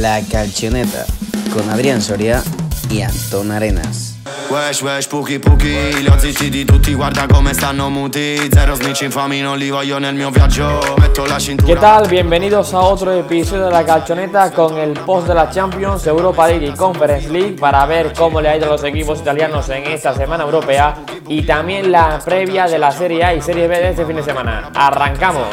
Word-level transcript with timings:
La 0.00 0.18
Calchoneta 0.22 1.04
con 1.52 1.68
Adrián 1.68 2.00
Soria 2.00 2.42
y 2.88 3.02
Antón 3.02 3.50
Arenas. 3.50 4.16
Wesh, 4.48 4.82
wesh, 4.82 5.06
puki, 5.06 5.38
puki 5.38 6.02
Li 6.02 6.08
ho 6.08 6.16
di 6.16 6.64
tutti, 6.64 6.94
guarda 6.94 7.26
come 7.26 7.52
stanno 7.52 7.90
muti 7.90 8.48
Zero 8.50 8.74
snitch 8.76 9.02
infami, 9.02 9.42
non 9.42 9.58
li 9.58 9.68
voglio 9.68 9.98
nel 9.98 10.14
mio 10.14 10.30
viaggio 10.30 10.94
Metto 10.98 11.26
la 11.26 11.38
cintura 11.38 11.74
¿Qué 11.74 11.78
tal? 11.78 12.08
Bienvenidos 12.08 12.72
a 12.72 12.80
otro 12.80 13.12
episodio 13.12 13.66
de 13.66 13.70
La 13.70 13.84
Calchoneta 13.84 14.50
con 14.52 14.78
el 14.78 14.92
post 14.92 15.28
de 15.28 15.34
la 15.34 15.50
Champions, 15.50 16.06
Europa 16.06 16.48
League 16.48 16.66
y 16.66 16.72
Conference 16.72 17.28
League 17.28 17.56
para 17.60 17.84
ver 17.84 18.14
cómo 18.14 18.40
le 18.40 18.48
ha 18.48 18.56
ido 18.56 18.66
a 18.66 18.70
los 18.70 18.84
equipos 18.84 19.20
italianos 19.20 19.68
en 19.68 19.86
esta 19.86 20.14
semana 20.14 20.44
europea 20.44 20.96
y 21.28 21.42
también 21.42 21.92
la 21.92 22.18
previa 22.24 22.66
de 22.66 22.78
la 22.78 22.90
Serie 22.90 23.22
A 23.22 23.34
y 23.34 23.42
Serie 23.42 23.68
B 23.68 23.76
de 23.76 23.90
este 23.90 24.06
fin 24.06 24.16
de 24.16 24.22
semana. 24.22 24.70
¡Arrancamos! 24.74 25.44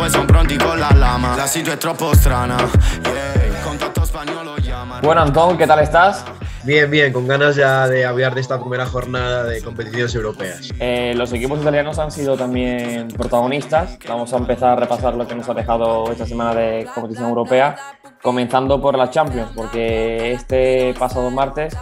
Mano, 0.00 0.08
poi 0.08 0.10
son 0.10 0.26
pronti 0.26 0.56
con 0.56 0.78
la 0.78 0.90
lama 0.94 1.36
La 1.36 1.46
situa 1.46 1.74
è 1.74 1.76
troppo 1.76 2.14
strana 2.14 2.56
yeah. 3.02 3.60
Contatto 3.62 4.04
spagnolo 4.04 4.56
llama 4.56 5.00
Bueno, 5.00 5.20
Antón, 5.20 5.58
¿qué 5.58 5.66
tal 5.66 5.80
estás? 5.80 6.24
Bien, 6.62 6.90
bien, 6.90 7.10
con 7.12 7.26
ganas 7.26 7.56
ya 7.56 7.88
de 7.88 8.04
hablar 8.04 8.34
de 8.34 8.42
esta 8.42 8.58
primera 8.60 8.84
jornada 8.84 9.44
de 9.44 9.62
competiciones 9.62 10.14
europeas. 10.14 10.70
Eh, 10.78 11.14
los 11.16 11.32
equipos 11.32 11.58
italianos 11.58 11.98
han 11.98 12.10
sido 12.10 12.36
también 12.36 13.08
protagonistas. 13.08 13.98
Vamos 14.06 14.34
a 14.34 14.36
empezar 14.36 14.70
a 14.70 14.76
repasar 14.76 15.14
lo 15.14 15.26
que 15.26 15.34
nos 15.34 15.48
ha 15.48 15.54
dejado 15.54 16.12
esta 16.12 16.26
semana 16.26 16.54
de 16.54 16.86
competición 16.94 17.30
europea, 17.30 17.76
comenzando 18.20 18.78
por 18.78 18.98
la 18.98 19.08
Champions, 19.08 19.50
porque 19.56 20.32
este 20.32 20.92
pasado 20.98 21.30
martes 21.30 21.74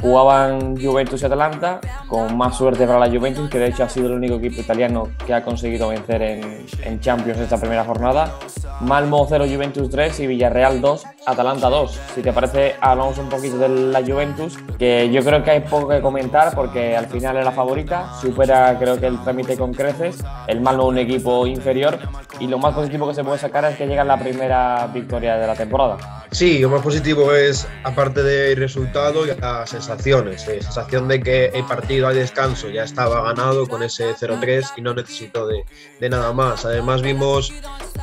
jugaban 0.00 0.76
Juventus 0.80 1.22
y 1.22 1.26
Atalanta, 1.26 1.80
con 2.08 2.36
más 2.36 2.56
suerte 2.56 2.86
para 2.86 2.98
la 2.98 3.08
Juventus, 3.08 3.48
que 3.48 3.58
de 3.58 3.68
hecho 3.68 3.84
ha 3.84 3.88
sido 3.88 4.06
el 4.06 4.14
único 4.14 4.36
equipo 4.36 4.60
italiano 4.60 5.08
que 5.26 5.34
ha 5.34 5.42
conseguido 5.42 5.88
vencer 5.88 6.22
en, 6.22 6.66
en 6.82 7.00
Champions 7.00 7.40
esta 7.40 7.58
primera 7.58 7.84
jornada. 7.84 8.38
Malmo 8.80 9.26
0, 9.28 9.46
Juventus 9.50 9.88
3 9.88 10.20
y 10.20 10.26
Villarreal 10.26 10.80
2, 10.80 11.04
Atalanta 11.26 11.70
2. 11.70 12.00
Si 12.14 12.22
te 12.22 12.32
parece, 12.32 12.76
hablamos 12.80 13.16
un 13.18 13.28
poquito 13.28 13.56
de 13.56 13.68
la 13.68 14.02
Juventus, 14.02 14.58
que 14.78 15.10
yo 15.10 15.22
creo 15.22 15.42
que 15.42 15.50
hay 15.50 15.60
poco 15.60 15.88
que 15.88 16.00
comentar 16.00 16.54
porque 16.54 16.96
al 16.96 17.06
final 17.06 17.38
es 17.38 17.44
la 17.44 17.52
favorita, 17.52 18.12
supera 18.20 18.76
creo 18.78 19.00
que 19.00 19.06
el 19.06 19.22
trámite 19.22 19.56
con 19.56 19.72
creces, 19.72 20.22
el 20.46 20.60
Malmo 20.60 20.86
un 20.86 20.98
equipo 20.98 21.46
inferior 21.46 21.98
y 22.38 22.46
lo 22.46 22.58
más 22.58 22.74
positivo 22.74 23.08
que 23.08 23.14
se 23.14 23.24
puede 23.24 23.38
sacar 23.38 23.64
es 23.64 23.76
que 23.76 23.86
llega 23.86 24.04
la 24.04 24.18
primera 24.18 24.86
victoria 24.92 25.36
de 25.36 25.46
la 25.46 25.54
temporada. 25.54 25.96
Sí, 26.30 26.58
lo 26.58 26.68
más 26.68 26.82
positivo 26.82 27.32
es, 27.32 27.66
aparte 27.82 28.22
del 28.22 28.58
resultado, 28.58 29.24
las 29.24 29.72
sensaciones. 29.86 30.46
Eh, 30.48 30.62
sensación 30.62 31.08
de 31.08 31.20
que 31.20 31.46
el 31.46 31.64
partido 31.64 32.08
al 32.08 32.14
descanso 32.14 32.68
ya 32.68 32.84
estaba 32.84 33.22
ganado 33.22 33.66
con 33.68 33.82
ese 33.82 34.14
0-3 34.14 34.72
y 34.76 34.82
no 34.82 34.94
necesitó 34.94 35.46
de, 35.46 35.64
de 36.00 36.08
nada 36.08 36.32
más. 36.32 36.64
Además 36.64 37.02
vimos 37.02 37.52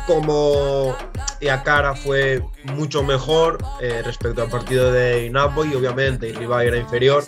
como 0.07 0.95
la 1.43 1.63
cara 1.63 1.95
fue 1.95 2.43
mucho 2.63 3.03
mejor 3.03 3.57
eh, 3.81 4.01
respecto 4.03 4.41
al 4.41 4.49
partido 4.49 4.91
de 4.91 5.29
Napoli, 5.29 5.75
obviamente 5.75 6.29
el 6.29 6.35
rival 6.35 6.67
era 6.67 6.77
inferior, 6.77 7.23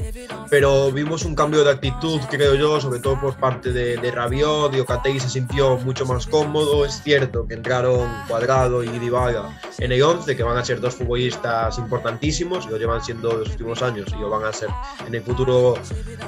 pero 0.50 0.92
vimos 0.92 1.26
un 1.26 1.36
cambio 1.36 1.64
de 1.64 1.72
actitud, 1.72 2.22
creo 2.30 2.56
yo, 2.56 2.80
sobre 2.80 3.00
todo 3.00 3.20
por 3.20 3.36
parte 3.36 3.72
de, 3.72 3.98
de 3.98 4.12
Rabiot, 4.12 4.72
Diocatei 4.72 5.20
se 5.20 5.30
sintió 5.30 5.78
mucho 5.78 6.06
más 6.06 6.28
cómodo, 6.28 6.86
es 6.86 7.02
cierto 7.04 7.48
que 7.48 7.56
entraron 7.56 8.10
Cuadrado 8.28 8.84
y 8.84 9.00
Dybala 9.00 9.60
en 9.80 9.92
el 9.92 10.02
11, 10.02 10.36
que 10.36 10.44
van 10.44 10.58
a 10.58 10.66
ser 10.66 10.80
dos 10.80 10.96
futbolistas 10.96 11.78
importantísimos, 11.78 12.70
lo 12.70 12.78
llevan 12.78 13.04
siendo 13.04 13.34
los 13.34 13.50
últimos 13.50 13.82
años 13.82 14.08
y 14.18 14.22
lo 14.22 14.30
van 14.30 14.45
a 14.45 14.45
ser 14.54 14.70
en 15.08 15.16
el 15.16 15.22
futuro 15.22 15.76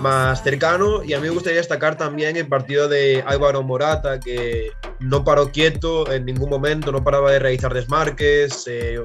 más 0.01 0.43
cercano, 0.43 1.03
y 1.03 1.13
a 1.13 1.19
mí 1.19 1.27
me 1.27 1.33
gustaría 1.33 1.59
destacar 1.59 1.97
también 1.97 2.37
el 2.37 2.47
partido 2.47 2.87
de 2.87 3.23
Álvaro 3.25 3.63
Morata, 3.63 4.19
que 4.19 4.71
no 4.99 5.23
paró 5.23 5.51
quieto 5.51 6.11
en 6.11 6.25
ningún 6.25 6.49
momento, 6.49 6.91
no 6.91 7.03
paraba 7.03 7.31
de 7.31 7.39
realizar 7.39 7.73
desmarques, 7.73 8.65
eh, 8.67 8.99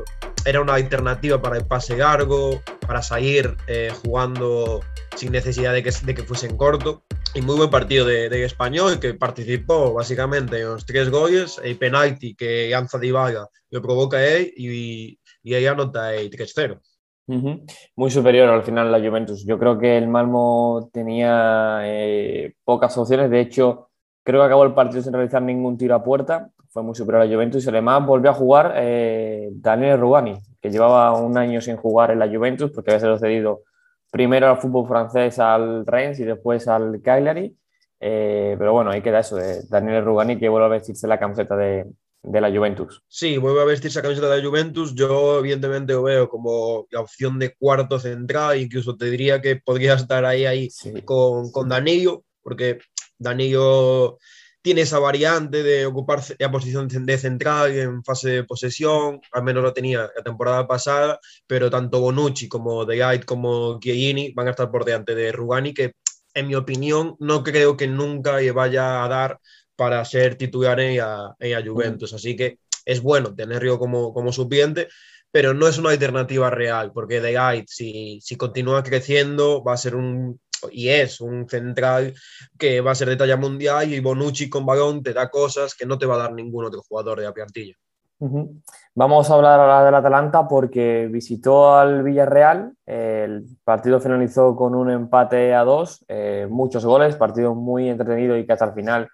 era 0.44 0.60
una 0.60 0.74
alternativa 0.74 1.40
para 1.40 1.56
el 1.56 1.66
pase 1.66 1.96
largo, 1.96 2.62
para 2.86 3.02
salir 3.02 3.56
eh, 3.66 3.92
jugando 4.02 4.80
sin 5.16 5.32
necesidad 5.32 5.72
de 5.72 5.82
que, 5.82 5.90
de 5.90 6.14
que 6.14 6.22
fuese 6.24 6.46
en 6.46 6.56
corto. 6.56 7.04
Y 7.34 7.40
muy 7.40 7.56
buen 7.56 7.70
partido 7.70 8.04
de, 8.04 8.28
de 8.28 8.44
español 8.44 9.00
que 9.00 9.14
participó 9.14 9.94
básicamente 9.94 10.60
en 10.60 10.68
los 10.68 10.84
tres 10.84 11.08
goles, 11.08 11.58
el 11.62 11.78
penalti 11.78 12.34
que 12.34 12.68
lanza 12.70 12.98
Dybala 12.98 13.48
lo 13.70 13.80
provoca 13.80 14.22
él 14.22 14.52
y, 14.54 15.18
y 15.42 15.54
ella 15.54 15.72
anota 15.72 16.14
el 16.14 16.30
3-0. 16.30 16.78
Muy 17.26 18.10
superior 18.10 18.48
al 18.48 18.62
final 18.62 18.90
la 18.90 18.98
Juventus. 18.98 19.44
Yo 19.46 19.58
creo 19.58 19.78
que 19.78 19.96
el 19.96 20.08
Malmo 20.08 20.90
tenía 20.92 21.80
eh, 21.84 22.54
pocas 22.64 22.96
opciones. 22.98 23.30
De 23.30 23.40
hecho, 23.40 23.90
creo 24.22 24.40
que 24.40 24.46
acabó 24.46 24.64
el 24.64 24.74
partido 24.74 25.02
sin 25.02 25.12
realizar 25.12 25.42
ningún 25.42 25.78
tiro 25.78 25.94
a 25.94 26.02
puerta. 26.02 26.50
Fue 26.70 26.82
muy 26.82 26.94
superior 26.94 27.22
a 27.22 27.26
la 27.26 27.32
Juventus 27.32 27.64
y 27.64 27.68
además 27.68 28.04
volvió 28.06 28.30
a 28.30 28.34
jugar 28.34 28.74
eh, 28.76 29.50
Daniel 29.52 30.00
Rugani, 30.00 30.34
que 30.60 30.70
llevaba 30.70 31.12
un 31.20 31.36
año 31.36 31.60
sin 31.60 31.76
jugar 31.76 32.10
en 32.10 32.18
la 32.18 32.28
Juventus 32.28 32.70
porque 32.70 32.90
había 32.90 33.00
sido 33.00 33.18
cedido 33.18 33.62
primero 34.10 34.48
al 34.48 34.58
fútbol 34.58 34.88
francés 34.88 35.38
al 35.38 35.86
Rennes 35.86 36.18
y 36.20 36.24
después 36.24 36.66
al 36.68 37.00
Cagliari. 37.02 37.56
Eh, 38.00 38.56
pero 38.58 38.72
bueno, 38.72 38.90
ahí 38.90 39.00
queda 39.00 39.20
eso 39.20 39.36
de 39.36 39.62
Daniel 39.68 40.04
Rugani 40.04 40.38
que 40.38 40.48
vuelve 40.48 40.66
a 40.66 40.70
vestirse 40.70 41.06
la 41.06 41.18
camiseta 41.18 41.56
de, 41.56 41.86
de 42.22 42.40
la 42.40 42.50
Juventus. 42.50 43.02
Sí, 43.08 43.36
vuelve 43.36 43.62
a 43.62 43.64
vestirse 43.64 43.98
la 43.98 44.02
camiseta 44.02 44.28
de 44.30 44.40
la 44.42 44.48
Juventus. 44.48 44.94
Yo, 44.94 45.40
evidentemente, 45.40 45.92
lo 45.92 46.04
veo 46.04 46.28
como 46.28 46.86
la 46.90 47.00
opción 47.00 47.38
de 47.38 47.54
cuarto 47.56 47.98
central. 47.98 48.60
Incluso 48.60 48.96
te 48.96 49.10
diría 49.10 49.40
que 49.40 49.56
podría 49.56 49.94
estar 49.94 50.24
ahí, 50.24 50.46
ahí 50.46 50.70
Sí. 50.70 50.92
con, 51.04 51.50
con 51.50 51.68
Danilo, 51.68 52.24
porque 52.42 52.78
Danilo 53.18 54.18
tiene 54.62 54.82
esa 54.82 55.00
variante 55.00 55.64
de 55.64 55.86
ocupar 55.86 56.22
la 56.38 56.50
posición 56.50 56.86
de 56.86 57.18
central 57.18 57.72
en 57.72 58.04
fase 58.04 58.30
de 58.30 58.44
posesión, 58.44 59.20
al 59.32 59.42
menos 59.42 59.62
lo 59.64 59.72
tenía 59.72 60.08
la 60.14 60.22
temporada 60.22 60.68
pasada, 60.68 61.18
pero 61.48 61.68
tanto 61.68 61.98
Bonucci 62.00 62.48
como 62.48 62.84
De 62.84 62.96
Light 62.96 63.24
como 63.24 63.80
Chiellini 63.80 64.32
van 64.34 64.46
a 64.46 64.50
estar 64.50 64.70
por 64.70 64.84
delante 64.84 65.16
de 65.16 65.32
Rugani, 65.32 65.74
que 65.74 65.94
en 66.34 66.46
mi 66.46 66.54
opinión 66.54 67.16
no 67.18 67.42
creo 67.42 67.76
que 67.76 67.88
nunca 67.88 68.36
le 68.38 68.52
vaya 68.52 69.04
a 69.04 69.08
dar 69.08 69.40
para 69.82 70.04
ser 70.04 70.36
titular 70.36 70.78
en 70.78 70.98
la, 70.98 71.34
en 71.40 71.50
la 71.50 71.60
Juventus, 71.60 72.12
así 72.12 72.36
que 72.36 72.58
es 72.84 73.02
bueno 73.02 73.34
tenerlo 73.34 73.80
como, 73.80 74.14
como 74.14 74.30
suplente, 74.30 74.86
pero 75.32 75.54
no 75.54 75.66
es 75.66 75.76
una 75.76 75.90
alternativa 75.90 76.50
real, 76.50 76.92
porque 76.92 77.20
De 77.20 77.32
Light, 77.32 77.66
si, 77.66 78.20
si 78.22 78.36
continúa 78.36 78.84
creciendo, 78.84 79.64
va 79.64 79.72
a 79.72 79.76
ser 79.76 79.96
un 79.96 80.38
y 80.70 80.90
es 80.90 81.20
un 81.20 81.48
central 81.48 82.14
que 82.56 82.80
va 82.80 82.92
a 82.92 82.94
ser 82.94 83.08
de 83.08 83.16
talla 83.16 83.36
mundial 83.36 83.92
y 83.92 83.98
Bonucci 83.98 84.48
con 84.48 84.64
balón 84.64 85.02
te 85.02 85.12
da 85.12 85.28
cosas 85.28 85.74
que 85.74 85.84
no 85.84 85.98
te 85.98 86.06
va 86.06 86.14
a 86.14 86.18
dar 86.18 86.32
ningún 86.32 86.64
otro 86.64 86.80
jugador 86.88 87.18
de 87.18 87.24
la 87.24 87.32
plantilla. 87.32 87.74
Vamos 88.94 89.28
a 89.28 89.34
hablar 89.34 89.58
ahora 89.58 89.84
del 89.84 89.96
Atalanta 89.96 90.46
porque 90.46 91.08
visitó 91.10 91.74
al 91.74 92.04
Villarreal. 92.04 92.72
El 92.86 93.46
partido 93.64 93.98
finalizó 93.98 94.54
con 94.54 94.76
un 94.76 94.92
empate 94.92 95.52
a 95.52 95.64
dos, 95.64 96.04
eh, 96.06 96.46
muchos 96.48 96.84
goles, 96.84 97.16
partido 97.16 97.56
muy 97.56 97.88
entretenido 97.88 98.36
y 98.36 98.46
que 98.46 98.52
hasta 98.52 98.66
el 98.66 98.74
final 98.74 99.08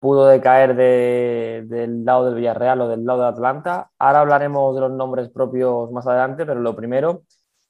pudo 0.00 0.26
decaer 0.26 0.76
de- 0.76 1.64
del 1.66 2.04
lado 2.04 2.26
del 2.26 2.34
Villarreal 2.34 2.80
o 2.82 2.88
del 2.88 3.04
lado 3.04 3.22
de 3.22 3.28
Atlanta. 3.28 3.90
Ahora 3.98 4.20
hablaremos 4.20 4.74
de 4.74 4.80
los 4.82 4.92
nombres 4.92 5.28
propios 5.30 5.90
más 5.92 6.06
adelante, 6.06 6.46
pero 6.46 6.60
lo 6.60 6.74
primero 6.76 7.22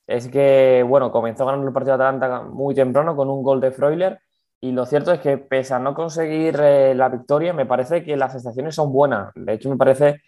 es 0.06 0.28
que, 0.28 0.84
bueno, 0.88 1.10
comenzó 1.12 1.46
ganando 1.46 1.66
el 1.68 1.72
partido 1.72 1.96
de 1.98 2.04
Atalanta 2.04 2.42
muy 2.42 2.74
temprano 2.74 3.14
con 3.16 3.28
un 3.30 3.42
gol 3.42 3.60
de 3.60 3.70
Freuler 3.72 4.18
y 4.60 4.72
lo 4.72 4.86
cierto 4.86 5.12
es 5.12 5.20
que 5.20 5.38
pese 5.38 5.74
a 5.74 5.78
no 5.78 5.94
conseguir 5.94 6.58
eh, 6.60 6.94
la 6.94 7.08
victoria, 7.08 7.52
me 7.52 7.66
parece 7.66 8.02
que 8.04 8.16
las 8.16 8.32
sensaciones 8.32 8.74
son 8.74 8.92
buenas. 8.92 9.32
De 9.34 9.52
hecho, 9.54 9.68
me 9.70 9.76
parece 9.76 10.20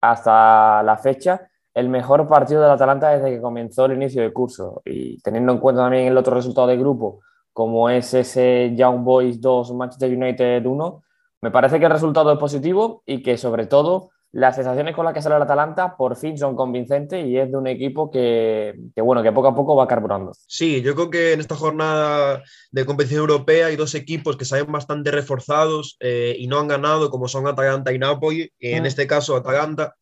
hasta 0.00 0.82
la 0.82 0.96
fecha 0.96 1.48
el 1.74 1.88
mejor 1.88 2.26
partido 2.28 2.62
del 2.62 2.70
Atalanta 2.72 3.10
desde 3.10 3.30
que 3.30 3.40
comenzó 3.40 3.84
el 3.86 3.92
inicio 3.92 4.22
del 4.22 4.32
curso 4.32 4.82
y 4.84 5.20
teniendo 5.22 5.52
en 5.52 5.58
cuenta 5.58 5.82
también 5.82 6.06
el 6.06 6.16
otro 6.16 6.34
resultado 6.34 6.66
de 6.66 6.76
grupo 6.76 7.20
como 7.52 7.90
es 7.90 8.14
ese 8.14 8.72
Young 8.76 9.02
Boys 9.04 9.40
2 9.40 9.72
Manchester 9.74 10.10
United 10.16 10.64
1 10.66 11.02
me 11.42 11.50
parece 11.50 11.78
que 11.78 11.86
el 11.86 11.92
resultado 11.92 12.32
es 12.32 12.38
positivo 12.38 13.02
y 13.06 13.22
que 13.22 13.36
sobre 13.38 13.66
todo 13.66 14.10
las 14.32 14.56
sensaciones 14.56 14.94
con 14.94 15.06
las 15.06 15.14
que 15.14 15.22
sale 15.22 15.36
el 15.36 15.42
Atalanta 15.42 15.96
por 15.96 16.14
fin 16.14 16.36
son 16.36 16.54
convincentes 16.54 17.24
y 17.26 17.38
es 17.38 17.50
de 17.50 17.56
un 17.56 17.66
equipo 17.66 18.10
que, 18.10 18.74
que, 18.94 19.00
bueno 19.00 19.22
que 19.22 19.32
poco 19.32 19.48
a 19.48 19.54
poco 19.54 19.74
va 19.74 19.86
carburando 19.88 20.32
Sí, 20.46 20.82
yo 20.82 20.94
creo 20.94 21.08
que 21.08 21.32
en 21.32 21.40
esta 21.40 21.54
jornada 21.56 22.42
de 22.70 22.84
competición 22.84 23.20
europea 23.20 23.68
hay 23.68 23.76
dos 23.76 23.94
equipos 23.94 24.36
que 24.36 24.44
salen 24.44 24.70
bastante 24.70 25.10
reforzados 25.10 25.96
eh, 26.00 26.36
y 26.38 26.46
no 26.46 26.58
han 26.58 26.68
ganado, 26.68 27.08
como 27.10 27.26
son 27.26 27.46
Atalanta 27.46 27.90
y 27.92 27.98
Napoli. 27.98 28.50
En 28.60 28.82
Mm. 28.82 28.86
este 28.86 29.06
caso, 29.06 29.34
Atalanta. 29.34 29.94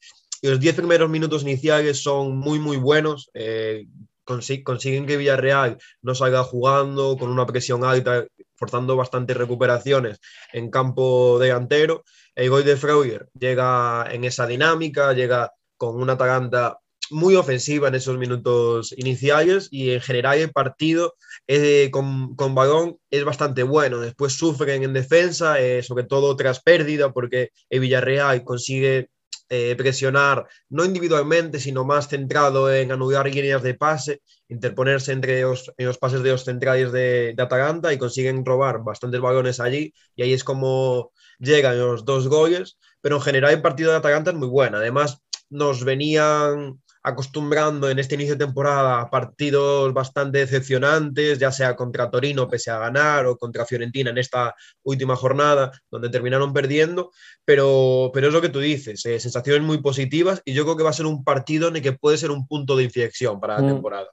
Y 0.43 0.49
los 0.49 0.58
10 0.58 0.75
primeros 0.75 1.08
minutos 1.08 1.43
iniciales 1.43 2.02
son 2.02 2.37
muy, 2.37 2.58
muy 2.58 2.78
buenos. 2.78 3.31
eh, 3.32 3.87
consi- 4.26 4.64
consiguen 4.64 5.06
que 5.06 5.16
Villarreal 5.19 5.78
no 6.02 6.16
salga 6.16 6.43
jugando 6.43 7.16
con 7.16 7.31
una 7.31 7.46
presión 7.46 7.84
alta, 7.84 8.25
forzando 8.56 8.97
bastantes 8.97 9.37
recuperaciones 9.37 10.19
en 10.53 10.70
campo 10.70 11.38
delantero. 11.38 12.05
El 12.35 12.50
gol 12.50 12.64
de 12.64 12.76
Freuler 12.76 13.29
llega 13.38 14.06
en 14.11 14.25
esa 14.25 14.47
dinámica, 14.47 15.12
llega 15.12 15.53
con 15.76 16.00
una 16.00 16.14
Atalanta 16.14 16.79
muy 17.11 17.37
ofensiva 17.37 17.88
en 17.88 17.94
esos 17.94 18.19
minutos 18.19 18.93
iniciales 18.97 19.69
y 19.70 19.93
en 19.93 20.00
general 20.00 20.38
el 20.38 20.50
partido 20.50 21.14
eh, 21.47 21.91
con, 21.93 22.35
con 22.35 22.55
balón 22.55 22.99
es 23.11 23.25
bastante 23.25 23.62
bueno. 23.62 24.00
Después 24.00 24.32
sufren 24.32 24.82
en 24.82 24.93
defensa, 24.93 25.61
eh, 25.61 25.82
sobre 25.82 26.05
todo 26.05 26.37
tras 26.37 26.61
pérdida, 26.61 27.12
porque 27.12 27.50
el 27.70 27.81
Villarreal 27.81 28.44
consigue 28.44 29.11
eh, 29.49 29.76
presionar, 29.76 30.49
no 30.69 30.85
individualmente, 30.85 31.61
sino 31.61 31.85
más 31.85 32.09
centrado 32.09 32.73
en 32.73 32.91
anular 32.91 33.26
líneas 33.32 33.62
de 33.62 33.75
pase, 33.75 34.20
interponerse 34.48 35.12
entre 35.12 35.43
los, 35.43 35.72
en 35.76 35.87
los 35.87 35.98
pases 35.98 36.22
de 36.22 36.31
los 36.31 36.44
centrales 36.44 36.93
de, 36.93 37.34
de 37.37 37.43
Atalanta 37.43 37.93
y 37.93 37.98
consiguen 37.98 38.44
robar 38.44 38.82
bastantes 38.82 39.20
balones 39.20 39.60
allí 39.60 39.93
y 40.14 40.22
ahí 40.22 40.32
es 40.32 40.44
como 40.44 41.12
llegan 41.38 41.78
los 41.78 42.04
dos 42.04 42.28
goles, 42.28 42.78
pero 43.00 43.16
en 43.16 43.22
general 43.22 43.52
el 43.52 43.62
partido 43.62 43.90
de 43.90 43.98
Atalanta 43.98 44.31
es 44.31 44.37
muy 44.37 44.48
bueno. 44.48 44.78
Además, 44.78 45.20
nos 45.50 45.84
venían 45.84 46.81
acostumbrando 47.06 47.88
en 47.88 48.00
este 48.00 48.16
inicio 48.16 48.34
de 48.34 48.44
temporada 48.44 49.00
a 49.00 49.08
partidos 49.08 49.94
bastante 49.94 50.38
decepcionantes, 50.38 51.38
ya 51.38 51.52
sea 51.52 51.76
contra 51.76 52.10
Torino 52.10 52.49
pese 52.49 52.72
a 52.72 52.81
ganar 52.81 53.26
o 53.26 53.37
contra 53.37 53.64
Fiorentina 53.64 54.10
en 54.10 54.19
esta 54.19 54.56
última 54.82 55.14
jornada, 55.14 55.70
donde 55.88 56.08
terminaron 56.08 56.52
perdiendo, 56.52 57.12
pero, 57.44 58.10
pero 58.12 58.26
es 58.26 58.32
lo 58.32 58.40
que 58.40 58.49
tú 58.49 58.58
dices, 58.58 59.06
eh, 59.06 59.20
sensaciones 59.20 59.62
muy 59.62 59.78
positivas 59.78 60.42
y 60.44 60.52
yo 60.52 60.64
creo 60.64 60.76
que 60.76 60.82
va 60.82 60.90
a 60.90 60.94
ser 60.94 61.06
un 61.06 61.22
partido 61.22 61.69
en 61.69 61.76
el 61.76 61.82
que 61.82 61.92
puede 61.92 62.19
ser 62.19 62.32
un 62.32 62.44
punto 62.49 62.76
de 62.76 62.82
inflexión 62.82 63.38
para 63.38 63.58
la 63.58 63.62
mm. 63.62 63.69
temporada. 63.69 64.08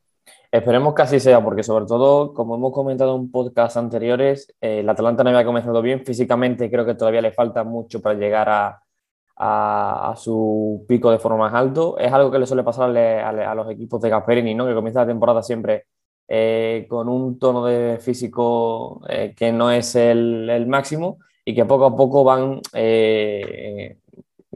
Esperemos 0.54 0.94
que 0.94 1.02
así 1.02 1.20
sea, 1.20 1.44
porque 1.44 1.64
sobre 1.64 1.88
todo, 1.88 2.32
como 2.32 2.54
hemos 2.54 2.72
comentado 2.72 3.16
en 3.16 3.32
podcast 3.32 3.76
anteriores, 3.76 4.54
eh, 4.62 4.82
el 4.82 4.90
Atalanta 4.90 5.24
no 5.24 5.32
había 5.32 5.46
comenzado 5.46 5.82
bien 5.82 6.06
físicamente, 6.06 6.70
creo 6.70 6.86
que 6.86 6.94
todavía 6.94 7.24
le 7.24 7.32
falta 7.32 7.64
mucho 7.64 8.04
para 8.04 8.20
llegar 8.20 8.48
a, 8.50 8.84
a, 9.36 10.14
su 10.16 10.86
pico 10.88 11.10
de 11.10 11.18
forma 11.18 11.40
más 11.50 11.56
alto. 11.56 11.98
Es 11.98 12.14
algo 12.14 12.30
que 12.30 12.38
le 12.38 12.46
suele 12.46 12.62
pasar 12.62 12.96
a, 12.96 13.56
los 13.56 13.72
equipos 13.72 14.00
de 14.00 14.10
Gasperini, 14.12 14.54
¿no? 14.54 14.68
que 14.68 14.76
comienza 14.76 15.00
la 15.00 15.08
temporada 15.08 15.42
siempre 15.42 15.86
eh, 16.28 16.86
con 16.88 17.10
un 17.10 17.40
tono 17.40 17.66
de 17.66 17.98
físico 17.98 19.02
eh, 19.10 19.34
que 19.36 19.52
no 19.52 19.72
es 19.72 19.96
el, 19.96 20.68
máximo 20.68 21.18
y 21.44 21.56
que 21.56 21.66
poco 21.66 21.86
a 21.86 21.96
poco 21.96 22.24
van 22.24 22.62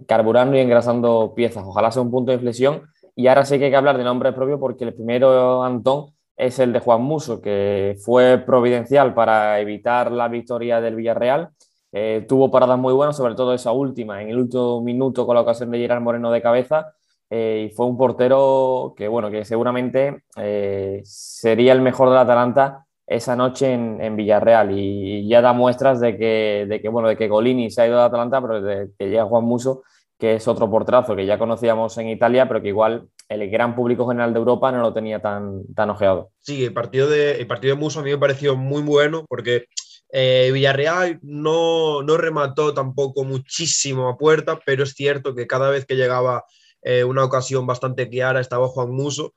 carburando 0.06 0.56
y 0.56 0.60
engrasando 0.60 1.34
piezas. 1.36 1.64
Ojalá 1.66 1.90
sea 1.90 2.04
un 2.04 2.12
punto 2.12 2.32
de 2.32 2.36
inflexión. 2.36 2.84
Y 3.18 3.28
ahora 3.28 3.44
sí 3.44 3.60
que 3.60 3.66
hay 3.66 3.72
que 3.72 3.76
hablar 3.76 3.98
de 3.98 4.06
nombre 4.06 4.32
propio 4.32 4.58
porque 4.58 4.86
el 4.86 4.94
primero, 4.94 5.62
Antón, 5.62 6.14
es 6.38 6.60
el 6.60 6.72
de 6.72 6.80
Juan 6.80 7.02
Muso, 7.02 7.42
que 7.42 7.98
fue 8.00 8.38
providencial 8.38 9.14
para 9.14 9.60
evitar 9.60 10.12
la 10.12 10.30
victoria 10.30 10.80
del 10.80 10.96
Villarreal 10.96 11.50
eh, 11.92 12.26
tuvo 12.28 12.52
paradas 12.52 12.78
muy 12.78 12.94
buenas, 12.94 13.16
sobre 13.16 13.36
todo 13.36 13.54
esa 13.54 13.72
última, 13.72 14.22
en 14.22 14.30
el 14.30 14.38
último 14.38 14.82
minuto 14.82 15.26
con 15.26 15.36
la 15.36 15.42
ocasión 15.42 15.72
de 15.72 15.80
Gerard 15.80 16.02
Moreno 16.02 16.32
de 16.32 16.42
cabeza. 16.42 16.94
Eh, 17.30 17.70
y 17.70 17.76
fue 17.76 17.86
un 17.86 17.98
portero 17.98 18.94
que, 18.96 19.08
bueno, 19.08 19.30
que 19.30 19.44
seguramente 19.46 20.24
eh, 20.38 21.02
sería 21.04 21.74
el 21.74 21.82
mejor 21.82 22.10
del 22.10 22.20
Atalanta 22.20 22.86
esa 23.06 23.36
noche 23.36 23.74
en, 23.74 24.16
Villarreal. 24.16 24.78
Y, 24.78 25.28
ya 25.28 25.42
da 25.42 25.54
muestras 25.54 26.00
de 26.00 26.18
que, 26.18 26.66
de 26.70 26.82
que, 26.82 26.90
bueno, 26.90 27.08
de 27.08 27.18
que 27.18 27.28
Golini 27.28 27.72
se 27.72 27.82
ha 27.82 27.88
ido 27.88 27.98
de 27.98 28.04
Atalanta, 28.04 28.42
pero 28.42 28.62
de 28.62 28.92
que 28.98 29.10
llega 29.10 29.26
Juan 29.26 29.46
Muso, 29.46 29.84
que 30.18 30.36
es 30.36 30.48
otro 30.48 30.70
porterazo 30.70 31.16
que 31.16 31.26
ya 31.26 31.38
conocíamos 31.38 31.98
en 31.98 32.10
Italia, 32.10 32.48
pero 32.48 32.62
que 32.62 32.70
igual 32.70 33.08
el 33.30 33.50
gran 33.50 33.76
público 33.76 34.08
general 34.08 34.34
de 34.34 34.40
Europa 34.40 34.72
no 34.72 34.82
lo 34.82 34.94
tenía 34.94 35.22
tan, 35.22 35.64
tan 35.76 35.90
ojeado. 35.90 36.32
Sí, 36.40 36.66
el 36.66 36.74
partido, 36.74 37.08
de, 37.08 37.40
el 37.40 37.48
partido 37.48 37.76
de 37.76 37.82
Muso 37.82 38.00
a 38.00 38.04
mí 38.04 38.10
me 38.10 38.18
pareció 38.18 38.56
muy 38.56 38.82
bueno 38.82 39.26
porque 39.28 39.66
eh, 40.10 40.50
Villarreal 40.54 41.20
no, 41.22 42.02
no, 42.02 42.18
remató 42.18 42.74
tampoco 42.74 43.24
muchísimo 43.26 44.08
a 44.08 44.18
puerta, 44.18 44.60
pero 44.66 44.84
es 44.84 44.94
cierto 44.94 45.36
que 45.36 45.48
cada 45.48 45.70
vez 45.70 45.86
que 45.86 45.96
llegaba 45.96 46.46
eh, 46.82 47.04
una 47.04 47.24
ocasión 47.24 47.68
bastante 47.68 48.10
clara 48.10 48.40
estaba 48.40 48.68
Juan 48.70 48.92
Muso. 48.92 49.36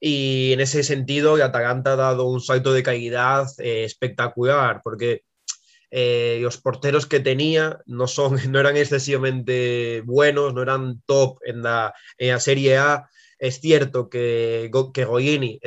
Y 0.00 0.52
en 0.52 0.60
ese 0.60 0.84
sentido, 0.84 1.42
Atalanta 1.42 1.94
ha 1.94 1.96
dado 1.96 2.26
un 2.26 2.40
salto 2.40 2.72
de 2.72 2.82
calidad 2.82 3.48
eh, 3.58 3.84
espectacular, 3.84 4.80
porque 4.84 5.22
los 5.90 6.58
porteros 6.58 7.06
que 7.06 7.20
tenía 7.20 7.80
no, 7.86 8.06
son, 8.06 8.38
no 8.52 8.60
eran 8.60 8.76
excesivamente 8.76 10.02
buenos, 10.04 10.54
no 10.54 10.62
eran 10.62 11.02
top 11.06 11.38
en 11.44 11.62
la, 11.62 11.94
en 12.18 12.28
la 12.32 12.40
Serie 12.40 12.78
A. 12.78 13.08
Es 13.38 13.60
cierto 13.60 14.08
que, 14.08 14.70
que 14.92 15.04
Goyini 15.04 15.60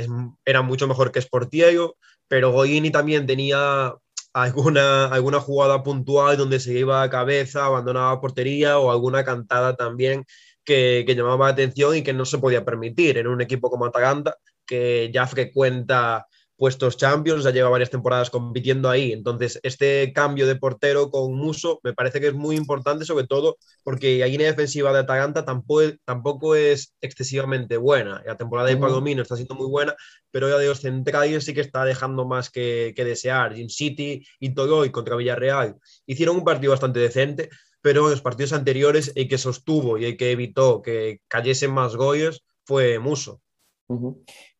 era 0.45 0.61
mucho 0.61 0.87
mejor 0.87 1.11
que 1.11 1.21
Sportiego, 1.21 1.97
pero 2.27 2.51
Goyini 2.51 2.91
también 2.91 3.25
tenía 3.25 3.95
alguna, 4.33 5.05
alguna 5.07 5.39
jugada 5.39 5.83
puntual 5.83 6.37
donde 6.37 6.59
se 6.59 6.73
iba 6.73 7.01
a 7.01 7.09
cabeza, 7.09 7.65
abandonaba 7.65 8.21
portería 8.21 8.79
o 8.79 8.91
alguna 8.91 9.23
cantada 9.23 9.75
también 9.75 10.25
que, 10.63 11.03
que, 11.05 11.15
llamaba 11.15 11.47
la 11.47 11.53
atención 11.53 11.95
y 11.95 12.03
que 12.03 12.13
no 12.13 12.25
se 12.25 12.37
podía 12.37 12.63
permitir 12.63 13.17
en 13.17 13.27
un 13.27 13.41
equipo 13.41 13.69
como 13.69 13.85
Atalanta, 13.85 14.35
que 14.65 15.09
ya 15.13 15.27
frecuenta 15.27 16.27
puestos 16.61 16.95
Champions, 16.95 17.43
ya 17.43 17.49
lleva 17.49 17.69
varias 17.69 17.89
temporadas 17.89 18.29
compitiendo 18.29 18.87
ahí. 18.87 19.13
Entonces, 19.13 19.59
este 19.63 20.13
cambio 20.13 20.45
de 20.45 20.57
portero 20.57 21.09
con 21.09 21.33
Muso 21.33 21.79
me 21.81 21.91
parece 21.91 22.21
que 22.21 22.27
es 22.27 22.35
muy 22.35 22.55
importante, 22.55 23.03
sobre 23.03 23.25
todo 23.25 23.57
porque 23.83 24.19
la 24.19 24.27
línea 24.27 24.45
defensiva 24.45 24.93
de 24.93 24.99
Atalanta 24.99 25.43
tampoco, 25.43 25.81
tampoco 26.05 26.53
es 26.53 26.93
excesivamente 27.01 27.77
buena. 27.77 28.21
La 28.27 28.37
temporada 28.37 28.69
de 28.69 28.77
Palomino 28.77 29.23
está 29.23 29.35
siendo 29.37 29.55
muy 29.55 29.65
buena, 29.65 29.95
pero 30.29 30.49
la 30.49 30.59
de 30.59 30.67
los 30.67 30.81
centrales 30.81 31.45
sí 31.45 31.55
que 31.55 31.61
está 31.61 31.83
dejando 31.83 32.27
más 32.27 32.51
que, 32.51 32.93
que 32.95 33.05
desear. 33.05 33.55
Jim 33.55 33.67
City 33.67 34.23
y 34.39 34.53
Toroy 34.53 34.91
contra 34.91 35.15
Villarreal 35.15 35.77
hicieron 36.05 36.35
un 36.35 36.43
partido 36.43 36.73
bastante 36.73 36.99
decente, 36.99 37.49
pero 37.81 38.03
en 38.03 38.11
los 38.11 38.21
partidos 38.21 38.53
anteriores 38.53 39.13
el 39.15 39.27
que 39.27 39.39
sostuvo 39.39 39.97
y 39.97 40.05
el 40.05 40.15
que 40.15 40.29
evitó 40.29 40.83
que 40.83 41.21
cayesen 41.27 41.71
más 41.73 41.95
goles 41.95 42.43
fue 42.65 42.99
Muso. 42.99 43.41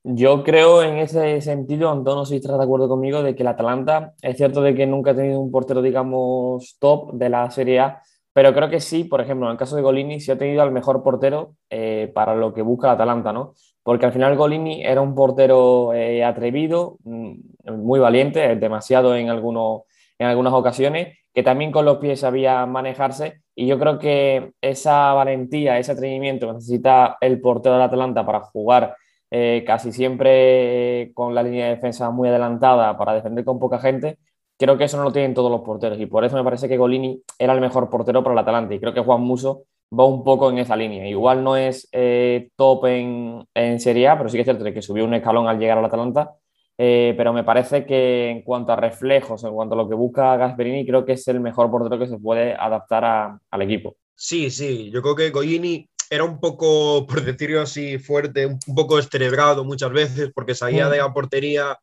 Yo 0.04 0.44
creo 0.44 0.82
en 0.82 0.98
ese 0.98 1.42
sentido, 1.42 1.92
Antonio, 1.92 2.26
si 2.26 2.38
estás 2.38 2.58
de 2.58 2.64
acuerdo 2.64 2.90
conmigo, 2.90 3.22
de 3.22 3.36
que 3.36 3.44
el 3.44 3.48
Atalanta 3.48 4.14
es 4.22 4.36
cierto 4.36 4.62
de 4.64 4.74
que 4.74 4.88
nunca 4.88 5.12
ha 5.12 5.16
tenido 5.16 5.40
un 5.40 5.52
portero, 5.52 5.82
digamos, 5.84 6.78
top 6.80 7.14
de 7.14 7.30
la 7.30 7.52
Serie 7.52 7.80
A, 7.82 8.02
pero 8.34 8.52
creo 8.54 8.70
que 8.70 8.80
sí, 8.80 9.04
por 9.04 9.22
ejemplo, 9.22 9.46
en 9.46 9.52
el 9.52 9.58
caso 9.60 9.76
de 9.76 9.84
Golini, 9.84 10.20
sí 10.20 10.32
ha 10.32 10.38
tenido 10.38 10.64
al 10.64 10.72
mejor 10.72 11.04
portero 11.04 11.56
eh, 11.70 12.10
para 12.16 12.34
lo 12.36 12.52
que 12.52 12.64
busca 12.64 12.88
el 12.88 12.94
Atalanta, 12.96 13.32
¿no? 13.32 13.54
Porque 13.84 14.06
al 14.08 14.14
final 14.14 14.36
Golini 14.38 14.84
era 14.84 15.02
un 15.02 15.14
portero 15.14 15.94
eh, 15.94 16.24
atrevido, 16.24 16.98
mm, 17.04 17.34
muy 17.78 18.00
valiente, 18.00 18.56
demasiado 18.56 19.16
en, 19.16 19.30
algunos, 19.30 19.84
en 20.18 20.28
algunas 20.28 20.54
ocasiones, 20.54 21.18
que 21.34 21.44
también 21.44 21.72
con 21.72 21.86
los 21.86 21.98
pies 21.98 22.22
sabía 22.22 22.66
manejarse. 22.66 23.42
Y 23.54 23.68
yo 23.68 23.78
creo 23.78 24.00
que 24.00 24.54
esa 24.62 25.14
valentía, 25.14 25.78
ese 25.78 25.92
atrevimiento 25.92 26.48
que 26.48 26.54
necesita 26.54 27.18
el 27.22 27.40
portero 27.40 27.76
del 27.76 27.84
Atalanta 27.84 28.26
para 28.26 28.40
jugar 28.42 28.96
eh, 29.32 29.64
casi 29.66 29.92
siempre 29.92 31.12
con 31.14 31.34
la 31.34 31.44
línea 31.44 31.66
de 31.66 31.76
defensa 31.76 32.12
muy 32.12 32.30
adelantada 32.30 32.98
para 32.98 33.14
defender 33.14 33.46
con 33.46 33.60
poca 33.60 33.80
gente, 33.80 34.20
creo 34.58 34.78
que 34.78 34.84
eso 34.84 34.98
no 34.98 35.04
lo 35.04 35.12
tienen 35.12 35.34
todos 35.34 35.50
los 35.50 35.62
porteros 35.62 36.00
y 36.00 36.06
por 36.06 36.24
eso 36.24 36.36
me 36.36 36.44
parece 36.44 36.70
que 36.70 36.78
Golini 36.78 37.22
era 37.40 37.54
el 37.54 37.62
mejor 37.62 37.90
portero 37.90 38.24
para 38.24 38.34
el 38.34 38.40
Atalanta 38.40 38.76
y 38.76 38.80
creo 38.80 38.94
que 38.94 39.02
Juan 39.02 39.22
Muso 39.22 39.64
va 39.98 40.06
un 40.06 40.24
poco 40.24 40.50
en 40.50 40.60
esa 40.60 40.76
línea. 40.76 41.08
Igual 41.08 41.44
no 41.44 41.58
es 41.58 41.88
eh, 41.92 42.50
top 42.56 42.86
en, 42.86 43.46
en, 43.54 43.80
Serie 43.80 44.08
A, 44.08 44.18
pero 44.18 44.30
sí 44.30 44.38
que 44.38 44.42
es 44.42 44.46
cierto 44.46 44.64
que 44.64 44.82
subió 44.82 45.06
un 45.06 45.14
escalón 45.14 45.48
al 45.48 45.60
llegar 45.60 45.78
al 45.78 45.86
Atalanta. 45.86 46.36
Eh, 46.78 47.14
pero 47.16 47.32
me 47.34 47.44
parece 47.44 47.86
que 47.86 48.30
en 48.30 48.42
cuanto 48.42 48.72
a 48.72 48.76
reflejos, 48.76 49.44
en 49.44 49.54
cuanto 49.54 49.76
a 49.76 49.78
lo 49.78 49.88
que 49.88 49.94
busca 49.94 50.36
Gasperini, 50.38 50.86
creo 50.86 51.06
que 51.06 51.14
es 51.14 51.28
el 51.28 51.40
mejor 51.40 51.70
portero 51.70 52.00
que 52.00 52.08
se 52.08 52.18
puede 52.18 52.56
adaptar 52.56 53.38
al 53.52 53.62
equipo. 53.62 53.98
Sí, 54.16 54.50
sí, 54.50 54.90
yo 54.92 55.02
creo 55.02 55.16
que 55.16 55.30
Golini 55.30 55.88
era 56.12 56.26
un 56.26 56.40
poco, 56.40 57.08
por 57.08 57.24
decirlo 57.24 57.62
así, 57.62 57.98
fuerte, 57.98 58.46
un 58.46 58.76
poco 58.76 59.00
estrebrado 59.00 59.64
muchas 59.64 59.92
veces, 59.92 60.30
porque 60.36 60.54
salía 60.54 60.90
de 60.90 60.98
la 60.98 61.14
portería, 61.14 61.80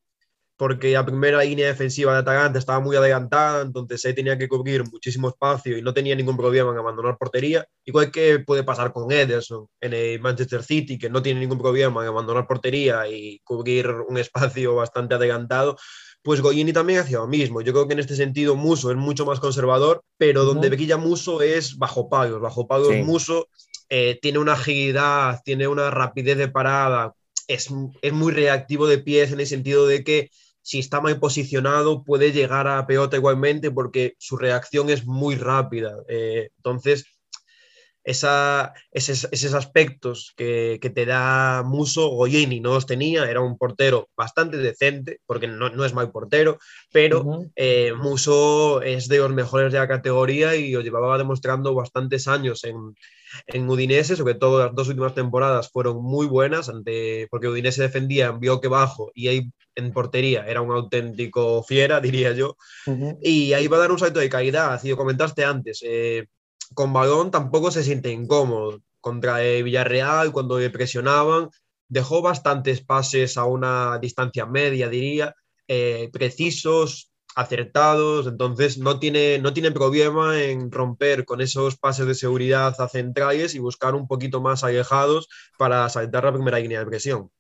porque 0.59 0.93
la 0.93 1.07
primera 1.07 1.43
línea 1.43 1.69
defensiva 1.69 2.13
de 2.13 2.19
Atalanta 2.19 2.59
estaba 2.59 2.79
muy 2.79 2.95
adelantada, 2.95 3.63
entonces 3.63 4.05
ahí 4.05 4.15
tenía 4.15 4.37
que 4.37 4.47
cubrir 4.47 4.85
muchísimo 4.85 5.29
espacio 5.29 5.79
y 5.79 5.83
no 5.83 5.95
tenía 5.95 6.15
ningún 6.15 6.37
problema 6.37 6.73
en 6.73 6.79
abandonar 6.79 7.17
portería. 7.17 7.65
Igual 7.87 8.11
que 8.11 8.41
puede 8.41 8.65
pasar 8.65 8.93
con 8.93 9.11
Ederson 9.11 9.67
en 9.81 9.95
el 9.95 10.21
Manchester 10.21 10.63
City, 10.63 10.99
que 10.99 11.09
no 11.09 11.23
tiene 11.23 11.41
ningún 11.41 11.59
problema 11.59 12.03
en 12.03 12.09
abandonar 12.09 12.47
portería 12.47 13.09
y 13.09 13.39
cubrir 13.45 13.89
un 13.89 14.19
espacio 14.19 14.75
bastante 14.75 15.15
adelantado 15.15 15.79
pues 16.23 16.41
Goyini 16.41 16.73
también 16.73 16.99
hacía 17.01 17.19
lo 17.19 17.27
mismo. 17.27 17.61
Yo 17.61 17.73
creo 17.73 17.87
que 17.87 17.95
en 17.95 18.01
este 18.01 18.17
sentido 18.17 18.57
Muso 18.57 18.91
es 18.91 18.97
mucho 18.97 19.25
más 19.25 19.41
conservador, 19.41 20.03
pero 20.19 20.45
donde 20.45 20.69
brilla 20.69 20.97
Muso 20.97 21.41
es 21.43 21.79
bajo 21.79 22.09
pagos. 22.09 22.41
Bajo 22.41 22.67
pagos 22.67 22.95
Muso 22.97 23.49
eh, 23.89 24.19
tiene 24.21 24.39
una 24.39 24.53
agilidad, 24.53 25.41
tiene 25.45 25.69
una 25.69 25.91
rapidez 25.91 26.37
de 26.37 26.49
parada, 26.49 27.15
es, 27.47 27.71
muy 27.71 28.33
reactivo 28.33 28.87
de 28.87 28.99
pies 28.99 29.33
en 29.33 29.41
el 29.41 29.47
sentido 29.47 29.87
de 29.87 30.05
que 30.05 30.31
si 30.61 30.79
está 30.79 31.01
mal 31.01 31.19
posicionado 31.19 32.05
puede 32.05 32.33
llegar 32.33 32.69
a 32.69 32.87
pelota 32.87 33.17
igualmente 33.17 33.71
porque 33.71 34.15
su 34.19 34.37
reacción 34.37 34.91
es 34.91 35.07
muy 35.07 35.37
rápida. 35.37 35.97
Eh, 36.09 36.51
entonces, 36.59 37.07
esa, 38.05 38.73
esos, 38.91 39.55
aspectos 39.55 40.33
que, 40.37 40.81
te 40.95 41.07
da 41.07 41.63
Muso, 41.63 42.09
Goyeni 42.09 42.61
no 42.61 42.75
los 42.75 42.87
tenía, 42.87 43.31
era 43.31 43.41
un 43.41 43.59
portero 43.59 44.09
bastante 44.17 44.57
decente, 44.57 45.21
porque 45.27 45.47
no, 45.47 45.85
es 45.85 45.95
mal 45.95 46.11
portero, 46.11 46.59
pero 46.93 47.43
eh, 47.55 47.93
Muso 47.95 48.83
es 48.83 49.09
de 49.09 49.19
los 49.19 49.31
mejores 49.31 49.73
de 49.73 49.79
la 49.79 49.89
categoría 49.89 50.57
y 50.57 50.73
lo 50.73 50.81
llevaba 50.81 51.19
demostrando 51.19 51.75
bastantes 51.75 52.29
años 52.29 52.65
en, 52.65 52.95
en 53.47 53.69
Udinese, 53.69 54.17
sobre 54.17 54.35
todo 54.35 54.65
las 54.65 54.75
dos 54.75 54.89
últimas 54.89 55.15
temporadas 55.15 55.71
fueron 55.71 56.03
muy 56.03 56.27
buenas, 56.27 56.69
ante, 56.69 57.29
porque 57.31 57.49
Udinese 57.49 57.83
defendía 57.83 58.29
en 58.29 58.41
bloque 58.41 58.69
bajo 58.69 59.11
y 59.15 59.29
ahí 59.29 59.51
en 59.75 59.93
portería 59.93 60.47
era 60.47 60.61
un 60.61 60.73
auténtico 60.73 61.63
fiera, 61.63 62.01
diría 62.01 62.33
yo, 62.33 62.57
y 63.23 63.53
ahí 63.53 63.67
va 63.69 63.77
a 63.77 63.81
dar 63.81 63.93
un 63.93 63.99
salto 63.99 64.21
de 64.21 64.29
calidad, 64.29 64.73
así 64.73 64.89
lo 64.89 64.97
comentaste 64.97 65.45
antes. 65.45 65.81
Eh, 65.85 66.27
con 66.75 66.93
balón 66.93 67.31
tampoco 67.31 67.71
se 67.71 67.83
siente 67.83 68.11
incómodo. 68.11 68.81
Contra 69.01 69.39
Villarreal, 69.39 70.33
cuando 70.33 70.59
le 70.59 70.71
presionaban, 70.71 71.51
dejó 71.89 72.21
bastantes 72.23 72.83
pases 72.85 73.37
a 73.37 73.45
una 73.45 73.99
distancia 73.99 74.45
media, 74.47 74.89
diría, 74.89 75.35
eh, 75.69 76.11
precisos, 76.13 77.11
acertados, 77.37 78.27
entonces 78.27 78.79
no 78.79 78.99
tiene, 78.99 79.39
no 79.39 79.53
tiene 79.53 79.71
problema 79.71 80.43
en 80.43 80.73
romper 80.73 81.25
con 81.25 81.41
esos 81.41 81.79
pases 81.79 82.07
de 82.07 82.15
seguridad 82.15 82.75
a 82.81 82.89
centrales 82.89 83.55
y 83.55 83.61
buscar 83.61 83.95
un 83.95 84.09
poquito 84.09 84.41
más 84.41 84.65
alejados 84.65 85.29
para 85.57 85.89
saltar 85.89 86.25
la 86.25 86.33
primera 86.33 86.59
línea 86.59 86.81
de 86.81 86.87
presión. 86.87 87.31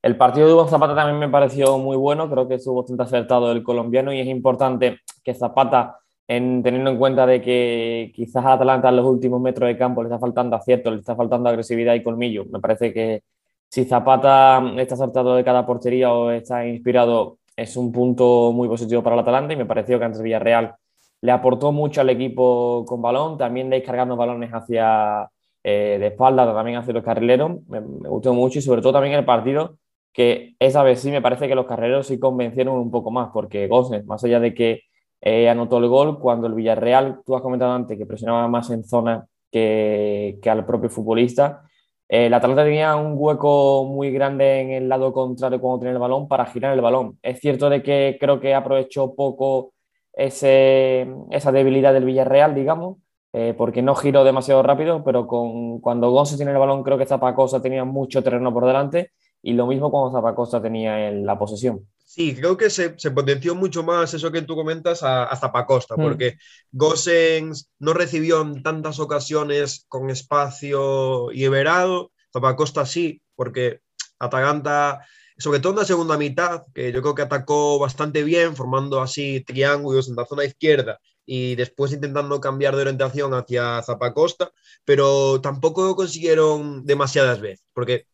El 0.00 0.16
partido 0.16 0.46
de 0.46 0.52
Hugo 0.54 0.68
Zapata 0.68 0.94
también 0.94 1.18
me 1.18 1.28
pareció 1.28 1.76
muy 1.76 1.96
bueno, 1.96 2.30
creo 2.30 2.46
que 2.46 2.54
estuvo 2.54 2.76
bastante 2.76 3.02
acertado 3.02 3.50
el 3.50 3.62
colombiano 3.64 4.12
y 4.12 4.20
es 4.20 4.28
importante 4.28 5.00
que 5.24 5.34
Zapata, 5.34 5.98
en, 6.28 6.62
teniendo 6.62 6.90
en 6.90 6.98
cuenta 6.98 7.26
de 7.26 7.40
que 7.40 8.12
quizás 8.14 8.44
a 8.44 8.54
Atalanta 8.54 8.88
en 8.88 8.96
los 8.96 9.06
últimos 9.06 9.40
metros 9.40 9.68
de 9.68 9.76
campo 9.76 10.02
le 10.02 10.08
está 10.08 10.18
faltando 10.18 10.56
acierto, 10.56 10.90
le 10.90 10.98
está 10.98 11.16
faltando 11.16 11.48
agresividad 11.48 11.94
y 11.94 12.02
colmillo, 12.02 12.44
me 12.50 12.60
parece 12.60 12.92
que 12.92 13.22
si 13.68 13.84
Zapata 13.84 14.62
está 14.78 14.94
acertado 14.94 15.34
de 15.36 15.44
cada 15.44 15.66
portería 15.66 16.12
o 16.12 16.30
está 16.30 16.66
inspirado 16.66 17.38
es 17.56 17.76
un 17.76 17.92
punto 17.92 18.52
muy 18.52 18.68
positivo 18.68 19.02
para 19.02 19.14
el 19.16 19.20
Atalanta 19.20 19.52
y 19.54 19.56
me 19.56 19.66
pareció 19.66 19.98
que 19.98 20.04
antes 20.04 20.22
Villarreal 20.22 20.74
le 21.20 21.32
aportó 21.32 21.72
mucho 21.72 22.00
al 22.00 22.10
equipo 22.10 22.84
con 22.86 23.00
balón, 23.00 23.38
también 23.38 23.70
descargando 23.70 24.16
balones 24.16 24.50
hacia 24.50 25.28
eh, 25.62 25.96
de 25.98 26.08
espalda, 26.08 26.52
también 26.52 26.76
hacia 26.78 26.92
los 26.92 27.02
carrileros, 27.02 27.66
me, 27.68 27.80
gustó 27.80 28.34
mucho 28.34 28.58
y 28.58 28.62
sobre 28.62 28.82
todo 28.82 28.92
también 28.92 29.14
el 29.14 29.24
partido 29.24 29.78
que 30.12 30.54
esa 30.58 30.82
vez 30.82 31.00
sí 31.00 31.10
me 31.10 31.22
parece 31.22 31.48
que 31.48 31.54
los 31.54 31.66
carrileros 31.66 32.06
sí 32.06 32.18
convencieron 32.20 32.76
un 32.76 32.90
poco 32.90 33.10
más, 33.10 33.30
porque 33.32 33.66
Gosnes, 33.66 34.04
más 34.06 34.22
allá 34.22 34.38
de 34.38 34.54
que 34.54 34.82
eh, 35.26 35.48
anotó 35.48 35.78
el 35.78 35.88
gol, 35.88 36.18
cuando 36.18 36.46
el 36.46 36.52
Villarreal, 36.52 37.22
tú 37.24 37.34
has 37.34 37.40
comentado 37.40 37.72
antes 37.72 37.96
que 37.96 38.04
presionaba 38.04 38.46
más 38.46 38.68
en 38.68 38.84
zona 38.84 39.26
que, 39.50 40.38
que 40.42 40.50
al 40.50 40.66
propio 40.66 40.90
futbolista, 40.90 41.62
el 42.06 42.32
eh, 42.32 42.36
Atalanta 42.36 42.64
tenía 42.64 42.94
un 42.96 43.14
hueco 43.16 43.86
muy 43.86 44.10
grande 44.10 44.60
en 44.60 44.70
el 44.72 44.88
lado 44.90 45.12
contrario 45.14 45.58
cuando 45.60 45.80
tenía 45.80 45.92
el 45.94 45.98
balón 45.98 46.28
para 46.28 46.44
girar 46.44 46.74
el 46.74 46.82
balón. 46.82 47.18
Es 47.22 47.40
cierto 47.40 47.70
de 47.70 47.82
que 47.82 48.18
creo 48.20 48.38
que 48.38 48.54
aprovechó 48.54 49.14
poco 49.14 49.72
ese, 50.12 51.08
esa 51.30 51.52
debilidad 51.52 51.94
del 51.94 52.04
Villarreal, 52.04 52.54
digamos, 52.54 52.98
eh, 53.32 53.54
porque 53.56 53.80
no 53.80 53.94
giró 53.94 54.24
demasiado 54.24 54.62
rápido, 54.62 55.02
pero 55.04 55.26
con, 55.26 55.80
cuando 55.80 56.10
González 56.10 56.38
tiene 56.38 56.52
el 56.52 56.58
balón 56.58 56.82
creo 56.82 56.98
que 56.98 57.06
Zapacosta 57.06 57.62
tenía 57.62 57.84
mucho 57.84 58.22
terreno 58.22 58.52
por 58.52 58.66
delante 58.66 59.12
y 59.42 59.54
lo 59.54 59.66
mismo 59.66 59.90
cuando 59.90 60.12
Zapacosta 60.12 60.60
tenía 60.60 61.08
en 61.08 61.24
la 61.24 61.38
posesión. 61.38 61.86
Sí, 62.14 62.36
creo 62.36 62.56
que 62.56 62.70
se, 62.70 62.90
potenció 63.10 63.56
mucho 63.56 63.82
más 63.82 64.14
eso 64.14 64.30
que 64.30 64.42
tú 64.42 64.54
comentas 64.54 65.02
a, 65.02 65.34
Zapacosta, 65.34 65.96
mm. 65.96 66.00
porque 66.00 66.38
Gossens 66.70 67.72
no 67.80 67.92
recibió 67.92 68.40
en 68.40 68.62
tantas 68.62 69.00
ocasiones 69.00 69.84
con 69.88 70.10
espacio 70.10 71.32
y 71.32 71.38
liberado, 71.38 72.12
Zapacosta 72.32 72.86
sí, 72.86 73.20
porque 73.34 73.80
Atalanta, 74.20 75.04
sobre 75.36 75.58
todo 75.58 75.72
en 75.72 75.78
la 75.80 75.84
segunda 75.84 76.16
mitad, 76.16 76.62
que 76.72 76.92
yo 76.92 77.02
creo 77.02 77.16
que 77.16 77.22
atacó 77.22 77.80
bastante 77.80 78.22
bien, 78.22 78.54
formando 78.54 79.02
así 79.02 79.40
triángulos 79.40 80.08
en 80.08 80.14
la 80.14 80.24
zona 80.24 80.44
izquierda 80.44 81.00
y 81.26 81.56
después 81.56 81.92
intentando 81.92 82.40
cambiar 82.40 82.76
de 82.76 82.82
orientación 82.82 83.34
hacia 83.34 83.82
Zapacosta, 83.82 84.52
pero 84.84 85.40
tampoco 85.40 85.96
consiguieron 85.96 86.86
demasiadas 86.86 87.40
veces, 87.40 87.66
porque 87.72 88.06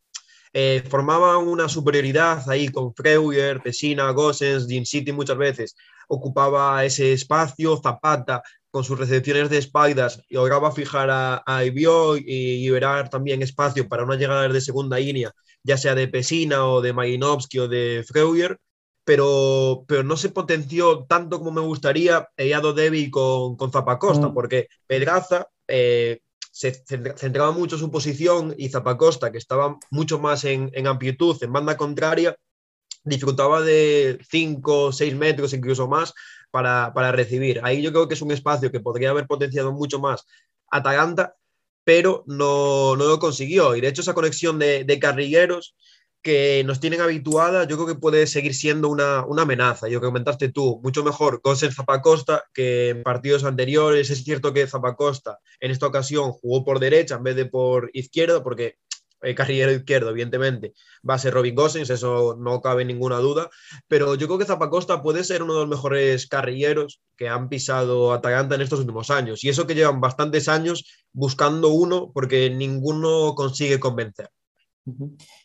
eh, 0.52 0.82
formaban 0.88 1.46
una 1.46 1.68
superioridad 1.68 2.48
ahí 2.48 2.68
con 2.68 2.94
Freuer, 2.94 3.62
Pesina, 3.62 4.10
Gossens, 4.10 4.66
Jim 4.66 4.84
City 4.84 5.12
muchas 5.12 5.38
veces, 5.38 5.76
ocupaba 6.08 6.84
ese 6.84 7.12
espacio, 7.12 7.80
Zapata 7.82 8.42
con 8.70 8.84
sus 8.84 8.98
recepciones 8.98 9.50
de 9.50 9.58
espaldas 9.58 10.22
lograba 10.30 10.72
fijar 10.72 11.10
a, 11.10 11.42
a 11.44 11.64
y 11.64 11.72
liberar 11.72 13.10
también 13.10 13.42
espacio 13.42 13.88
para 13.88 14.04
una 14.04 14.16
llegada 14.16 14.48
de 14.48 14.60
segunda 14.60 14.98
línea, 14.98 15.32
ya 15.62 15.76
sea 15.76 15.94
de 15.94 16.08
Pesina 16.08 16.66
o 16.66 16.80
de 16.80 16.92
Majinovski 16.92 17.58
o 17.58 17.68
de 17.68 18.04
Freuer, 18.06 18.58
pero, 19.04 19.84
pero 19.88 20.02
no 20.04 20.16
se 20.16 20.28
potenció 20.28 21.04
tanto 21.08 21.38
como 21.38 21.50
me 21.50 21.60
gustaría 21.60 22.28
Eyado 22.36 22.72
Devi 22.72 23.10
con, 23.10 23.56
con 23.56 23.72
Zapacosta, 23.72 24.28
mm. 24.28 24.34
porque 24.34 24.68
Pedraza 24.86 25.48
eh, 25.66 26.20
se 26.50 26.72
centraba 27.16 27.52
mucho 27.52 27.78
su 27.78 27.90
posición 27.90 28.54
y 28.58 28.68
Zapacosta, 28.68 29.30
que 29.30 29.38
estaba 29.38 29.78
mucho 29.90 30.18
más 30.18 30.44
en, 30.44 30.86
amplitud, 30.86 31.36
en 31.42 31.52
banda 31.52 31.76
contraria, 31.76 32.36
disfrutaba 33.04 33.62
de 33.62 34.18
5 34.28 34.82
o 34.84 34.92
6 34.92 35.14
metros, 35.16 35.52
incluso 35.52 35.88
más, 35.88 36.12
para, 36.50 37.12
recibir. 37.12 37.60
Ahí 37.62 37.82
yo 37.82 37.92
creo 37.92 38.08
que 38.08 38.14
es 38.14 38.22
un 38.22 38.32
espacio 38.32 38.72
que 38.72 38.80
podría 38.80 39.10
haber 39.10 39.26
potenciado 39.26 39.72
mucho 39.72 40.00
más 40.00 40.26
Atalanta, 40.70 41.36
pero 41.84 42.24
no, 42.26 42.96
no 42.96 43.04
lo 43.04 43.18
consiguió. 43.18 43.76
Y 43.76 43.80
de 43.80 43.88
hecho 43.88 44.02
esa 44.02 44.14
conexión 44.14 44.58
de, 44.58 44.84
de 44.84 44.98
carrilleros 44.98 45.76
que 46.22 46.62
nos 46.64 46.80
tienen 46.80 47.00
habituada, 47.00 47.64
yo 47.66 47.76
creo 47.76 47.86
que 47.86 48.00
puede 48.00 48.26
seguir 48.26 48.54
siendo 48.54 48.88
una, 48.88 49.20
amenaza. 49.20 49.88
Yo 49.88 50.00
que 50.00 50.06
comentaste 50.06 50.50
tú, 50.50 50.80
mucho 50.82 51.02
mejor 51.02 51.40
ser 51.56 51.72
Zapacosta 51.72 52.44
que 52.52 52.90
en 52.90 53.02
partidos 53.02 53.44
anteriores. 53.44 54.10
Es 54.10 54.24
cierto 54.24 54.52
que 54.52 54.66
Zapacosta 54.66 55.38
en 55.60 55.70
esta 55.70 55.86
ocasión 55.86 56.32
jugó 56.32 56.64
por 56.64 56.80
derecha 56.80 57.16
en 57.16 57.22
vez 57.22 57.36
de 57.36 57.46
por 57.46 57.90
izquierda, 57.94 58.42
porque 58.42 58.76
el 59.22 59.34
carrilero 59.34 59.72
izquierdo, 59.72 60.10
evidentemente, 60.10 60.72
va 61.08 61.14
a 61.14 61.18
ser 61.18 61.34
Robin 61.34 61.54
Gosens, 61.54 61.90
eso 61.90 62.36
no 62.38 62.60
cabe 62.60 62.84
ninguna 62.84 63.18
duda. 63.18 63.50
Pero 63.88 64.14
yo 64.14 64.26
creo 64.26 64.38
que 64.38 64.46
Zapacosta 64.46 65.02
puede 65.02 65.24
ser 65.24 65.42
uno 65.42 65.54
de 65.54 65.60
los 65.60 65.68
mejores 65.68 66.26
carrilleros 66.26 67.00
que 67.16 67.28
han 67.28 67.48
pisado 67.48 68.12
Atalanta 68.12 68.54
en 68.54 68.62
estos 68.62 68.80
últimos 68.80 69.10
años. 69.10 69.44
Y 69.44 69.48
eso 69.48 69.66
que 69.66 69.74
llevan 69.74 70.00
bastantes 70.00 70.48
años 70.48 70.84
buscando 71.12 71.68
uno 71.68 72.10
porque 72.12 72.50
ninguno 72.50 73.34
consigue 73.34 73.80
convencer. 73.80 74.30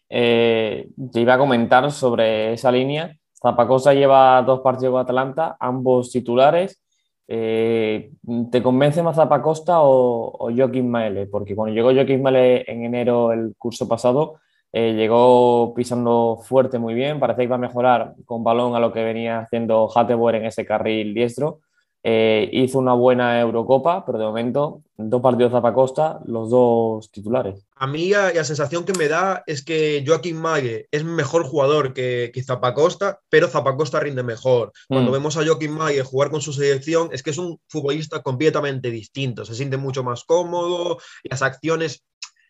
Eh, 0.09 0.89
te 1.11 1.21
iba 1.21 1.33
a 1.33 1.37
comentar 1.37 1.91
sobre 1.91 2.53
esa 2.53 2.71
línea. 2.71 3.15
Zapacosa 3.41 3.93
lleva 3.93 4.41
dos 4.43 4.61
partidos 4.61 4.93
con 4.93 5.01
Atalanta, 5.01 5.57
ambos 5.59 6.11
titulares. 6.11 6.81
Eh, 7.27 8.11
¿Te 8.51 8.61
convence 8.61 9.01
más 9.01 9.15
Zapacosta 9.15 9.81
o, 9.81 10.31
o 10.37 10.55
Joaquín 10.55 10.89
Maele? 10.89 11.27
Porque 11.27 11.55
cuando 11.55 11.73
llegó 11.73 11.93
Joaquín 11.93 12.21
Maele 12.21 12.63
en 12.67 12.85
enero 12.85 13.31
el 13.31 13.55
curso 13.57 13.87
pasado, 13.87 14.39
eh, 14.77 14.93
llegó 14.93 15.73
pisando 15.73 16.37
fuerte 16.43 16.79
muy 16.79 16.93
bien, 16.93 17.17
parece 17.17 17.37
que 17.37 17.43
iba 17.45 17.55
a 17.55 17.59
mejorar 17.59 18.13
con 18.25 18.43
balón 18.43 18.75
a 18.75 18.79
lo 18.81 18.91
que 18.91 19.05
venía 19.05 19.39
haciendo 19.39 19.89
Hatteboer 19.89 20.35
en 20.35 20.45
ese 20.47 20.65
carril 20.65 21.13
diestro. 21.13 21.61
Eh, 22.07 22.47
hizo 22.53 22.77
una 22.77 22.93
buena 22.93 23.39
Eurocopa, 23.39 24.05
pero 24.05 24.19
de 24.19 24.25
momento 24.25 24.83
dos 24.95 25.23
partidos 25.23 25.51
de 25.51 25.57
Zapacosta, 25.57 26.19
los 26.27 26.51
dos 26.51 27.09
titulares. 27.09 27.65
A 27.77 27.87
mí 27.87 28.09
la, 28.09 28.43
sensación 28.43 28.85
que 28.85 28.93
me 28.93 29.07
da 29.07 29.43
es 29.47 29.65
que 29.65 30.03
Joaquín 30.05 30.37
Mague 30.37 30.87
es 30.91 31.03
mejor 31.03 31.45
jugador 31.45 31.95
que, 31.95 32.29
que 32.31 32.43
Zapacosta, 32.43 33.21
pero 33.27 33.47
Zapacosta 33.47 33.99
rinde 33.99 34.21
mejor. 34.21 34.71
Cuando 34.87 35.09
mm. 35.09 35.13
vemos 35.13 35.37
a 35.37 35.43
Joaquín 35.43 35.71
Mague 35.71 36.03
jugar 36.03 36.29
con 36.29 36.41
su 36.41 36.53
selección, 36.53 37.09
es 37.11 37.23
que 37.23 37.31
es 37.31 37.39
un 37.39 37.59
futbolista 37.67 38.21
completamente 38.21 38.91
distinto, 38.91 39.43
se 39.43 39.55
siente 39.55 39.77
mucho 39.77 40.03
más 40.03 40.25
cómodo, 40.25 40.99
las 41.23 41.41
acciones 41.41 42.03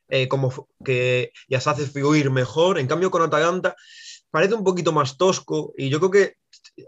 eh, 0.10 0.28
como 0.28 0.68
que 0.84 1.32
ya 1.48 1.60
se 1.60 1.70
hace 1.70 1.86
fluir 1.86 2.30
mejor. 2.30 2.78
En 2.78 2.88
cambio, 2.88 3.10
con 3.10 3.22
Atalanta 3.22 3.76
parece 4.32 4.54
un 4.54 4.64
poquito 4.64 4.92
más 4.92 5.18
tosco 5.18 5.74
y 5.78 5.90
yo 5.90 6.00
creo 6.00 6.12
que 6.12 6.36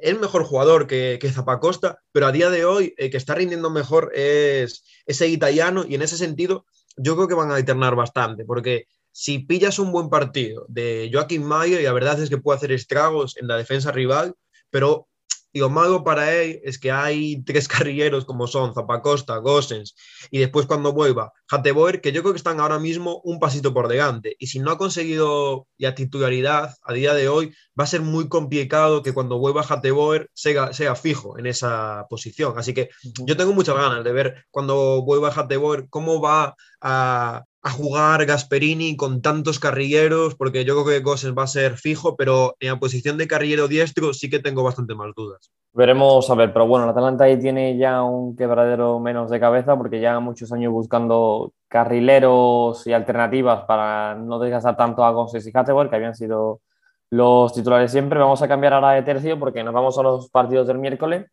es 0.02 0.20
mejor 0.20 0.44
jugador 0.44 0.88
que, 0.88 1.20
Zapacosta, 1.32 2.00
pero 2.12 2.28
a 2.28 2.32
día 2.32 2.50
de 2.50 2.66
hoy 2.66 2.94
el 2.98 3.10
que 3.10 3.18
está 3.18 3.36
rindiendo 3.36 3.70
mejor 3.70 4.12
es 4.14 4.84
ese 5.06 5.28
italiano 5.28 5.86
y 5.88 5.96
en 5.96 6.02
ese 6.02 6.18
sentido 6.18 6.66
yo 6.98 7.16
creo 7.16 7.28
que 7.28 7.36
van 7.36 7.52
a 7.52 7.56
alternar 7.56 7.96
bastante, 7.96 8.44
porque 8.44 8.88
si 9.12 9.40
pillas 9.40 9.80
un 9.80 9.92
buen 9.92 10.10
partido 10.10 10.66
de 10.68 11.10
Joaquín 11.12 11.44
Mayer, 11.44 11.82
y 11.82 11.86
la 11.86 11.94
verdad 11.94 12.22
es 12.22 12.30
que 12.30 12.38
puede 12.38 12.58
hacer 12.58 12.72
estragos 12.72 13.38
en 13.38 13.48
la 13.48 13.58
defensa 13.58 13.92
rival, 13.92 14.36
pero 14.70 15.08
y 15.58 15.60
lo 15.60 15.72
malo 15.72 16.04
para 16.04 16.32
él 16.36 16.62
es 16.64 16.78
que 16.78 16.92
hay 16.92 17.42
tres 17.42 17.68
carrilleros 17.68 18.26
como 18.26 18.46
son 18.46 18.76
Zapacosta, 18.76 19.38
Gossens 19.38 19.96
y 20.30 20.38
después 20.38 20.68
cuando 20.68 20.94
vuelva 20.94 21.34
Hateboer, 21.50 22.00
que 22.00 22.12
yo 22.12 22.22
creo 22.22 22.34
que 22.34 22.38
están 22.38 22.60
ahora 22.60 22.78
mismo 22.78 23.22
un 23.24 23.40
pasito 23.40 23.74
por 23.74 23.88
delante. 23.88 24.36
Y 24.38 24.48
si 24.48 24.60
no 24.60 24.70
ha 24.70 24.78
conseguido 24.78 25.68
la 25.80 25.96
titularidad 25.96 26.76
a 26.84 26.94
día 26.94 27.16
de 27.16 27.28
hoy, 27.28 27.56
va 27.80 27.86
a 27.86 27.88
ser 27.88 28.02
muy 28.02 28.30
complicado 28.30 29.02
que 29.02 29.14
cuando 29.14 29.40
vuelva 29.40 29.66
Hateboer 29.68 30.30
sea, 30.34 30.74
sea 30.74 30.94
fijo 30.94 31.40
en 31.40 31.48
esa 31.48 32.06
posición. 32.08 32.54
Así 32.58 32.76
que 32.76 32.90
yo 33.26 33.36
tengo 33.36 33.54
muchas 33.54 33.76
ganas 33.76 34.04
de 34.04 34.12
ver 34.12 34.46
cuando 34.52 35.02
vuelva 35.02 35.34
Hateboer 35.36 35.90
cómo 35.90 36.22
va 36.22 36.56
a, 36.82 37.44
jugar 37.64 38.26
Gasperini 38.26 38.96
con 38.96 39.22
tantos 39.22 39.60
carrilleros, 39.60 40.36
porque 40.36 40.64
yo 40.64 40.74
creo 40.74 40.86
que 40.86 41.04
Gossens 41.04 41.38
va 41.38 41.44
a 41.44 41.48
ser 41.48 41.76
fijo, 41.76 42.16
pero 42.16 42.56
en 42.62 42.70
la 42.70 42.80
posición 42.80 43.18
de 43.18 43.28
carrillero 43.28 43.68
diestro 43.68 44.14
sí 44.14 44.30
que 44.30 44.40
tengo 44.40 44.64
bastante 44.64 44.96
más 44.96 45.14
dudas. 45.14 45.52
Veremos 45.74 46.30
a 46.30 46.36
ver, 46.36 46.54
pero 46.54 46.66
bueno, 46.66 46.86
el 46.86 46.92
Atalanta 46.92 47.26
ahí 47.26 47.38
tiene 47.38 47.78
ya 47.78 48.04
un 48.04 48.38
quebradero 48.38 49.02
menos 49.02 49.30
de 49.30 49.42
cabeza 49.42 49.78
porque 49.78 50.00
ya 50.00 50.18
muchos 50.22 50.54
años 50.54 50.72
buscando 50.72 51.52
carrileros 51.68 52.88
y 52.88 52.94
alternativas 52.94 53.66
para 53.66 54.16
no 54.16 54.40
desgastar 54.40 54.78
tanto 54.78 55.04
a 55.04 55.12
Gossens 55.12 55.46
y 55.46 55.52
Hatteboer, 55.54 55.90
que 55.90 55.98
habían 55.98 56.16
sido 56.16 56.62
los 57.10 57.54
titulares 57.54 57.92
siempre. 57.92 58.20
Vamos 58.20 58.42
a 58.42 58.48
cambiar 58.48 58.74
ahora 58.74 58.92
de 58.92 59.04
tercio 59.04 59.38
porque 59.38 59.64
nos 59.64 59.74
vamos 59.74 59.98
a 59.98 60.04
los 60.04 60.30
partidos 60.30 60.68
del 60.68 60.80
miércoles. 60.80 61.26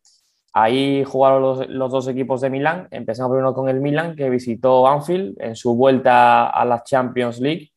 Ahí 0.57 1.03
jugaron 1.03 1.67
los, 1.67 1.91
dos 1.91 2.07
equipos 2.07 2.39
de 2.39 2.49
Milán. 2.49 2.87
Empezamos 2.89 3.33
primero 3.33 3.53
con 3.53 3.67
el 3.67 3.81
Milán, 3.81 4.15
que 4.15 4.29
visitó 4.29 4.87
Anfield 4.87 5.35
en 5.41 5.53
su 5.53 5.75
vuelta 5.75 6.47
a 6.47 6.63
la 6.63 6.81
Champions 6.81 7.41
League 7.41 7.71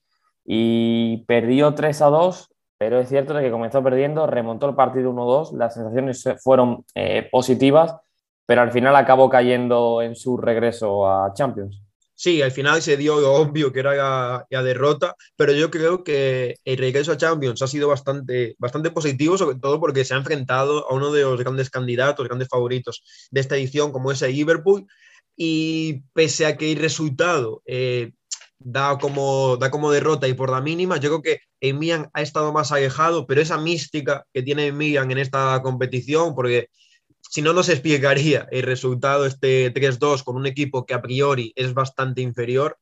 y 0.45 1.25
perdió 1.27 1.75
3 1.75 2.03
a 2.03 2.07
2, 2.07 2.55
pero 2.79 3.01
es 3.01 3.09
cierto 3.09 3.37
que 3.37 3.51
comenzó 3.51 3.83
perdiendo, 3.83 4.29
remontó 4.29 4.69
el 4.69 4.77
partido 4.77 5.13
1-2, 5.13 5.57
las 5.57 5.75
sensaciones 5.75 6.23
fueron 6.41 6.85
eh, 6.95 7.29
positivas, 7.33 7.97
pero 8.47 8.61
al 8.61 8.71
final 8.71 8.95
acabó 8.95 9.29
cayendo 9.29 10.01
en 10.01 10.15
su 10.15 10.37
regreso 10.37 11.11
a 11.11 11.33
Champions. 11.35 11.83
Sí, 12.21 12.43
al 12.43 12.51
final 12.51 12.83
se 12.83 12.97
dio 12.97 13.17
obvio 13.33 13.73
que 13.73 13.79
era 13.79 13.95
la, 14.51 14.63
derrota, 14.65 15.15
pero 15.37 15.53
yo 15.53 15.71
creo 15.71 16.03
que 16.03 16.57
el 16.65 16.77
regreso 16.77 17.13
a 17.13 17.17
Champions 17.17 17.63
ha 17.63 17.69
sido 17.69 17.87
bastante, 17.87 18.57
bastante 18.59 18.91
positivo, 18.91 19.39
sobre 19.39 19.57
todo 19.61 19.79
porque 19.79 20.05
se 20.05 20.15
ha 20.15 20.17
enfrentado 20.17 20.91
a 20.91 20.95
uno 20.95 21.13
de 21.13 21.23
los 21.23 21.39
grandes 21.39 21.71
candidatos, 21.71 22.27
grandes 22.27 22.49
favoritos 22.49 23.05
de 23.31 23.41
esta 23.41 23.57
edición, 23.57 23.93
como 23.93 24.11
es 24.11 24.21
el 24.23 24.33
Liverpool, 24.33 24.85
y 25.37 26.03
pese 26.13 26.47
a 26.47 26.57
que 26.57 26.73
el 26.73 26.79
resultado 26.81 27.63
eh, 27.67 28.11
da, 28.59 28.99
como, 28.99 29.57
da 29.57 29.71
como 29.71 29.93
derrota 29.93 30.27
y 30.27 30.35
por 30.35 30.51
la 30.51 30.61
mínima, 30.61 30.97
yo 30.97 31.11
creo 31.11 31.23
que 31.23 31.41
Emian 31.61 32.11
ha 32.15 32.23
estado 32.23 32.53
más 32.53 32.73
alejado, 32.73 33.29
pero 33.29 33.43
esa 33.43 33.59
mística 33.59 34.25
que 34.33 34.43
tiene 34.43 34.67
Emian 34.67 35.13
en 35.13 35.19
esta 35.19 35.63
competición, 35.63 36.35
porque 36.35 36.69
si 37.29 37.43
no, 37.43 37.53
no 37.53 37.63
se 37.63 37.73
explicaría 37.73 38.49
el 38.51 38.63
resultado 38.63 39.27
este 39.27 39.73
3-2 39.73 40.25
con 40.25 40.37
un 40.37 40.47
equipo 40.47 40.87
que 40.87 40.95
a 40.95 41.03
priori 41.03 41.53
es 41.57 41.75
bastante 41.75 42.23
inferior, 42.23 42.79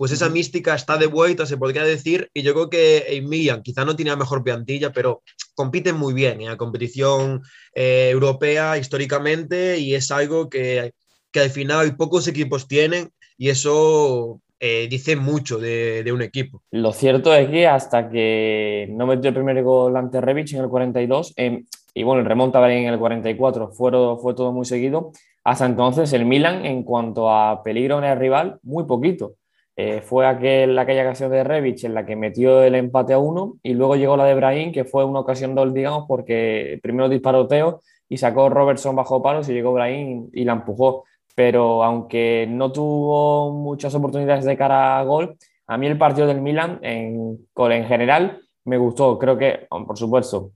pues 0.00 0.12
esa 0.12 0.30
mística 0.30 0.74
está 0.74 0.96
de 0.96 1.06
vuelta, 1.06 1.44
se 1.44 1.58
podría 1.58 1.84
decir, 1.84 2.30
y 2.32 2.40
yo 2.40 2.54
creo 2.54 2.70
que 2.70 3.22
Milan 3.22 3.62
quizá 3.62 3.84
no 3.84 3.96
tiene 3.96 4.10
la 4.10 4.16
mejor 4.16 4.42
plantilla, 4.42 4.92
pero 4.92 5.22
compiten 5.54 5.96
muy 5.96 6.14
bien 6.14 6.40
en 6.40 6.48
la 6.48 6.56
competición 6.56 7.42
eh, 7.74 8.08
europea 8.10 8.78
históricamente 8.78 9.78
y 9.78 9.94
es 9.94 10.10
algo 10.10 10.48
que, 10.48 10.94
que, 11.30 11.40
al 11.40 11.50
final 11.50 11.96
pocos 11.96 12.26
equipos 12.28 12.66
tienen 12.66 13.10
y 13.36 13.50
eso 13.50 14.40
eh, 14.58 14.88
dice 14.88 15.16
mucho 15.16 15.58
de, 15.58 16.02
de, 16.02 16.12
un 16.12 16.22
equipo. 16.22 16.62
Lo 16.70 16.94
cierto 16.94 17.34
es 17.34 17.50
que 17.50 17.66
hasta 17.66 18.08
que 18.08 18.88
no 18.90 19.06
metió 19.06 19.28
el 19.28 19.34
primer 19.34 19.62
gol 19.62 19.94
ante 19.98 20.22
Revich 20.22 20.54
en 20.54 20.60
el 20.60 20.70
42, 20.70 21.34
eh, 21.36 21.64
y 21.94 22.02
bueno, 22.02 22.20
el 22.20 22.26
remonta 22.26 22.60
en 22.72 22.86
el 22.86 22.98
44, 22.98 23.68
fue, 23.72 23.90
fue 24.18 24.34
todo 24.34 24.52
muy 24.52 24.64
seguido. 24.64 25.12
Hasta 25.44 25.66
entonces 25.66 26.12
el 26.12 26.26
Milan, 26.26 26.64
en 26.66 26.82
cuanto 26.82 27.30
a 27.30 27.62
peligro 27.62 27.98
en 27.98 28.04
el 28.04 28.18
rival, 28.18 28.58
muy 28.62 28.84
poquito. 28.84 29.34
Eh, 29.76 30.02
fue 30.02 30.26
aquel, 30.26 30.78
aquella 30.78 31.02
ocasión 31.02 31.30
de 31.30 31.42
Revich 31.42 31.84
en 31.84 31.94
la 31.94 32.04
que 32.04 32.14
metió 32.14 32.62
el 32.62 32.74
empate 32.74 33.14
a 33.14 33.18
uno 33.18 33.56
y 33.62 33.72
luego 33.72 33.96
llegó 33.96 34.16
la 34.16 34.24
de 34.26 34.34
Brahim, 34.34 34.72
que 34.72 34.84
fue 34.84 35.04
una 35.04 35.20
ocasión 35.20 35.54
doble, 35.54 35.72
digamos, 35.72 36.04
porque 36.06 36.78
primero 36.82 37.08
disparó 37.08 37.46
Teo 37.46 37.80
y 38.08 38.18
sacó 38.18 38.50
Robertson 38.50 38.94
bajo 38.94 39.22
palos 39.22 39.48
y 39.48 39.54
llegó 39.54 39.72
Brahim 39.72 40.28
y 40.32 40.44
la 40.44 40.52
empujó. 40.52 41.04
Pero 41.34 41.82
aunque 41.84 42.46
no 42.50 42.72
tuvo 42.72 43.52
muchas 43.52 43.94
oportunidades 43.94 44.44
de 44.44 44.56
cara 44.56 44.98
a 44.98 45.04
gol, 45.04 45.36
a 45.66 45.78
mí 45.78 45.86
el 45.86 45.96
partido 45.96 46.26
del 46.26 46.42
Milan 46.42 46.78
en, 46.82 47.38
en 47.56 47.84
general 47.86 48.40
me 48.64 48.76
gustó. 48.76 49.18
Creo 49.18 49.38
que, 49.38 49.66
por 49.70 49.96
supuesto, 49.96 50.50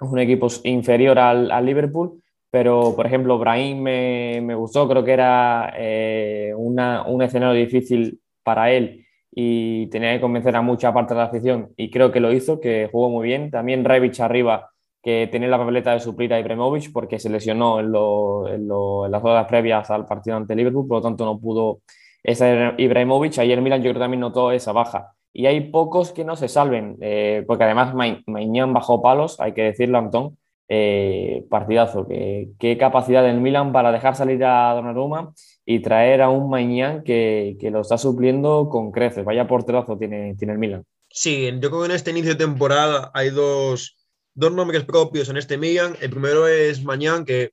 es 0.00 0.08
un 0.08 0.18
equipo 0.18 0.48
inferior 0.64 1.18
al, 1.18 1.50
al 1.50 1.66
Liverpool, 1.66 2.20
pero 2.50 2.94
por 2.94 3.06
ejemplo, 3.06 3.38
Brahim 3.38 3.82
me, 3.82 4.40
me 4.42 4.54
gustó, 4.54 4.88
creo 4.88 5.04
que 5.04 5.12
era 5.12 5.72
eh, 5.76 6.52
una, 6.56 7.02
un 7.06 7.22
escenario 7.22 7.54
difícil 7.54 8.20
para 8.42 8.70
él 8.70 9.04
y 9.30 9.88
tenía 9.88 10.12
que 10.14 10.20
convencer 10.20 10.54
a 10.54 10.62
mucha 10.62 10.94
parte 10.94 11.14
de 11.14 11.18
la 11.18 11.26
afición 11.26 11.72
y 11.76 11.90
creo 11.90 12.12
que 12.12 12.20
lo 12.20 12.32
hizo, 12.32 12.60
que 12.60 12.88
jugó 12.92 13.10
muy 13.10 13.26
bien. 13.26 13.50
También 13.50 13.84
Revich 13.84 14.20
arriba, 14.20 14.70
que 15.02 15.28
tenía 15.30 15.48
la 15.48 15.58
papeleta 15.58 15.92
de 15.92 16.00
suplir 16.00 16.32
a 16.32 16.38
Ibrahimovic 16.38 16.92
porque 16.92 17.18
se 17.18 17.28
lesionó 17.28 17.80
en, 17.80 17.90
lo, 17.90 18.48
en, 18.48 18.68
lo, 18.68 19.06
en, 19.06 19.12
las 19.12 19.24
horas 19.24 19.46
previas 19.46 19.90
al 19.90 20.06
partido 20.06 20.36
ante 20.36 20.54
Liverpool, 20.54 20.86
por 20.86 20.98
lo 20.98 21.02
tanto 21.02 21.24
no 21.24 21.40
pudo 21.40 21.80
esa 22.22 22.74
Ibrahimovic. 22.78 23.38
Ayer 23.38 23.60
Milan 23.60 23.80
yo 23.80 23.90
creo 23.90 23.94
que 23.94 24.00
también 24.00 24.20
notó 24.20 24.52
esa 24.52 24.72
baja 24.72 25.13
y 25.34 25.46
hay 25.46 25.72
pocos 25.72 26.12
que 26.12 26.24
no 26.24 26.36
se 26.36 26.48
salven, 26.48 26.96
eh, 27.00 27.42
porque 27.46 27.64
además 27.64 27.92
Mañán 28.26 28.72
bajó 28.72 29.02
palos, 29.02 29.40
hay 29.40 29.52
que 29.52 29.62
decirlo, 29.62 29.98
Antón, 29.98 30.38
eh, 30.68 31.44
partidazo. 31.50 32.06
¿Qué, 32.06 32.50
qué 32.58 32.78
capacidad 32.78 33.24
del 33.24 33.40
Milan 33.40 33.72
para 33.72 33.90
dejar 33.90 34.14
salir 34.14 34.42
a 34.44 34.72
Donnarumma 34.74 35.34
y 35.66 35.80
traer 35.80 36.22
a 36.22 36.30
un 36.30 36.48
Mañán 36.48 37.02
que, 37.02 37.56
que, 37.60 37.72
lo 37.72 37.80
está 37.80 37.98
supliendo 37.98 38.68
con 38.70 38.92
creces. 38.92 39.24
Vaya 39.24 39.48
porterazo 39.48 39.98
tiene, 39.98 40.36
tiene 40.36 40.52
el 40.52 40.58
Milan. 40.60 40.84
Sí, 41.10 41.50
yo 41.60 41.68
creo 41.68 41.80
que 41.80 41.86
en 41.86 41.96
este 41.96 42.12
inicio 42.12 42.30
de 42.30 42.44
temporada 42.44 43.10
hay 43.12 43.30
dos, 43.30 43.96
dos 44.34 44.52
nombres 44.52 44.84
propios 44.84 45.28
en 45.28 45.36
este 45.36 45.58
Milan. 45.58 45.96
El 46.00 46.10
primero 46.10 46.46
es 46.46 46.84
Mañán, 46.84 47.24
que 47.24 47.50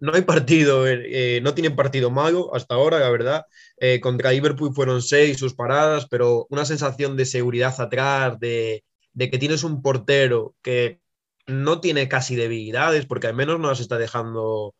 no 0.00 0.14
hay 0.14 0.22
partido, 0.22 0.86
eh, 0.88 1.40
no 1.42 1.54
tienen 1.54 1.76
partido 1.76 2.10
malo 2.10 2.54
hasta 2.54 2.74
ahora, 2.74 2.98
la 2.98 3.10
verdad. 3.10 3.44
Eh, 3.78 4.00
contra 4.00 4.32
Liverpool 4.32 4.74
fueron 4.74 5.02
seis 5.02 5.38
sus 5.38 5.54
paradas, 5.54 6.06
pero 6.10 6.46
una 6.48 6.64
sensación 6.64 7.16
de 7.16 7.26
seguridad 7.26 7.78
atrás, 7.78 8.40
de, 8.40 8.82
de, 9.12 9.30
que 9.30 9.38
tienes 9.38 9.62
un 9.62 9.82
portero 9.82 10.54
que 10.62 11.00
no 11.46 11.80
tiene 11.80 12.08
casi 12.08 12.34
debilidades, 12.34 13.04
porque 13.04 13.26
al 13.26 13.34
menos 13.34 13.60
no 13.60 13.68
las 13.68 13.80
está 13.80 13.98
dejando, 13.98 14.74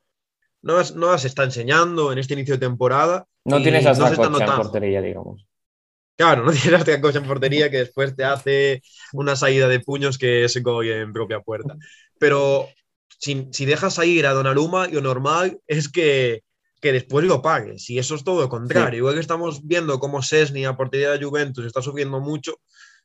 no 0.62 0.76
las, 0.76 0.94
no 0.94 1.12
las 1.12 1.26
está 1.26 1.44
enseñando 1.44 2.12
en 2.12 2.18
este 2.18 2.34
inicio 2.34 2.54
de 2.54 2.66
temporada. 2.66 3.26
No 3.44 3.60
tienes 3.62 3.84
no 3.84 4.16
cosa 4.16 4.24
en 4.24 4.56
portería, 4.56 5.02
digamos. 5.02 5.46
Claro, 6.16 6.44
no 6.44 6.52
tienes 6.52 6.80
esta 6.80 7.00
cosa 7.00 7.18
en 7.18 7.26
portería 7.26 7.70
que 7.70 7.78
después 7.78 8.16
te 8.16 8.24
hace 8.24 8.82
una 9.12 9.36
salida 9.36 9.68
de 9.68 9.80
puños 9.80 10.16
que 10.16 10.48
se 10.48 10.62
coge 10.62 11.00
en 11.00 11.12
propia 11.12 11.40
puerta. 11.40 11.76
Pero 12.18 12.68
si, 13.20 13.48
si 13.52 13.66
dejas 13.66 13.98
ir 14.04 14.26
a 14.26 14.32
Donnarumma, 14.32 14.88
lo 14.88 15.02
normal 15.02 15.60
es 15.66 15.90
que, 15.90 16.42
que 16.80 16.92
después 16.92 17.26
lo 17.26 17.42
pagues. 17.42 17.90
Y 17.90 17.98
eso 17.98 18.14
es 18.14 18.24
todo 18.24 18.40
lo 18.40 18.48
contrario. 18.48 18.92
Sí. 18.92 18.96
Igual 18.96 19.14
que 19.14 19.20
estamos 19.20 19.66
viendo 19.66 20.00
cómo 20.00 20.22
Sesni 20.22 20.64
a 20.64 20.76
portería 20.76 21.10
de 21.10 21.22
Juventus 21.22 21.66
está 21.66 21.82
sufriendo 21.82 22.18
mucho, 22.20 22.60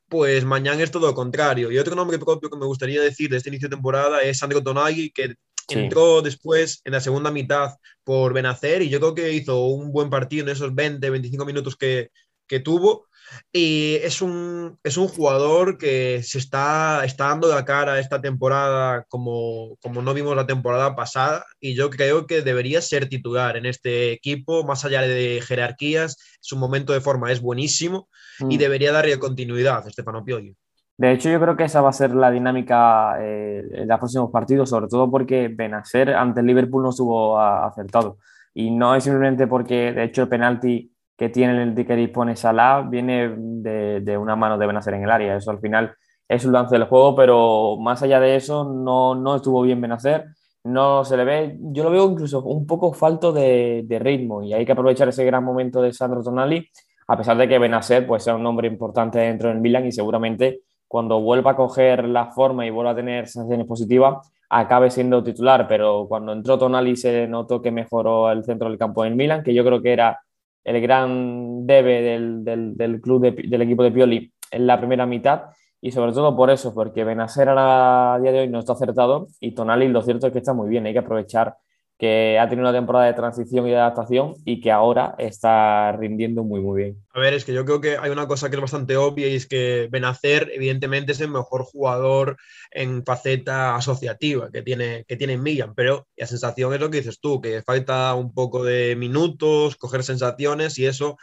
pues 0.08 0.46
mañana 0.46 0.82
es 0.82 0.90
todo 0.90 1.08
lo 1.08 1.14
contrario. 1.14 1.70
Y 1.70 1.78
otro 1.78 1.96
nombre 1.96 2.18
propio 2.18 2.50
que 2.50 2.58
me 2.58 2.66
gustaría 2.66 3.02
decir 3.02 3.30
de 3.30 3.38
este 3.38 3.50
inicio 3.50 3.68
de 3.68 3.76
temporada 3.76 4.22
es 4.22 4.38
Sandro 4.38 4.64
Tonagui, 4.64 5.12
que 5.12 5.36
sí. 5.68 5.80
entró 5.80 6.22
después 6.22 6.80
en 6.86 6.94
la 6.94 7.02
segunda 7.02 7.30
mitad 7.30 7.72
por 8.06 8.32
Benacer 8.32 8.84
y 8.84 8.90
yo 8.90 9.00
creo 9.00 9.16
que 9.16 9.34
hizo 9.34 9.66
un 9.66 9.92
buen 9.92 10.10
partido 10.10 10.44
en 10.44 10.50
esos 10.50 10.74
20, 10.74 11.10
25 11.10 11.46
minutos 11.46 11.76
que, 11.76 12.10
que 12.48 12.62
tuvo. 12.62 13.08
Y 13.52 13.96
es 14.04 14.22
un, 14.22 14.78
es 14.84 14.98
un 14.98 15.08
jugador 15.08 15.78
que 15.78 16.22
se 16.24 16.38
está, 16.38 17.04
está 17.06 17.30
dando 17.30 17.48
la 17.48 17.66
cara 17.66 18.00
esta 18.00 18.22
temporada 18.22 19.06
como, 19.10 19.78
como 19.82 20.02
no 20.02 20.14
vimos 20.14 20.36
la 20.36 20.48
temporada 20.48 20.96
pasada 20.96 21.46
y 21.60 21.76
yo 21.76 21.90
creo 21.90 22.28
que 22.28 22.42
debería 22.42 22.82
ser 22.82 23.08
titular 23.10 23.58
en 23.58 23.66
este 23.66 24.12
equipo, 24.12 24.64
más 24.64 24.86
allá 24.86 25.02
de 25.02 25.42
jerarquías, 25.46 26.18
su 26.42 26.58
momento 26.58 26.94
de 26.94 27.02
forma 27.02 27.32
es 27.32 27.42
buenísimo 27.42 28.10
mm. 28.40 28.52
y 28.52 28.58
debería 28.58 28.92
darle 28.92 29.20
continuidad 29.20 29.86
a 29.86 29.90
Stefano 29.90 30.24
Pioli. 30.24 30.56
De 30.98 31.12
hecho, 31.12 31.30
yo 31.30 31.42
creo 31.42 31.58
que 31.58 31.66
esa 31.66 31.82
va 31.82 31.90
a 31.90 31.94
ser 31.94 32.16
la 32.16 32.32
dinámica 32.32 33.18
eh, 33.20 33.64
en 33.74 33.88
los 33.88 34.00
próximos 34.00 34.32
partidos, 34.32 34.70
sobre 34.70 34.88
todo 34.88 35.12
porque 35.12 35.50
Benacer 35.50 36.12
ante 36.12 36.40
el 36.40 36.46
Liverpool 36.46 36.84
no 36.84 36.92
estuvo 36.92 37.38
acertado. 37.38 38.18
Y 38.54 38.72
no 38.72 38.96
es 38.96 39.04
simplemente 39.04 39.48
porque, 39.48 39.92
de 39.92 40.06
hecho, 40.06 40.22
el 40.22 40.30
penalti 40.30 40.95
que 41.18 41.30
tiene 41.30 41.64
el 41.64 41.86
que 41.86 41.96
dispone 41.96 42.36
Salah 42.36 42.82
viene 42.82 43.34
de, 43.38 44.02
de, 44.02 44.18
una 44.18 44.36
mano 44.36 44.58
de 44.58 44.68
Benacer 44.68 44.94
en 44.96 45.04
el 45.04 45.12
área. 45.12 45.36
Eso 45.36 45.52
al 45.52 45.60
final 45.60 45.94
es 46.28 46.46
un 46.46 46.54
lance 46.54 46.76
del 46.76 46.88
juego, 46.88 47.16
pero 47.16 47.78
más 47.80 48.02
allá 48.04 48.20
de 48.20 48.36
eso 48.36 48.66
no, 48.66 49.16
no 49.16 49.38
estuvo 49.38 49.62
bien 49.62 49.82
Benacer. 49.82 50.26
No 50.64 51.06
se 51.06 51.16
le 51.16 51.26
ve, 51.26 51.58
yo 51.60 51.84
lo 51.84 51.92
veo 51.92 52.10
incluso 52.10 52.44
un 52.44 52.66
poco 52.66 52.92
falto 52.92 53.32
de, 53.32 53.84
de, 53.86 54.00
ritmo 54.00 54.42
y 54.42 54.54
hay 54.54 54.66
que 54.66 54.72
aprovechar 54.72 55.08
ese 55.08 55.24
gran 55.24 55.44
momento 55.44 55.82
de 55.82 55.94
Sandro 55.94 56.24
Tonali, 56.24 56.68
a 57.08 57.16
pesar 57.16 57.38
de 57.38 57.48
que 57.48 57.60
Benacer 57.60 58.08
pues, 58.08 58.24
sea 58.24 58.36
un 58.36 58.42
nombre 58.42 58.68
importante 58.68 59.20
dentro 59.20 59.50
del 59.50 59.60
Milan 59.60 59.86
y 59.86 59.92
seguramente 59.92 60.62
cuando 60.88 61.22
vuelva 61.22 61.52
a 61.52 61.56
coger 61.56 62.06
la 62.06 62.32
forma 62.32 62.66
y 62.66 62.72
vuelva 62.72 62.92
a 62.92 62.96
tener 62.96 63.28
sensaciones 63.28 63.68
positivas, 63.68 64.32
acabe 64.50 64.90
siendo 64.90 65.24
titular. 65.24 65.68
Pero 65.68 66.08
cuando 66.08 66.32
entró 66.34 66.58
Tonali 66.58 66.96
se 66.96 67.28
notó 67.28 67.62
que 67.62 67.72
mejoró 67.72 68.32
el 68.32 68.44
centro 68.44 68.70
del 68.70 68.78
campo 68.78 69.04
del 69.04 69.16
Milan, 69.16 69.44
que 69.44 69.54
yo 69.54 69.64
creo 69.64 69.82
que 69.82 69.94
era 69.94 70.20
el 70.66 70.82
gran 70.82 71.66
debe 71.66 72.02
del, 72.02 72.44
del, 72.44 73.00
club 73.00 73.22
de, 73.22 73.32
del 73.48 73.62
equipo 73.62 73.84
de 73.84 73.92
Pioli 73.92 74.34
en 74.52 74.68
la 74.68 74.78
primera 74.78 75.06
mitad. 75.06 75.44
Y 75.80 75.92
sobre 75.92 76.12
todo 76.12 76.36
por 76.36 76.50
eso, 76.50 76.74
porque 76.74 77.04
Benacer 77.04 77.48
a 77.50 78.18
día 78.22 78.32
de 78.32 78.42
hoy 78.42 78.50
no 78.50 78.60
está 78.60 78.74
acertado 78.74 79.28
y 79.40 79.54
Tonali 79.54 79.88
lo 79.88 80.02
cierto 80.02 80.28
es 80.28 80.34
que 80.34 80.40
está 80.40 80.54
muy 80.54 80.68
bien, 80.68 80.86
hay 80.88 80.94
que 80.94 81.00
aprovechar 81.00 81.56
que 81.98 82.38
ha 82.38 82.50
tenido 82.50 82.68
una 82.68 82.78
temporada 82.78 83.06
de 83.06 83.14
transición 83.14 83.68
y 83.68 83.72
de 83.72 83.78
adaptación 83.78 84.34
y 84.44 84.60
que 84.60 84.72
ahora 84.72 85.16
está 85.18 85.94
rindiendo 85.94 86.44
muy, 86.44 86.60
muy 86.60 86.84
bien. 86.84 86.98
A 87.14 87.20
ver, 87.20 87.34
es 87.34 87.46
que 87.46 87.54
yo 87.54 87.64
creo 87.64 87.80
que 87.80 87.98
hay 87.98 88.12
una 88.12 88.28
cosa 88.28 88.50
que 88.50 88.56
es 88.58 88.62
bastante 88.62 88.98
obvia 88.98 89.28
y 89.28 89.36
es 89.36 89.48
que 89.48 89.88
Benacer, 89.90 90.52
evidentemente, 90.54 91.14
es 91.14 91.22
el 91.22 91.30
mejor 91.30 91.64
jugador 91.64 92.38
en 92.72 93.06
faceta 93.06 93.76
asociativa 93.76 94.50
que 94.52 94.62
tiene, 94.62 95.06
que 95.08 95.16
tiene 95.16 95.38
Milan, 95.38 95.74
pero 95.74 96.08
la 96.18 96.28
sensación 96.28 96.74
es 96.74 96.82
lo 96.82 96.90
que 96.90 96.98
dices 96.98 97.20
tú, 97.22 97.40
que 97.40 97.62
falta 97.62 98.14
un 98.14 98.34
poco 98.34 98.64
de 98.64 98.96
minutos, 98.98 99.78
coger 99.78 100.04
sensaciones 100.04 100.78
y 100.78 100.86
eso 100.86 101.18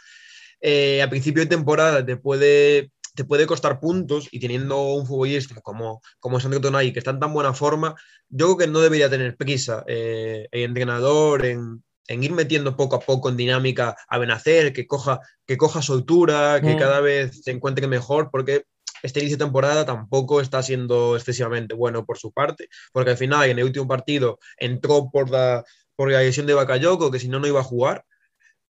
eh, 0.65 1.01
a 1.03 1.09
principio 1.09 1.43
de 1.43 1.49
temporada 1.49 2.05
te 2.05 2.15
puede 2.15 2.89
te 3.15 3.25
puede 3.25 3.45
costar 3.45 3.79
puntos 3.79 4.27
y 4.31 4.39
teniendo 4.39 4.81
un 4.93 5.05
futbolista 5.05 5.55
como, 5.61 6.01
como 6.19 6.39
Sandro 6.39 6.61
Tonay 6.61 6.93
que 6.93 6.99
está 6.99 7.11
en 7.11 7.19
tan 7.19 7.33
buena 7.33 7.53
forma, 7.53 7.95
yo 8.29 8.47
creo 8.47 8.57
que 8.57 8.67
no 8.67 8.79
debería 8.79 9.09
tener 9.09 9.37
prisa 9.37 9.83
eh, 9.87 10.47
el 10.51 10.63
entrenador 10.63 11.45
en, 11.45 11.83
en, 12.07 12.23
ir 12.23 12.31
metiendo 12.31 12.75
poco 12.75 12.95
a 12.95 12.99
poco 12.99 13.29
en 13.29 13.37
dinámica 13.37 13.95
a 14.07 14.17
Benacer, 14.17 14.73
que 14.73 14.87
coja, 14.87 15.19
que 15.45 15.57
coja 15.57 15.81
soltura, 15.81 16.59
que 16.61 16.75
mm. 16.75 16.79
cada 16.79 16.99
vez 17.01 17.43
se 17.43 17.51
encuentre 17.51 17.87
mejor, 17.87 18.29
porque 18.31 18.65
este 19.03 19.19
inicio 19.19 19.37
de 19.37 19.45
temporada 19.45 19.85
tampoco 19.85 20.41
está 20.41 20.63
siendo 20.63 21.15
excesivamente 21.15 21.75
bueno 21.75 22.05
por 22.05 22.17
su 22.17 22.31
parte, 22.31 22.69
porque 22.91 23.11
al 23.11 23.17
final 23.17 23.49
en 23.49 23.59
el 23.59 23.65
último 23.65 23.87
partido 23.87 24.39
entró 24.57 25.09
por 25.11 25.29
la, 25.29 25.63
por 25.95 26.09
la 26.09 26.21
lesión 26.21 26.47
de 26.47 26.53
Bakayoko, 26.53 27.11
que 27.11 27.19
si 27.19 27.27
no, 27.27 27.39
no 27.39 27.47
iba 27.47 27.59
a 27.59 27.63
jugar. 27.63 28.05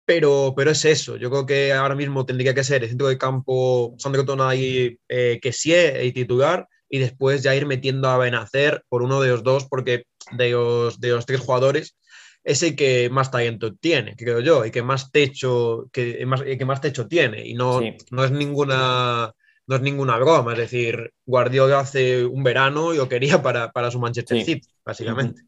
Pero, 0.06 0.54
pero 0.56 0.72
es 0.72 0.84
eso, 0.84 1.16
yo 1.16 1.30
creo 1.30 1.46
que 1.46 1.72
ahora 1.72 1.96
mismo 1.96 2.26
tendría 2.26 2.54
que 2.54 2.64
ser 2.64 2.84
el 2.84 2.90
centro 2.90 3.08
de 3.08 3.18
campo 3.18 3.96
Sandro 3.98 4.26
Tonay 4.26 5.00
eh, 5.08 5.40
que 5.42 5.54
sí 5.54 5.74
y 5.74 6.12
titular, 6.12 6.68
y 6.90 7.00
después 7.00 7.42
ya 7.42 7.56
ir 7.56 7.66
metiendo 7.66 8.10
a 8.10 8.18
Benacer 8.18 8.84
por 8.90 9.02
uno 9.02 9.22
de 9.22 9.30
los 9.30 9.44
dos, 9.44 9.66
porque 9.70 10.04
de 10.32 10.52
los, 10.52 11.00
de 11.00 11.10
los 11.10 11.26
tres 11.26 11.40
jugadores 11.40 11.96
es 12.44 12.62
el 12.64 12.76
que 12.76 13.10
más 13.10 13.32
talento 13.32 13.74
tiene, 13.76 14.16
creo 14.18 14.42
yo, 14.42 14.66
y 14.66 14.72
que 14.72 14.84
más 14.84 15.10
techo, 15.12 15.90
que 15.94 16.26
más, 16.26 16.42
que 16.42 16.66
más 16.66 16.82
techo 16.82 17.08
tiene, 17.08 17.48
y 17.48 17.54
no, 17.54 17.80
no 18.12 18.24
es 18.26 18.32
ninguna 18.32 19.34
no 19.66 19.76
es 19.76 19.82
ninguna 19.82 20.18
broma, 20.18 20.54
es 20.54 20.60
decir, 20.60 21.14
Guardiola 21.26 21.80
hace 21.80 22.26
un 22.26 22.44
verano 22.44 22.94
y 22.94 22.98
lo 22.98 23.08
quería 23.08 23.42
para, 23.42 23.72
para 23.72 23.90
su 23.90 24.00
Manchester 24.00 24.44
City, 24.44 24.68
básicamente. 24.84 25.44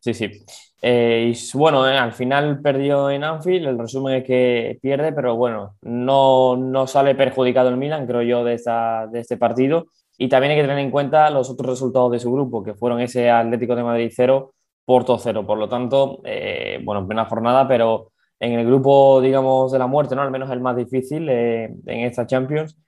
Sí, 0.00 0.14
sí. 0.14 0.44
Eh, 0.82 1.32
y 1.34 1.58
bueno, 1.58 1.88
eh, 1.88 1.96
al 1.96 2.12
final 2.12 2.60
perdió 2.60 3.10
en 3.10 3.24
Anfield, 3.24 3.66
el 3.66 3.78
resumen 3.78 4.16
es 4.16 4.24
que 4.24 4.78
pierde, 4.82 5.12
pero 5.12 5.36
bueno, 5.36 5.76
no, 5.82 6.56
no 6.56 6.86
sale 6.86 7.14
perjudicado 7.14 7.70
el 7.70 7.76
Milan, 7.76 8.06
creo 8.06 8.22
yo, 8.22 8.44
de, 8.44 8.54
esta, 8.54 9.06
de 9.06 9.20
este 9.20 9.36
partido. 9.36 9.86
Y 10.18 10.28
también 10.28 10.52
hay 10.52 10.58
que 10.58 10.62
tener 10.62 10.78
en 10.78 10.90
cuenta 10.90 11.30
los 11.30 11.50
otros 11.50 11.70
resultados 11.70 12.12
de 12.12 12.18
su 12.18 12.32
grupo, 12.32 12.62
que 12.62 12.74
fueron 12.74 13.00
ese 13.00 13.30
Atlético 13.30 13.74
de 13.74 13.82
Madrid 13.82 14.12
0, 14.14 14.54
Porto 14.84 15.18
0. 15.18 15.46
Por 15.46 15.58
lo 15.58 15.68
tanto, 15.68 16.20
eh, 16.24 16.80
bueno, 16.84 17.02
en 17.02 17.08
plena 17.08 17.24
jornada, 17.26 17.66
pero 17.68 18.12
en 18.38 18.52
el 18.52 18.66
grupo, 18.66 19.20
digamos, 19.20 19.72
de 19.72 19.78
la 19.78 19.86
muerte, 19.86 20.14
¿no? 20.14 20.22
Al 20.22 20.30
menos 20.30 20.50
el 20.50 20.60
más 20.60 20.76
difícil 20.76 21.28
en 21.28 21.80
esta 21.86 22.26
Champions, 22.26 22.78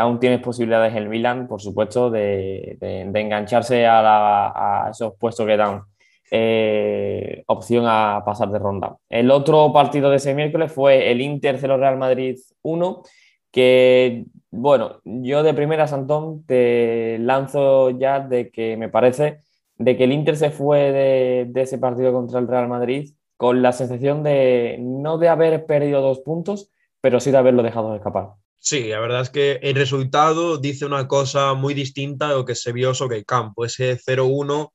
aún 0.00 0.20
tienes 0.20 0.40
posibilidades 0.40 0.94
el 0.94 1.08
Milan, 1.08 1.48
por 1.48 1.60
supuesto, 1.60 2.08
de, 2.10 2.76
de, 2.80 3.20
engancharse 3.20 3.84
a, 3.86 4.86
a, 4.86 4.90
esos 4.90 5.14
puestos 5.18 5.44
que 5.46 5.56
dan 5.56 5.82
eh, 6.30 7.44
opción 7.46 7.84
a 7.86 8.22
pasar 8.24 8.50
de 8.50 8.58
ronda. 8.58 8.96
El 9.08 9.30
otro 9.30 9.72
partido 9.72 10.10
de 10.10 10.16
ese 10.16 10.34
miércoles 10.34 10.72
fue 10.72 11.10
el 11.10 11.20
Inter 11.20 11.58
0 11.58 11.76
Real 11.76 11.98
Madrid 11.98 12.36
1, 12.62 13.02
que, 13.50 14.24
bueno, 14.50 15.00
yo 15.04 15.42
de 15.42 15.54
primera, 15.54 15.86
Santón, 15.86 16.44
te 16.46 17.18
lanzo 17.20 17.90
ya 17.90 18.20
de 18.20 18.50
que 18.50 18.76
me 18.76 18.88
parece 18.88 19.38
de 19.78 19.96
que 19.96 20.04
el 20.04 20.12
Inter 20.12 20.36
se 20.36 20.50
fue 20.50 20.92
de, 20.92 21.62
ese 21.62 21.78
partido 21.78 22.12
contra 22.12 22.38
el 22.38 22.48
Real 22.48 22.68
Madrid 22.68 23.10
con 23.36 23.62
la 23.62 23.72
sensación 23.72 24.22
de 24.22 24.78
no 24.80 25.18
de 25.18 25.28
haber 25.28 25.66
perdido 25.66 26.00
dos 26.00 26.20
puntos, 26.20 26.70
pero 27.00 27.20
sí 27.20 27.30
de 27.30 27.36
haberlo 27.36 27.62
dejado 27.62 27.90
de 27.90 27.98
escapar. 27.98 28.30
Sí, 28.58 28.88
la 28.88 28.98
verdad 28.98 29.20
es 29.20 29.30
que 29.30 29.60
el 29.62 29.74
resultado 29.74 30.56
dice 30.56 30.86
una 30.86 31.06
cosa 31.06 31.54
muy 31.54 31.74
distinta 31.74 32.30
a 32.30 32.32
lo 32.32 32.44
que 32.44 32.54
se 32.54 32.72
vio 32.72 32.94
sobre 32.94 33.18
el 33.18 33.26
campo. 33.26 33.64
Ese 33.64 33.96
0-1 33.96 34.72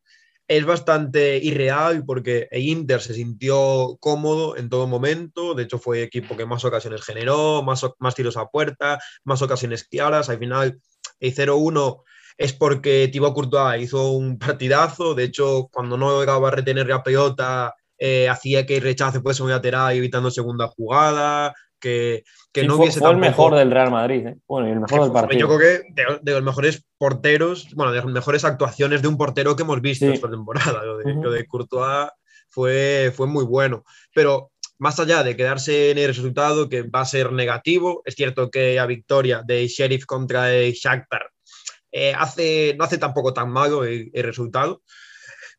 es 0.51 0.65
bastante 0.65 1.37
irreal 1.37 2.03
porque 2.05 2.49
el 2.51 2.63
Inter 2.63 2.99
se 2.99 3.13
sintió 3.13 3.97
cómodo 4.01 4.57
en 4.57 4.67
todo 4.67 4.85
momento, 4.85 5.53
de 5.53 5.63
hecho 5.63 5.79
fue 5.79 5.99
el 5.99 6.03
equipo 6.03 6.35
que 6.35 6.45
más 6.45 6.65
ocasiones 6.65 7.03
generó, 7.03 7.63
más, 7.63 7.85
más 7.99 8.15
tiros 8.15 8.35
a 8.35 8.47
puerta, 8.47 8.99
más 9.23 9.41
ocasiones 9.41 9.85
claras, 9.85 10.27
al 10.27 10.39
final 10.39 10.77
el 11.21 11.33
0-1 11.33 12.03
es 12.37 12.51
porque 12.51 13.07
Thibaut 13.07 13.33
Courtois 13.33 13.81
hizo 13.81 14.11
un 14.11 14.37
partidazo, 14.37 15.15
de 15.15 15.23
hecho 15.23 15.69
cuando 15.71 15.95
no 15.95 16.19
llegaba 16.19 16.49
a 16.49 16.51
retener 16.51 16.87
la 16.87 17.01
pelota 17.01 17.73
eh, 17.97 18.27
hacía 18.27 18.65
que 18.65 18.75
el 18.75 18.83
rechace 18.83 19.21
fuese 19.21 19.43
un 19.43 19.51
lateral 19.51 19.95
evitando 19.95 20.29
segunda 20.31 20.67
jugada, 20.67 21.53
que, 21.79 22.25
que 22.53 22.63
no 22.63 22.75
fue, 22.75 22.85
hubiese 22.85 22.99
fue 22.99 23.11
el 23.11 23.17
mejor 23.17 23.55
del 23.55 23.71
Real 23.71 23.91
Madrid, 23.91 24.27
¿eh? 24.27 24.37
bueno, 24.47 24.67
y 24.67 24.71
el 24.71 24.79
mejor 24.79 25.03
del 25.03 25.11
partido. 25.11 25.39
Yo 25.39 25.57
creo 25.57 25.59
que 25.59 26.19
de, 26.21 26.31
los 26.31 26.43
mejores 26.43 26.85
porteros, 26.97 27.73
bueno, 27.75 27.91
de 27.91 27.99
las 27.99 28.05
mejores 28.07 28.43
actuaciones 28.43 29.01
de 29.01 29.07
un 29.07 29.17
portero 29.17 29.55
que 29.55 29.63
hemos 29.63 29.81
visto 29.81 30.05
esta 30.05 30.29
temporada. 30.29 30.83
Lo 30.83 30.97
de, 31.31 31.45
Courtois 31.47 32.09
fue, 32.49 33.13
fue 33.15 33.27
muy 33.27 33.45
bueno. 33.45 33.83
Pero 34.13 34.51
más 34.79 34.99
allá 34.99 35.23
de 35.23 35.35
quedarse 35.37 35.91
en 35.91 35.97
el 35.97 36.07
resultado, 36.07 36.67
que 36.67 36.81
va 36.83 37.01
a 37.01 37.05
ser 37.05 37.31
negativo, 37.31 38.01
es 38.05 38.15
cierto 38.15 38.49
que 38.49 38.75
la 38.75 38.85
victoria 38.85 39.43
de 39.45 39.67
Sheriff 39.67 40.05
contra 40.05 40.51
el 40.53 40.73
Shakhtar 40.73 41.29
eh, 41.91 42.13
hace, 42.17 42.75
no 42.77 42.83
hace 42.83 42.97
tampoco 42.97 43.33
tan 43.33 43.51
malo 43.51 43.83
el, 43.83 44.09
el 44.13 44.23
resultado, 44.23 44.81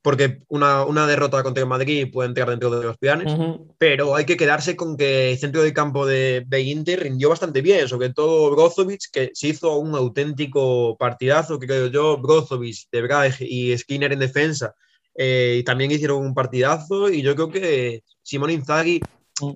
porque 0.02 0.42
una, 0.48 0.84
una, 0.84 1.06
derrota 1.06 1.42
contra 1.44 1.62
el 1.62 1.68
Madrid 1.68 2.10
puede 2.12 2.28
entrar 2.28 2.50
dentro 2.50 2.70
de 2.70 2.84
los 2.84 2.98
planes, 2.98 3.32
pero 3.78 4.16
hay 4.16 4.24
que 4.24 4.36
quedarse 4.36 4.74
con 4.74 4.96
que 4.96 5.30
el 5.30 5.38
centro 5.38 5.62
de 5.62 5.72
campo 5.72 6.04
de, 6.04 6.44
de, 6.46 6.60
Inter 6.60 7.04
rindió 7.04 7.28
bastante 7.28 7.62
bien, 7.62 7.88
sobre 7.88 8.10
todo 8.10 8.50
Brozovic, 8.50 9.10
que 9.12 9.30
se 9.32 9.48
hizo 9.48 9.78
un 9.78 9.94
auténtico 9.94 10.96
partidazo, 10.98 11.58
que 11.58 11.68
creo 11.68 11.86
yo, 11.86 12.18
Brozovic, 12.18 12.88
De 12.90 13.02
Bruyne 13.02 13.36
y 13.40 13.78
Skinner 13.78 14.12
en 14.12 14.18
defensa, 14.18 14.74
eh, 15.14 15.62
también 15.64 15.92
hicieron 15.92 16.24
un 16.24 16.34
partidazo, 16.34 17.08
y 17.08 17.22
yo 17.22 17.36
creo 17.36 17.50
que 17.50 18.02
Simón 18.22 18.50
Inzaghi 18.50 19.00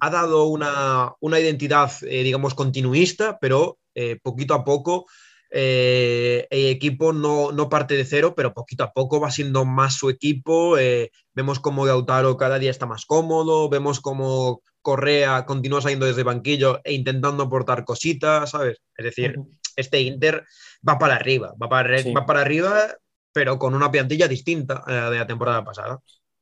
ha 0.00 0.11
dado 0.11 0.44
una, 0.44 1.12
una 1.20 1.40
identidad, 1.40 1.90
eh, 2.02 2.22
digamos, 2.22 2.54
continuista, 2.54 3.38
pero 3.40 3.78
eh, 3.94 4.18
poquito 4.22 4.54
a 4.54 4.64
poco 4.64 5.06
eh, 5.50 6.46
el 6.50 6.66
equipo 6.66 7.12
no, 7.12 7.52
no, 7.52 7.68
parte 7.68 7.96
de 7.96 8.04
cero, 8.04 8.35
pero 8.37 8.52
poquito 8.52 8.85
a 8.85 8.92
poco 8.92 9.20
va 9.20 9.30
siendo 9.30 9.64
más 9.64 9.94
su 9.94 10.11
equipo. 10.11 10.78
Eh, 10.78 11.11
vemos 11.35 11.61
como 11.61 11.85
Gautaro 11.85 12.37
cada 12.37 12.59
día 12.59 12.70
está 12.70 12.87
más 12.87 13.04
cómodo, 13.06 13.68
vemos 13.68 14.00
como 14.00 14.62
Correa 14.82 15.44
continúa 15.46 15.80
saliendo 15.80 16.06
desde 16.06 16.22
banquillo 16.22 16.80
e 16.85 16.94
intentando 16.94 17.44
aportar 17.44 17.85
cositas, 17.85 18.50
¿sabes? 18.50 18.78
Es 18.96 19.04
decir, 19.04 19.38
este 19.76 20.00
Inter 20.00 20.44
va 20.87 20.98
para 20.98 21.16
arriba, 21.16 21.54
va 21.61 21.68
para, 21.68 21.96
va 22.16 22.26
para 22.26 22.40
arriba, 22.40 22.74
pero 23.32 23.59
con 23.59 23.74
una 23.74 23.90
plantilla 23.90 24.28
distinta 24.28 24.82
eh, 24.87 24.92
de 24.92 25.18
la 25.18 25.26
temporada 25.26 25.64
pasada. 25.64 26.00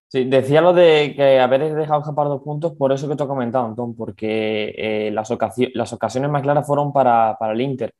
Sí, 0.08 0.24
decía 0.24 0.60
lo 0.60 0.72
de 0.72 1.14
que 1.16 1.40
haber 1.40 1.74
dejado 1.74 2.00
escapar 2.00 2.28
dos 2.28 2.42
puntos, 2.42 2.72
por 2.78 2.92
eso 2.92 3.08
que 3.08 3.16
te 3.16 3.24
he 3.24 3.26
comentado, 3.26 3.66
Antón, 3.66 3.96
porque 3.96 5.10
las, 5.12 5.28
las, 5.74 5.92
ocasiones 5.92 6.30
más 6.30 6.42
claras 6.42 6.64
fueron 6.64 6.92
para, 6.92 7.36
para 7.36 7.52
el 7.52 7.60
Inter. 7.60 7.92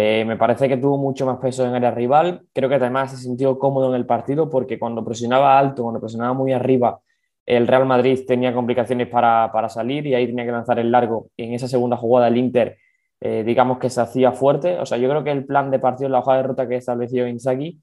Eh, 0.00 0.24
me 0.24 0.36
parece 0.36 0.68
que 0.68 0.76
tuvo 0.76 0.96
mucho 0.96 1.26
más 1.26 1.38
peso 1.38 1.66
en 1.66 1.74
área 1.74 1.90
rival. 1.90 2.42
Creo 2.52 2.68
que 2.68 2.76
además 2.76 3.10
se 3.10 3.16
sintió 3.16 3.58
cómodo 3.58 3.88
en 3.88 3.96
el 3.96 4.06
partido 4.06 4.48
porque 4.48 4.78
cuando 4.78 5.04
presionaba 5.04 5.58
alto, 5.58 5.82
cuando 5.82 5.98
presionaba 5.98 6.34
muy 6.34 6.52
arriba, 6.52 7.00
el 7.44 7.66
Real 7.66 7.84
Madrid 7.84 8.20
tenía 8.24 8.54
complicaciones 8.54 9.08
para, 9.08 9.50
para 9.52 9.68
salir 9.68 10.06
y 10.06 10.14
ahí 10.14 10.28
tenía 10.28 10.44
que 10.44 10.52
lanzar 10.52 10.78
el 10.78 10.92
largo. 10.92 11.30
Y 11.36 11.46
en 11.46 11.54
esa 11.54 11.66
segunda 11.66 11.96
jugada 11.96 12.28
el 12.28 12.36
Inter, 12.36 12.78
eh, 13.20 13.42
digamos 13.44 13.78
que 13.78 13.90
se 13.90 14.00
hacía 14.00 14.30
fuerte. 14.30 14.78
O 14.78 14.86
sea, 14.86 14.98
yo 14.98 15.08
creo 15.08 15.24
que 15.24 15.32
el 15.32 15.44
plan 15.44 15.68
de 15.72 15.80
partido, 15.80 16.08
la 16.08 16.20
hoja 16.20 16.36
de 16.36 16.42
ruta 16.44 16.68
que 16.68 16.76
estableció 16.76 17.26
Inzaghi, 17.26 17.80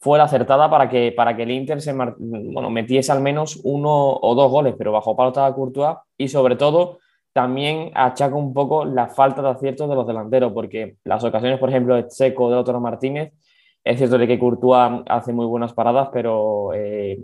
fue 0.00 0.18
la 0.18 0.24
acertada 0.24 0.68
para 0.68 0.88
que, 0.88 1.12
para 1.16 1.36
que 1.36 1.44
el 1.44 1.52
Inter 1.52 1.80
se 1.80 1.92
bueno, 1.92 2.70
metiese 2.70 3.12
al 3.12 3.20
menos 3.20 3.60
uno 3.62 4.18
o 4.20 4.34
dos 4.34 4.50
goles, 4.50 4.74
pero 4.76 4.90
bajo 4.90 5.14
palo 5.14 5.28
estaba 5.28 5.54
Courtois 5.54 5.98
y 6.18 6.26
sobre 6.26 6.56
todo 6.56 6.98
también 7.32 7.90
achaca 7.94 8.34
un 8.34 8.52
poco 8.52 8.84
la 8.84 9.08
falta 9.08 9.42
de 9.42 9.50
aciertos 9.50 9.88
de 9.88 9.94
los 9.94 10.06
delanteros, 10.06 10.52
porque 10.52 10.96
las 11.04 11.24
ocasiones, 11.24 11.58
por 11.58 11.70
ejemplo, 11.70 11.94
de 11.96 12.08
Checo 12.08 12.50
de 12.50 12.56
Otro 12.56 12.80
Martínez, 12.80 13.32
es 13.84 13.98
cierto 13.98 14.18
de 14.18 14.26
que 14.26 14.38
Courtois 14.38 15.02
hace 15.08 15.32
muy 15.32 15.46
buenas 15.46 15.72
paradas, 15.72 16.10
pero 16.12 16.72
eh, 16.74 17.18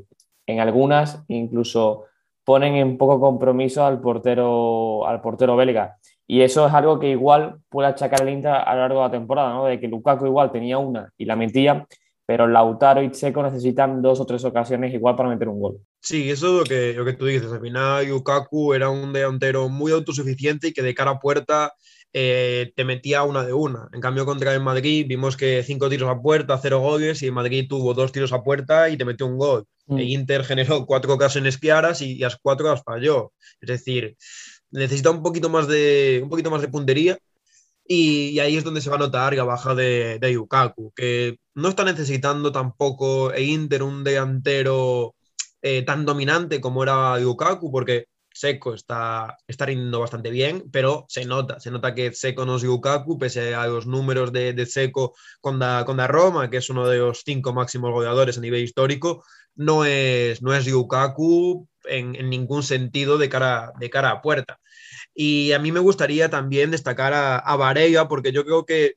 en 0.46 0.60
algunas 0.60 1.24
incluso 1.28 2.04
ponen 2.44 2.76
en 2.76 2.96
poco 2.96 3.20
compromiso 3.20 3.84
al 3.84 4.00
portero, 4.00 5.06
al 5.06 5.20
portero 5.20 5.54
belga. 5.56 5.98
Y 6.26 6.40
eso 6.40 6.66
es 6.66 6.74
algo 6.74 6.98
que 6.98 7.10
igual 7.10 7.60
puede 7.68 7.88
achacar 7.88 8.22
el 8.22 8.30
Inter 8.30 8.52
a 8.52 8.74
lo 8.74 8.80
largo 8.80 9.00
de 9.00 9.06
la 9.06 9.10
temporada, 9.10 9.52
¿no? 9.52 9.66
de 9.66 9.78
que 9.78 9.88
Lukaku 9.88 10.26
igual 10.26 10.50
tenía 10.50 10.78
una 10.78 11.12
y 11.16 11.26
la 11.26 11.36
mentía, 11.36 11.86
pero 12.28 12.46
Lautaro 12.46 13.02
y 13.02 13.10
Checo 13.10 13.42
necesitan 13.42 14.02
dos 14.02 14.20
o 14.20 14.26
tres 14.26 14.44
ocasiones 14.44 14.92
igual 14.92 15.16
para 15.16 15.30
meter 15.30 15.48
un 15.48 15.60
gol. 15.60 15.78
Sí, 15.98 16.30
eso 16.30 16.48
es 16.48 16.52
lo 16.58 16.64
que, 16.64 16.92
lo 16.92 17.02
que 17.06 17.14
tú 17.14 17.24
dices. 17.24 17.50
Al 17.50 17.62
final, 17.62 18.06
Lukaku 18.06 18.74
era 18.74 18.90
un 18.90 19.14
delantero 19.14 19.70
muy 19.70 19.92
autosuficiente 19.92 20.68
y 20.68 20.72
que 20.74 20.82
de 20.82 20.94
cara 20.94 21.12
a 21.12 21.20
puerta 21.20 21.72
eh, 22.12 22.70
te 22.76 22.84
metía 22.84 23.22
una 23.22 23.46
de 23.46 23.54
una. 23.54 23.88
En 23.94 24.02
cambio, 24.02 24.26
contra 24.26 24.52
el 24.52 24.60
Madrid 24.60 25.06
vimos 25.08 25.38
que 25.38 25.62
cinco 25.62 25.88
tiros 25.88 26.10
a 26.10 26.20
puerta, 26.20 26.58
cero 26.60 26.80
goles, 26.80 27.22
y 27.22 27.26
el 27.28 27.32
Madrid 27.32 27.64
tuvo 27.66 27.94
dos 27.94 28.12
tiros 28.12 28.34
a 28.34 28.42
puerta 28.42 28.90
y 28.90 28.98
te 28.98 29.06
metió 29.06 29.24
un 29.24 29.38
gol. 29.38 29.64
Mm. 29.86 29.98
El 29.98 30.08
Inter 30.10 30.44
generó 30.44 30.84
cuatro 30.84 31.14
ocasiones 31.14 31.56
claras 31.56 32.02
y, 32.02 32.18
las 32.18 32.36
cuatro 32.36 32.68
las 32.68 32.82
falló. 32.82 33.32
Es 33.58 33.68
decir, 33.68 34.18
necesita 34.70 35.08
un 35.10 35.22
poquito 35.22 35.48
más 35.48 35.66
de, 35.66 36.20
un 36.22 36.28
poquito 36.28 36.50
más 36.50 36.60
de 36.60 36.68
puntería 36.68 37.18
y, 37.88 38.38
ahí 38.40 38.56
es 38.56 38.64
donde 38.64 38.80
se 38.82 38.90
va 38.90 38.96
a 38.96 38.98
notar 39.00 39.34
la 39.34 39.44
baja 39.44 39.74
de, 39.74 40.18
de 40.20 40.32
Yukaku, 40.32 40.92
que 40.94 41.38
no 41.54 41.68
está 41.70 41.84
necesitando 41.84 42.52
tampoco 42.52 43.32
e 43.32 43.42
Inter 43.42 43.82
un 43.82 44.04
delantero 44.04 45.14
eh, 45.62 45.82
tan 45.82 46.04
dominante 46.04 46.60
como 46.60 46.82
era 46.82 47.18
Yukaku, 47.18 47.72
porque 47.72 48.06
Seco 48.38 48.74
está, 48.74 49.36
está 49.48 49.66
rindiendo 49.66 50.00
bastante 50.00 50.30
bien, 50.30 50.70
pero 50.70 51.06
se 51.08 51.24
nota, 51.24 51.58
se 51.58 51.70
nota 51.70 51.94
que 51.94 52.12
Seco 52.12 52.46
no 52.46 52.56
es 52.56 52.62
Lukaku, 52.62 53.18
pese 53.18 53.54
a 53.54 53.66
los 53.66 53.86
números 53.86 54.32
de, 54.32 54.52
de 54.52 54.66
Seco 54.66 55.14
con 55.40 55.58
la, 55.58 55.84
con 55.84 55.98
Roma, 55.98 56.50
que 56.50 56.58
es 56.58 56.70
uno 56.70 56.86
de 56.86 56.98
los 56.98 57.22
cinco 57.24 57.52
máximos 57.52 57.90
goleadores 57.90 58.38
a 58.38 58.40
nivel 58.40 58.62
histórico, 58.62 59.24
no 59.56 59.84
es, 59.84 60.42
no 60.42 60.54
es 60.54 60.66
Lukaku 60.68 61.66
en, 61.84 62.14
en 62.14 62.30
ningún 62.30 62.62
sentido 62.62 63.18
de 63.18 63.28
cara, 63.28 63.72
de 63.80 63.90
cara 63.90 64.10
a 64.10 64.22
puerta. 64.22 64.60
Y 65.20 65.50
a 65.50 65.58
mí 65.58 65.72
me 65.72 65.80
gustaría 65.80 66.30
también 66.30 66.70
destacar 66.70 67.12
a, 67.12 67.38
a 67.38 67.56
Varela, 67.56 68.06
porque 68.06 68.30
yo 68.30 68.44
creo 68.44 68.64
que 68.64 68.94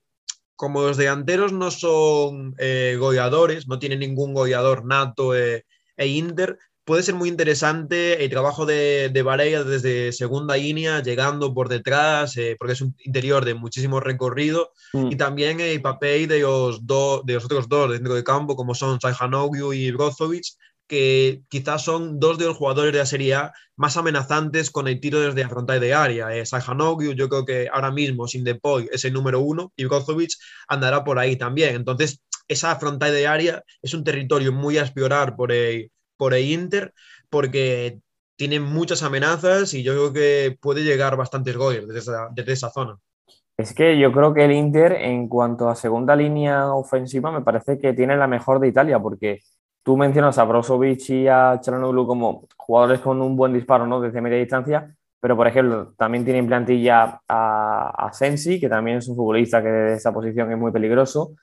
como 0.55 0.83
los 0.83 0.95
delanteros 0.95 1.51
no 1.51 1.71
son 1.71 2.53
eh, 2.59 2.95
goleadores, 2.99 3.67
no 3.67 3.79
tienen 3.79 4.01
ningún 4.01 4.35
goleador 4.35 4.85
nato 4.85 5.35
eh, 5.35 5.65
e 5.97 6.05
Inter, 6.05 6.59
puede 6.83 7.01
ser 7.01 7.15
muy 7.15 7.27
interesante 7.27 8.23
el 8.23 8.29
trabajo 8.29 8.67
de, 8.67 9.09
de 9.11 9.23
Varela 9.23 9.63
desde 9.63 10.11
segunda 10.11 10.57
línea, 10.57 11.01
llegando 11.01 11.55
por 11.55 11.69
detrás, 11.69 12.37
eh, 12.37 12.55
porque 12.59 12.73
es 12.73 12.81
un 12.81 12.95
interior 13.03 13.43
de 13.43 13.55
muchísimo 13.55 13.99
recorrido, 13.99 14.69
mm. 14.93 15.07
y 15.13 15.15
también 15.15 15.59
el 15.59 15.81
papel 15.81 16.27
de 16.27 16.41
los, 16.41 16.85
do, 16.85 17.23
de 17.25 17.33
los 17.33 17.45
otros 17.45 17.67
dos 17.67 17.89
dentro 17.89 18.13
del 18.13 18.23
campo, 18.23 18.55
como 18.55 18.75
son 18.75 19.01
Sajanovic 19.01 19.73
y 19.73 19.89
Brozovic, 19.89 20.45
que 20.91 21.43
quizás 21.47 21.85
son 21.85 22.19
dos 22.19 22.37
de 22.37 22.47
los 22.47 22.57
jugadores 22.57 22.91
de 22.91 22.99
la 22.99 23.05
Serie 23.05 23.33
A 23.33 23.53
más 23.77 23.95
amenazantes 23.95 24.69
con 24.71 24.89
el 24.89 24.99
tiro 24.99 25.21
desde 25.21 25.41
la 25.41 25.47
frontal 25.47 25.79
de 25.79 25.93
área. 25.93 26.35
Eh, 26.35 26.43
yo 27.15 27.29
creo 27.29 27.45
que 27.45 27.69
ahora 27.71 27.91
mismo 27.91 28.27
sin 28.27 28.43
Depoy 28.43 28.89
es 28.91 29.05
el 29.05 29.13
número 29.13 29.39
uno 29.39 29.71
y 29.77 29.85
Brozovic 29.85 30.31
andará 30.67 31.05
por 31.05 31.17
ahí 31.17 31.37
también. 31.37 31.75
Entonces, 31.75 32.21
esa 32.49 32.75
frontal 32.75 33.13
de 33.13 33.25
área 33.25 33.63
es 33.81 33.93
un 33.93 34.03
territorio 34.03 34.51
muy 34.51 34.79
a 34.79 34.81
explorar 34.81 35.37
por 35.37 35.53
el, 35.53 35.93
por 36.17 36.33
el 36.33 36.43
Inter 36.43 36.93
porque 37.29 37.99
tiene 38.35 38.59
muchas 38.59 39.01
amenazas 39.01 39.73
y 39.73 39.83
yo 39.83 39.93
creo 39.93 40.11
que 40.11 40.57
puede 40.59 40.83
llegar 40.83 41.15
bastantes 41.15 41.55
goles 41.55 41.87
desde 41.87 41.99
esa, 41.99 42.27
desde 42.35 42.51
esa 42.51 42.69
zona. 42.69 42.97
Es 43.55 43.73
que 43.73 43.97
yo 43.97 44.11
creo 44.11 44.33
que 44.33 44.43
el 44.43 44.51
Inter, 44.51 44.91
en 44.91 45.29
cuanto 45.29 45.69
a 45.69 45.75
segunda 45.75 46.17
línea 46.17 46.73
ofensiva, 46.73 47.31
me 47.31 47.43
parece 47.43 47.79
que 47.79 47.93
tiene 47.93 48.17
la 48.17 48.27
mejor 48.27 48.59
de 48.59 48.67
Italia, 48.67 48.99
porque 48.99 49.39
tú 49.83 49.97
mencionas 49.97 50.37
a 50.37 50.43
Brozovic 50.43 51.09
y 51.09 51.27
a 51.27 51.59
Charanoglu 51.61 52.05
como 52.05 52.47
jugadores 52.57 52.99
con 52.99 53.21
un 53.21 53.35
buen 53.35 53.53
disparo 53.53 53.87
¿no? 53.87 53.99
desde 54.01 54.21
media 54.21 54.37
distancia, 54.37 54.95
pero 55.19 55.35
por 55.35 55.47
ejemplo, 55.47 55.93
también 55.97 56.23
tiene 56.23 56.39
en 56.39 56.47
plantilla 56.47 57.21
a, 57.27 58.07
a 58.07 58.13
Sensi, 58.13 58.59
que 58.59 58.69
también 58.69 58.97
es 58.97 59.07
un 59.07 59.15
futbolista 59.15 59.61
que 59.61 59.69
desde 59.69 59.97
esa 59.97 60.13
posición 60.13 60.51
es 60.51 60.57
muy 60.57 60.71
peligroso. 60.71 61.33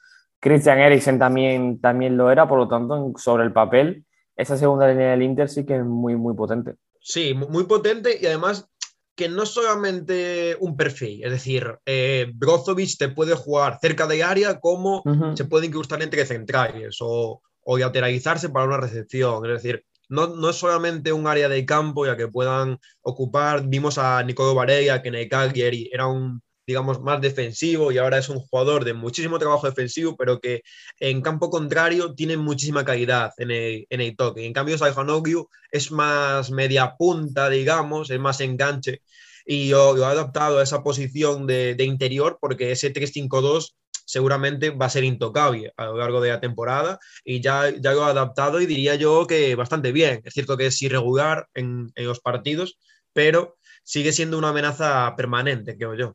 Christian 0.40 0.78
Eriksen 0.78 1.18
también, 1.18 1.80
también 1.80 2.16
lo 2.16 2.30
era, 2.30 2.48
por 2.48 2.58
lo 2.58 2.68
tanto, 2.68 3.12
sobre 3.16 3.44
el 3.44 3.52
papel, 3.52 4.04
esa 4.36 4.56
segunda 4.56 4.88
línea 4.88 5.10
del 5.10 5.22
Inter 5.22 5.48
sí 5.48 5.66
que 5.66 5.76
es 5.76 5.84
muy, 5.84 6.16
muy 6.16 6.34
potente. 6.34 6.74
Sí, 7.00 7.34
muy 7.34 7.64
potente 7.64 8.18
y 8.20 8.26
además 8.26 8.68
que 9.16 9.28
no 9.28 9.44
solamente 9.46 10.56
un 10.60 10.76
perfil, 10.76 11.24
es 11.24 11.32
decir, 11.32 11.76
eh, 11.84 12.30
Brozovic 12.34 12.96
te 12.96 13.08
puede 13.08 13.34
jugar 13.34 13.78
cerca 13.80 14.06
de 14.06 14.22
área 14.22 14.60
como 14.60 15.02
se 15.34 15.44
puede 15.44 15.66
incrustar 15.66 16.00
entre 16.02 16.24
centrales 16.24 16.98
o, 17.00 17.42
o 17.70 17.76
lateralizarse 17.76 18.48
para 18.48 18.64
una 18.66 18.78
recepción, 18.78 19.44
es 19.44 19.62
decir, 19.62 19.84
no, 20.08 20.28
no, 20.28 20.48
es 20.48 20.56
solamente 20.56 21.12
un 21.12 21.26
área 21.26 21.50
de 21.50 21.66
campo 21.66 22.06
ya 22.06 22.16
que 22.16 22.28
puedan 22.28 22.78
ocupar, 23.02 23.68
vimos 23.68 23.98
a 23.98 24.22
Nicolo 24.22 24.54
Varela 24.54 25.02
que 25.02 25.08
en 25.08 25.16
el 25.16 25.28
Cagliari 25.28 25.90
era 25.92 26.06
un 26.06 26.40
digamos, 26.66 27.00
más 27.00 27.20
defensivo 27.22 27.90
y 27.90 27.96
ahora 27.96 28.18
es 28.18 28.28
un 28.28 28.40
jugador 28.40 28.84
de 28.84 28.92
muchísimo 28.92 29.38
trabajo 29.38 29.66
defensivo, 29.66 30.16
pero 30.18 30.38
que 30.38 30.62
en 31.00 31.22
campo 31.22 31.48
contrario 31.48 32.14
tiene 32.14 32.36
muchísima 32.36 32.84
calidad 32.84 33.32
en 33.38 33.50
el, 33.50 33.86
en 33.88 34.02
el 34.02 34.14
toque. 34.16 34.44
En 34.44 34.52
cambio, 34.52 34.76
Sajanogiu 34.76 35.48
es 35.72 35.90
más 35.90 36.50
media 36.50 36.94
punta, 36.98 37.48
digamos, 37.48 38.10
es 38.10 38.20
más 38.20 38.40
enganche. 38.42 39.00
Y 39.46 39.68
yo 39.68 39.94
lo 39.96 40.02
he 40.02 40.06
adaptado 40.06 40.58
a 40.58 40.62
esa 40.62 40.82
posición 40.82 41.46
de, 41.46 41.74
de 41.74 41.84
interior 41.84 42.36
porque 42.38 42.70
ese 42.72 42.92
3-5-2 42.92 43.74
seguramente 44.08 44.70
va 44.70 44.86
a 44.86 44.90
ser 44.90 45.04
intocable 45.04 45.70
a 45.76 45.84
lo 45.84 45.98
largo 45.98 46.22
de 46.22 46.30
la 46.30 46.40
temporada 46.40 46.98
y 47.24 47.42
ya, 47.42 47.68
ya 47.68 47.92
lo 47.92 48.06
he 48.06 48.10
adaptado 48.10 48.58
y 48.58 48.66
diría 48.66 48.94
yo 48.94 49.26
que 49.26 49.54
bastante 49.54 49.92
bien. 49.92 50.22
Es 50.24 50.32
cierto 50.32 50.56
que 50.56 50.66
es 50.66 50.80
irregular 50.80 51.46
en, 51.54 51.92
en 51.94 52.06
los 52.06 52.20
partidos, 52.20 52.78
pero 53.12 53.58
sigue 53.84 54.12
siendo 54.12 54.38
una 54.38 54.48
amenaza 54.48 55.14
permanente, 55.14 55.76
creo 55.76 55.94
yo. 55.94 56.14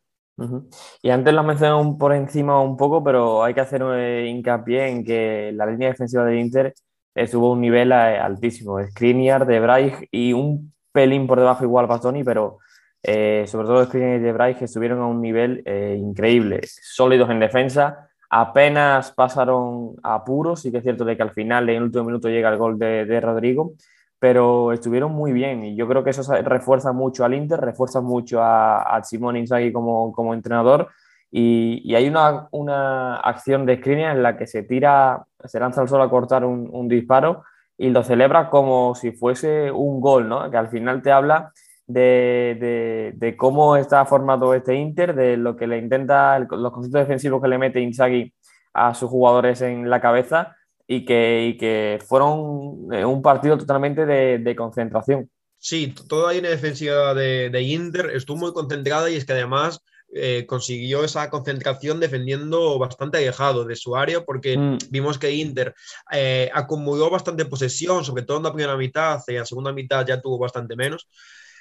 Y 1.02 1.10
antes 1.10 1.32
lo 1.32 1.44
mencioné 1.44 1.96
por 1.96 2.12
encima 2.12 2.60
un 2.60 2.76
poco, 2.76 3.04
pero 3.04 3.44
hay 3.44 3.54
que 3.54 3.60
hacer 3.60 3.84
eh, 3.94 4.26
hincapié 4.28 4.88
en 4.88 5.04
que 5.04 5.52
la 5.54 5.64
línea 5.66 5.90
defensiva 5.90 6.24
de 6.24 6.40
Inter 6.40 6.74
estuvo 7.14 7.50
a 7.50 7.52
un 7.52 7.60
nivel 7.60 7.92
eh, 7.92 8.18
altísimo. 8.18 8.84
Skriniar, 8.84 9.46
De 9.46 9.60
Vrij 9.60 10.08
y 10.10 10.32
un 10.32 10.74
pelín 10.90 11.28
por 11.28 11.38
debajo 11.38 11.62
igual 11.62 11.86
Bastoni, 11.86 12.24
pero 12.24 12.58
eh, 13.04 13.44
sobre 13.46 13.68
todo 13.68 13.84
Skriniar 13.84 14.16
y 14.16 14.22
De 14.22 14.32
Vrij 14.32 14.62
estuvieron 14.62 15.00
a 15.00 15.06
un 15.06 15.20
nivel 15.20 15.62
increíble, 15.96 16.60
sólidos 16.64 17.30
en 17.30 17.38
defensa, 17.38 18.08
apenas 18.30 19.12
pasaron 19.12 19.94
apuros, 20.02 20.64
y 20.64 20.72
que 20.72 20.78
es 20.78 20.82
cierto 20.82 21.04
de 21.04 21.16
que 21.16 21.22
al 21.22 21.32
final 21.32 21.68
en 21.68 21.76
el 21.76 21.82
último 21.84 22.04
minuto 22.04 22.28
llega 22.28 22.48
el 22.48 22.58
gol 22.58 22.78
de, 22.78 23.04
de 23.04 23.20
Rodrigo, 23.20 23.74
pero 24.18 24.72
estuvieron 24.72 25.12
muy 25.12 25.32
bien 25.32 25.64
y 25.64 25.76
yo 25.76 25.86
creo 25.86 26.02
que 26.02 26.08
eso 26.08 26.22
refuerza 26.42 26.92
mucho 26.92 27.26
al 27.26 27.34
Inter, 27.34 27.60
refuerza 27.60 28.00
mucho 28.00 28.42
a, 28.42 28.82
a 28.82 29.02
Simone 29.02 29.40
Inzaghi 29.40 29.70
como, 29.70 30.12
como 30.12 30.32
entrenador 30.32 30.88
y, 31.30 31.94
hay 31.94 32.08
una, 32.08 32.48
una 32.52 33.16
acción 33.16 33.66
de 33.66 33.76
screening 33.76 34.06
en 34.06 34.22
la 34.22 34.36
que 34.36 34.46
se 34.46 34.62
tira, 34.62 35.26
se 35.44 35.60
lanza 35.60 35.80
al 35.80 35.88
suelo 35.88 36.04
a 36.04 36.10
cortar 36.10 36.44
un, 36.44 36.70
un, 36.72 36.88
disparo 36.88 37.42
y 37.76 37.90
lo 37.90 38.02
celebra 38.02 38.48
como 38.48 38.94
si 38.94 39.12
fuese 39.12 39.70
un 39.70 40.00
gol, 40.00 40.28
¿no? 40.28 40.50
que 40.50 40.56
al 40.56 40.68
final 40.68 41.02
te 41.02 41.12
habla 41.12 41.52
de, 41.86 42.56
de, 42.60 43.12
de 43.14 43.36
cómo 43.36 43.76
está 43.76 44.04
formado 44.06 44.54
este 44.54 44.74
Inter, 44.74 45.14
de 45.14 45.36
lo 45.36 45.56
que 45.56 45.66
le 45.66 45.78
intenta, 45.78 46.38
los 46.38 46.72
conceptos 46.72 47.02
defensivos 47.02 47.42
que 47.42 47.48
le 47.48 47.58
mete 47.58 47.80
Inzaghi 47.80 48.32
a 48.72 48.94
sus 48.94 49.10
jugadores 49.10 49.60
en 49.62 49.88
la 49.88 50.00
cabeza 50.00 50.56
y 50.86 51.04
que, 51.04 51.46
y 51.46 51.56
que 51.56 51.98
fueron 52.06 52.92
eh, 52.92 53.04
un 53.04 53.22
partido 53.22 53.56
totalmente 53.56 54.04
de, 54.04 54.38
de 54.38 54.56
concentración. 54.56 55.30
Sí, 55.58 55.94
toda 56.08 56.28
la 56.28 56.32
línea 56.34 56.50
defensiva 56.50 57.14
de, 57.14 57.48
de, 57.48 57.62
Inter 57.62 58.10
estuvo 58.10 58.36
muy 58.36 58.52
concentrada 58.52 59.08
y 59.08 59.16
es 59.16 59.24
que 59.24 59.32
además 59.32 59.80
eh, 60.12 60.44
consiguió 60.46 61.02
esa 61.04 61.30
concentración 61.30 62.00
defendiendo 62.00 62.78
bastante 62.78 63.18
alejado 63.18 63.64
de 63.64 63.74
su 63.74 63.96
área 63.96 64.24
porque 64.24 64.58
mm. 64.58 64.78
vimos 64.90 65.18
que 65.18 65.32
Inter 65.32 65.74
eh, 66.12 66.50
acumuló 66.52 67.08
bastante 67.08 67.46
posesión, 67.46 68.04
sobre 68.04 68.24
todo 68.24 68.36
en 68.36 68.42
la 68.42 68.52
primera 68.52 68.76
mitad, 68.76 69.20
y 69.26 69.32
en 69.32 69.38
la 69.38 69.46
segunda 69.46 69.72
mitad 69.72 70.06
ya 70.06 70.20
tuvo 70.20 70.38
bastante 70.38 70.76
menos. 70.76 71.08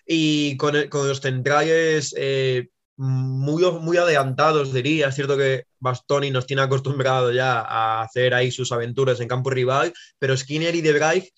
Y 0.06 0.58
con, 0.58 0.76
el, 0.76 0.90
con 0.90 1.08
los 1.08 1.22
centrales 1.22 2.14
eh, 2.18 2.70
muy, 2.96 3.64
muy 3.72 3.98
adelantados, 3.98 4.74
diría. 4.74 5.08
Es 5.08 5.16
cierto 5.16 5.38
que 5.38 5.66
Bastoni 5.80 6.32
nos 6.32 6.46
tiene 6.46 6.62
acostumbrado 6.62 7.32
ya 7.32 7.60
a 7.60 8.02
hacer 8.04 8.34
ahí 8.34 8.52
sus 8.52 8.72
aventuras 8.72 9.20
en 9.20 9.28
campo 9.28 9.50
rival, 9.50 9.94
pero 10.20 10.38
Skinner 10.38 10.76
y 10.76 10.82
De 10.82 11.32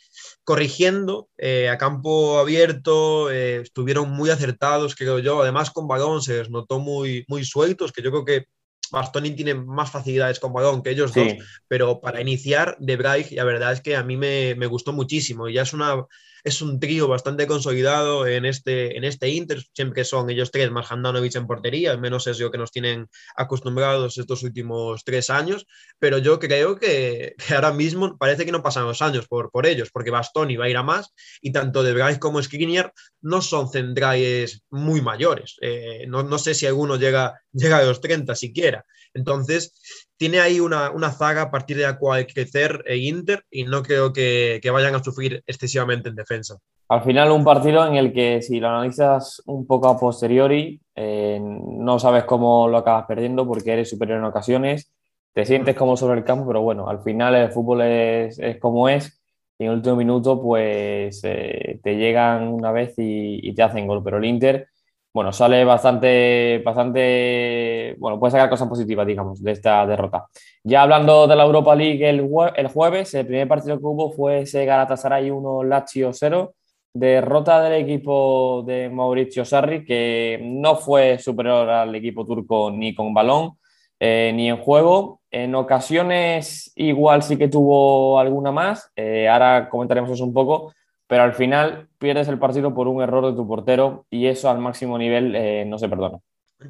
corrigiendo 0.44 1.30
eh, 1.38 1.70
a 1.70 1.78
campo 1.78 2.40
abierto, 2.40 3.32
eh, 3.32 3.62
estuvieron 3.62 4.12
muy 4.12 4.30
acertados, 4.30 4.96
creo 4.96 5.20
yo. 5.20 5.42
Además, 5.42 5.72
con 5.72 5.88
balón 5.88 6.22
se 6.22 6.38
les 6.38 6.50
notó 6.50 6.80
muy, 6.80 7.26
muy 7.28 7.46
sueltos, 7.46 7.92
que 7.92 8.02
yo 8.02 8.12
creo 8.12 8.26
que 8.26 8.46
Bastoni 8.92 9.32
tiene 9.32 9.56
más 9.56 9.92
facilidades 9.92 10.40
con 10.40 10.54
balón 10.54 10.84
que 10.84 10.92
ellos 10.92 11.12
sí. 11.12 11.20
dos, 11.20 11.48
pero 11.68 12.00
para 12.00 12.22
iniciar, 12.22 12.78
De 12.80 12.96
la 12.98 13.44
verdad 13.44 13.74
es 13.74 13.82
que 13.82 13.96
a 13.96 14.04
mí 14.04 14.18
me, 14.18 14.54
me 14.56 14.68
gustó 14.68 14.94
muchísimo. 14.94 15.50
Y 15.50 15.54
ya 15.54 15.64
es 15.64 15.74
una 15.74 16.06
es 16.46 16.62
un 16.62 16.80
trío 16.80 17.08
bastante 17.08 17.48
consolidado 17.48 18.28
en 18.28 18.46
este, 18.46 18.96
en 18.96 19.04
este 19.04 19.30
Inter, 19.30 19.64
siempre 19.74 20.06
son 20.06 20.30
ellos 20.30 20.52
tres, 20.52 20.70
más 20.70 20.92
Handanovic 20.92 21.36
en 21.36 21.48
portería, 21.48 21.90
al 21.90 22.00
menos 22.00 22.28
es 22.28 22.40
lo 22.40 22.52
que 22.52 22.60
nos 22.60 22.72
tienen 22.72 23.10
acostumbrados 23.36 24.20
estos 24.20 24.44
últimos 24.44 25.04
tres 25.04 25.32
años, 25.32 25.66
pero 25.98 26.20
yo 26.20 26.40
creo 26.40 26.76
que, 26.78 27.36
ahora 27.50 27.74
mismo 27.74 28.16
parece 28.20 28.46
que 28.46 28.52
no 28.52 28.62
pasan 28.62 28.86
los 28.86 29.02
años 29.02 29.28
por, 29.28 29.50
por 29.50 29.66
ellos, 29.66 29.90
porque 29.92 30.12
Bastoni 30.12 30.56
va 30.56 30.66
a 30.66 30.70
ir 30.70 30.78
a 30.78 30.84
más 30.84 31.14
y 31.42 31.52
tanto 31.52 31.82
De 31.82 31.94
Vrij 31.94 32.20
como 32.20 32.42
Skriniar 32.42 32.94
no 33.22 33.42
son 33.42 33.68
centrales 33.72 34.62
muy 34.70 35.02
mayores, 35.02 35.56
eh, 35.62 36.06
no, 36.08 36.22
no, 36.22 36.38
sé 36.38 36.54
si 36.54 36.68
alguno 36.68 36.98
llega, 36.98 37.42
llega 37.54 37.80
a 37.80 37.84
los 37.84 38.02
30 38.02 38.36
siquiera, 38.36 38.86
entonces 39.16 39.74
tiene 40.18 40.40
ahí 40.40 40.60
una, 40.60 40.92
una, 40.92 41.12
zaga 41.12 41.44
a 41.44 41.52
partir 41.52 41.78
de 41.78 41.84
la 41.84 41.98
cual 41.98 42.26
crecer 42.26 42.84
e 42.86 42.98
Inter 42.98 43.44
y 43.52 43.64
no 43.64 43.84
creo 43.84 44.14
que, 44.14 44.62
vayan 44.72 44.96
a 44.96 45.04
sufrir 45.04 45.44
excesivamente 45.46 46.10
en 46.10 46.16
defensa. 46.16 46.58
Al 46.88 47.04
final 47.04 47.32
un 47.32 47.44
partido 47.44 47.86
en 47.86 47.96
el 47.96 48.14
que 48.14 48.42
si 48.42 48.60
lo 48.60 48.70
analizas 48.70 49.42
un 49.46 49.66
poco 49.66 49.88
a 49.88 50.00
posteriori 50.00 50.80
eh, 50.96 51.40
no 51.42 52.00
sabes 52.00 52.24
cómo 52.26 52.68
lo 52.68 52.78
acabas 52.78 53.06
perdiendo 53.06 53.46
porque 53.46 53.74
eres 53.74 53.90
superior 53.90 54.20
en 54.20 54.26
ocasiones, 54.26 54.94
te 55.34 55.46
sientes 55.46 55.76
como 55.76 55.98
sobre 55.98 56.20
el 56.20 56.26
campo, 56.26 56.48
pero 56.48 56.62
bueno, 56.62 56.88
al 56.88 57.02
final 57.02 57.36
el 57.36 57.52
fútbol 57.52 57.82
es, 57.82 58.40
es 58.40 58.58
como 58.60 58.88
es 58.88 59.22
y 59.58 59.66
en 59.66 59.72
el 59.72 59.78
último 59.78 59.96
minuto 59.96 60.42
pues 60.42 61.22
eh, 61.24 61.80
te 61.84 61.96
llegan 61.96 62.48
una 62.48 62.72
vez 62.72 62.94
y, 62.98 63.40
y 63.42 63.54
te 63.54 63.64
hacen 63.64 63.88
gol, 63.88 64.02
pero 64.04 64.18
el 64.18 64.26
Inter 64.26 64.68
bueno, 65.16 65.32
sale 65.32 65.64
bastante, 65.64 66.62
bastante, 66.66 67.96
bueno, 68.00 68.20
puede 68.20 68.32
sacar 68.32 68.50
cosas 68.50 68.68
positivas, 68.68 69.08
digamos, 69.08 69.42
de 69.42 69.54
esta 69.54 69.88
derrota. 69.88 70.26
Ya 70.62 70.82
hablando 70.82 71.26
de 71.26 71.38
la 71.38 71.46
Europa 71.46 71.74
League 71.74 72.10
el, 72.10 72.30
el 72.58 72.68
jueves, 72.68 73.14
el 73.14 73.26
primer 73.26 73.48
partido 73.48 73.78
que 73.78 73.86
hubo 73.86 74.12
fue 74.12 74.42
ese 74.42 74.66
Galatasaray 74.66 75.32
1, 75.32 75.64
Lazio 75.64 76.12
0. 76.12 76.54
derrota 76.94 77.62
del 77.62 77.82
equipo 77.82 78.62
de 78.68 78.90
Mauricio 78.90 79.46
Sarri, 79.46 79.86
que 79.86 80.38
no 80.44 80.76
fue 80.76 81.18
superior 81.18 81.70
al 81.70 81.96
equipo 81.96 82.26
turco 82.26 82.70
ni 82.70 82.94
con 82.94 83.14
balón 83.14 83.54
eh, 84.02 84.34
ni 84.36 84.50
en 84.50 84.58
juego. 84.58 85.22
En 85.32 85.56
ocasiones 85.56 86.74
igual 86.76 87.24
sí 87.24 87.38
que 87.38 87.48
tuvo 87.48 88.20
alguna 88.20 88.52
más, 88.52 88.92
eh, 88.98 89.30
ahora 89.30 89.70
comentaremos 89.70 90.12
eso 90.12 90.26
un 90.26 90.34
poco, 90.34 90.74
pero 91.08 91.24
al 91.24 91.34
final 91.34 91.88
pierdes 91.98 92.28
el 92.28 92.40
partido 92.40 92.74
por 92.74 92.88
un 92.88 93.02
error 93.02 93.26
de 93.26 93.36
tu 93.36 93.48
portero 93.48 94.06
y 94.10 94.28
eso 94.28 94.50
al 94.50 94.60
máximo 94.60 94.98
nivel 94.98 95.36
eh, 95.36 95.66
no 95.66 95.78
se 95.78 95.90
perdona. 95.90 96.20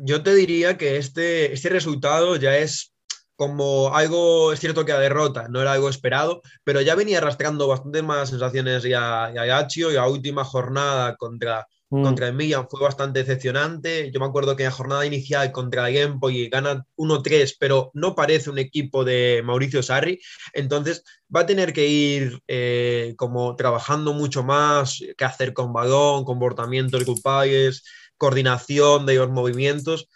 Yo 0.02 0.24
te 0.24 0.34
diría 0.34 0.78
que 0.78 0.98
este, 0.98 1.54
este 1.54 1.70
resultado 1.70 2.36
ya 2.36 2.58
es 2.58 2.94
como 3.36 3.94
algo, 3.94 4.54
es 4.54 4.60
cierto 4.60 4.86
que 4.86 4.94
a 4.94 5.00
derrota, 5.00 5.48
no 5.50 5.62
era 5.62 5.74
algo 5.74 5.90
esperado, 5.90 6.42
pero 6.64 6.82
ya 6.82 6.96
venía 6.96 7.18
arrastrando 7.18 7.68
bastantes 7.68 8.04
más 8.04 8.30
sensaciones 8.30 8.84
ya, 8.84 9.32
ya 9.34 9.46
Gaccio 9.46 9.92
y 9.92 9.96
la 9.96 10.08
última 10.08 10.44
jornada 10.46 11.16
contra, 11.18 11.68
mm. 11.90 12.04
contra 12.04 12.28
Emilia 12.28 12.66
fue 12.70 12.82
bastante 12.82 13.20
decepcionante. 13.20 14.12
Yo 14.12 14.20
me 14.20 14.26
acuerdo 14.26 14.56
que 14.56 14.64
en 14.64 14.70
la 14.70 14.76
jornada 14.76 15.06
inicial 15.06 15.52
contra 15.52 15.90
y 15.90 16.50
gana 16.50 16.86
1-3, 16.98 17.56
pero 17.60 17.92
no 17.94 18.16
parece 18.16 18.50
un 18.50 18.58
equipo 18.58 19.04
de 19.04 19.42
Mauricio 19.44 19.84
Sarri, 19.84 20.20
entonces 20.54 21.04
va 21.34 21.42
a 21.42 21.46
tener 21.46 21.74
que 21.74 21.88
ir 21.88 22.42
eh, 22.48 23.14
como 23.18 23.56
trabajando 23.56 24.14
mucho 24.14 24.44
más, 24.44 25.04
qué 25.18 25.26
hacer 25.26 25.54
con 25.54 25.74
balón, 25.74 26.26
comportamientos 26.26 27.04
culpables, 27.04 27.84
coordinación 28.18 29.06
de 29.06 29.16
los 29.16 29.30
movimientos 29.30 30.10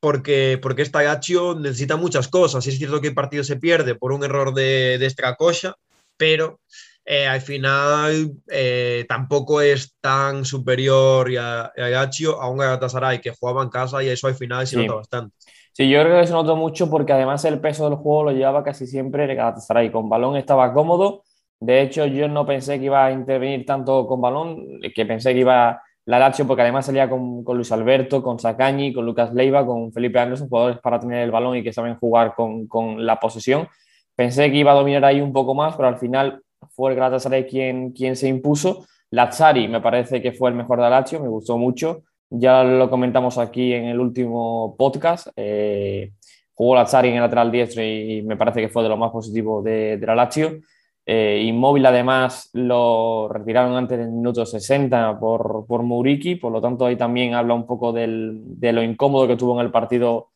porque, 0.00 0.58
porque 0.60 0.82
esta 0.82 1.02
Gaccio 1.02 1.54
necesita 1.54 1.96
muchas 1.96 2.28
cosas. 2.28 2.66
Es 2.66 2.78
cierto 2.78 3.00
que 3.00 3.08
el 3.08 3.14
partido 3.14 3.44
se 3.44 3.56
pierde 3.56 3.94
por 3.94 4.12
un 4.12 4.24
error 4.24 4.54
de, 4.54 4.98
de 4.98 5.14
pero 6.16 6.60
eh, 7.04 7.26
al 7.26 7.40
final 7.40 8.32
eh, 8.48 9.04
tampoco 9.08 9.60
es 9.60 9.96
tan 10.00 10.44
superior 10.44 11.28
a, 11.38 11.66
a 11.66 11.88
Gaccio 11.88 12.40
a 12.40 12.48
un 12.48 12.58
Galatasaray 12.58 13.20
que 13.20 13.30
jugaba 13.30 13.62
en 13.62 13.70
casa 13.70 14.02
y 14.02 14.08
eso 14.08 14.26
al 14.26 14.34
final 14.34 14.66
se 14.66 14.76
nota 14.76 14.94
bastante. 14.94 15.36
Sí, 15.72 15.88
yo 15.88 16.02
creo 16.02 16.20
que 16.20 16.26
se 16.26 16.32
notó 16.32 16.56
mucho 16.56 16.90
porque 16.90 17.12
además 17.12 17.44
el 17.44 17.60
peso 17.60 17.88
del 17.88 17.98
juego 17.98 18.24
lo 18.24 18.32
llevaba 18.32 18.62
casi 18.62 18.86
siempre 18.86 19.24
el 19.24 19.34
Galatasaray. 19.34 19.90
Con 19.90 20.08
balón 20.08 20.36
estaba 20.36 20.72
cómodo. 20.72 21.22
De 21.60 21.82
hecho, 21.82 22.06
yo 22.06 22.26
no 22.28 22.46
pensé 22.46 22.78
que 22.78 22.86
iba 22.86 23.04
a 23.04 23.12
intervenir 23.12 23.66
tanto 23.66 24.06
con 24.06 24.20
balón, 24.20 24.80
que 24.94 25.06
pensé 25.06 25.34
que 25.34 25.40
iba 25.40 25.82
la 26.06 26.18
Lazio, 26.18 26.46
porque 26.46 26.62
además 26.62 26.86
salía 26.86 27.08
con, 27.08 27.44
Luis 27.46 27.70
Alberto, 27.72 28.22
con 28.22 28.38
Sacagni, 28.38 28.92
con 28.92 29.04
Lucas 29.04 29.32
Leiva, 29.34 29.64
con 29.64 29.92
Felipe 29.92 30.18
Anderson, 30.18 30.48
jugadores 30.48 30.78
para 30.80 30.98
tener 30.98 31.22
el 31.22 31.30
balón 31.30 31.56
y 31.56 31.62
que 31.62 31.72
saben 31.72 31.96
jugar 31.98 32.34
con, 32.34 33.06
la 33.06 33.20
posesión. 33.20 33.68
Pensé 34.16 34.50
que 34.50 34.56
iba 34.56 34.72
a 34.72 34.74
dominar 34.74 35.04
ahí 35.04 35.20
un 35.20 35.32
poco 35.32 35.54
más, 35.54 35.76
pero 35.76 35.88
al 35.88 35.98
final 35.98 36.42
fue 36.68 36.90
el 36.90 36.96
Galatasaray 36.96 37.46
quien, 37.46 37.92
quien 37.92 38.16
se 38.16 38.28
impuso. 38.28 38.86
Lazzari 39.10 39.68
me 39.68 39.80
parece 39.80 40.22
que 40.22 40.32
fue 40.32 40.50
el 40.50 40.56
mejor 40.56 40.78
de 40.78 40.82
la 40.84 40.90
Lazio, 40.90 41.20
me 41.20 41.28
gustó 41.28 41.58
mucho. 41.58 42.02
Ya 42.30 42.62
lo 42.62 42.88
comentamos 42.88 43.38
aquí 43.38 43.72
en 43.72 43.86
el 43.86 43.98
último 43.98 44.76
podcast. 44.78 45.28
Eh, 45.36 46.12
jugó 46.54 46.76
Lazzari 46.76 47.08
en 47.08 47.16
el 47.16 47.22
lateral 47.22 47.50
diestro 47.50 47.82
y 47.82 48.22
me 48.22 48.36
parece 48.36 48.60
que 48.60 48.68
fue 48.68 48.82
de 48.82 48.88
lo 48.88 48.96
más 48.96 49.10
positivo 49.10 49.62
de, 49.62 49.96
de 49.96 50.06
la 50.06 50.14
Lazio. 50.14 50.60
Eh, 51.06 51.42
inmóvil 51.44 51.84
además 51.86 52.50
lo 52.52 53.28
retiraron 53.28 53.74
antes 53.74 53.98
del 53.98 54.10
minuto 54.10 54.46
60 54.46 55.18
por, 55.18 55.64
por 55.66 55.82
Muriki, 55.82 56.36
por 56.36 56.52
lo 56.52 56.60
tanto 56.60 56.86
ahí 56.86 56.96
también 56.96 57.34
habla 57.34 57.54
un 57.54 57.66
poco 57.66 57.92
de 57.92 58.06
lo 58.72 58.82
incómodo 58.82 59.26
que 59.26 59.36
tuvo 59.36 59.58
en 59.58 59.66
el 59.66 59.72
partido 59.72 60.29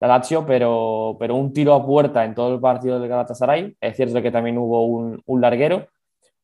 la 0.00 0.08
Lazio, 0.08 0.46
pero, 0.46 1.16
pero 1.18 1.34
un 1.34 1.52
tiro 1.52 1.74
a 1.74 1.84
puerta 1.84 2.24
en 2.24 2.34
todo 2.34 2.54
el 2.54 2.60
partido 2.60 2.98
del 2.98 3.08
Galatasaray. 3.08 3.76
Es 3.80 3.96
cierto 3.96 4.22
que 4.22 4.30
también 4.30 4.58
hubo 4.58 4.86
un, 4.86 5.22
un 5.26 5.40
larguero, 5.40 5.88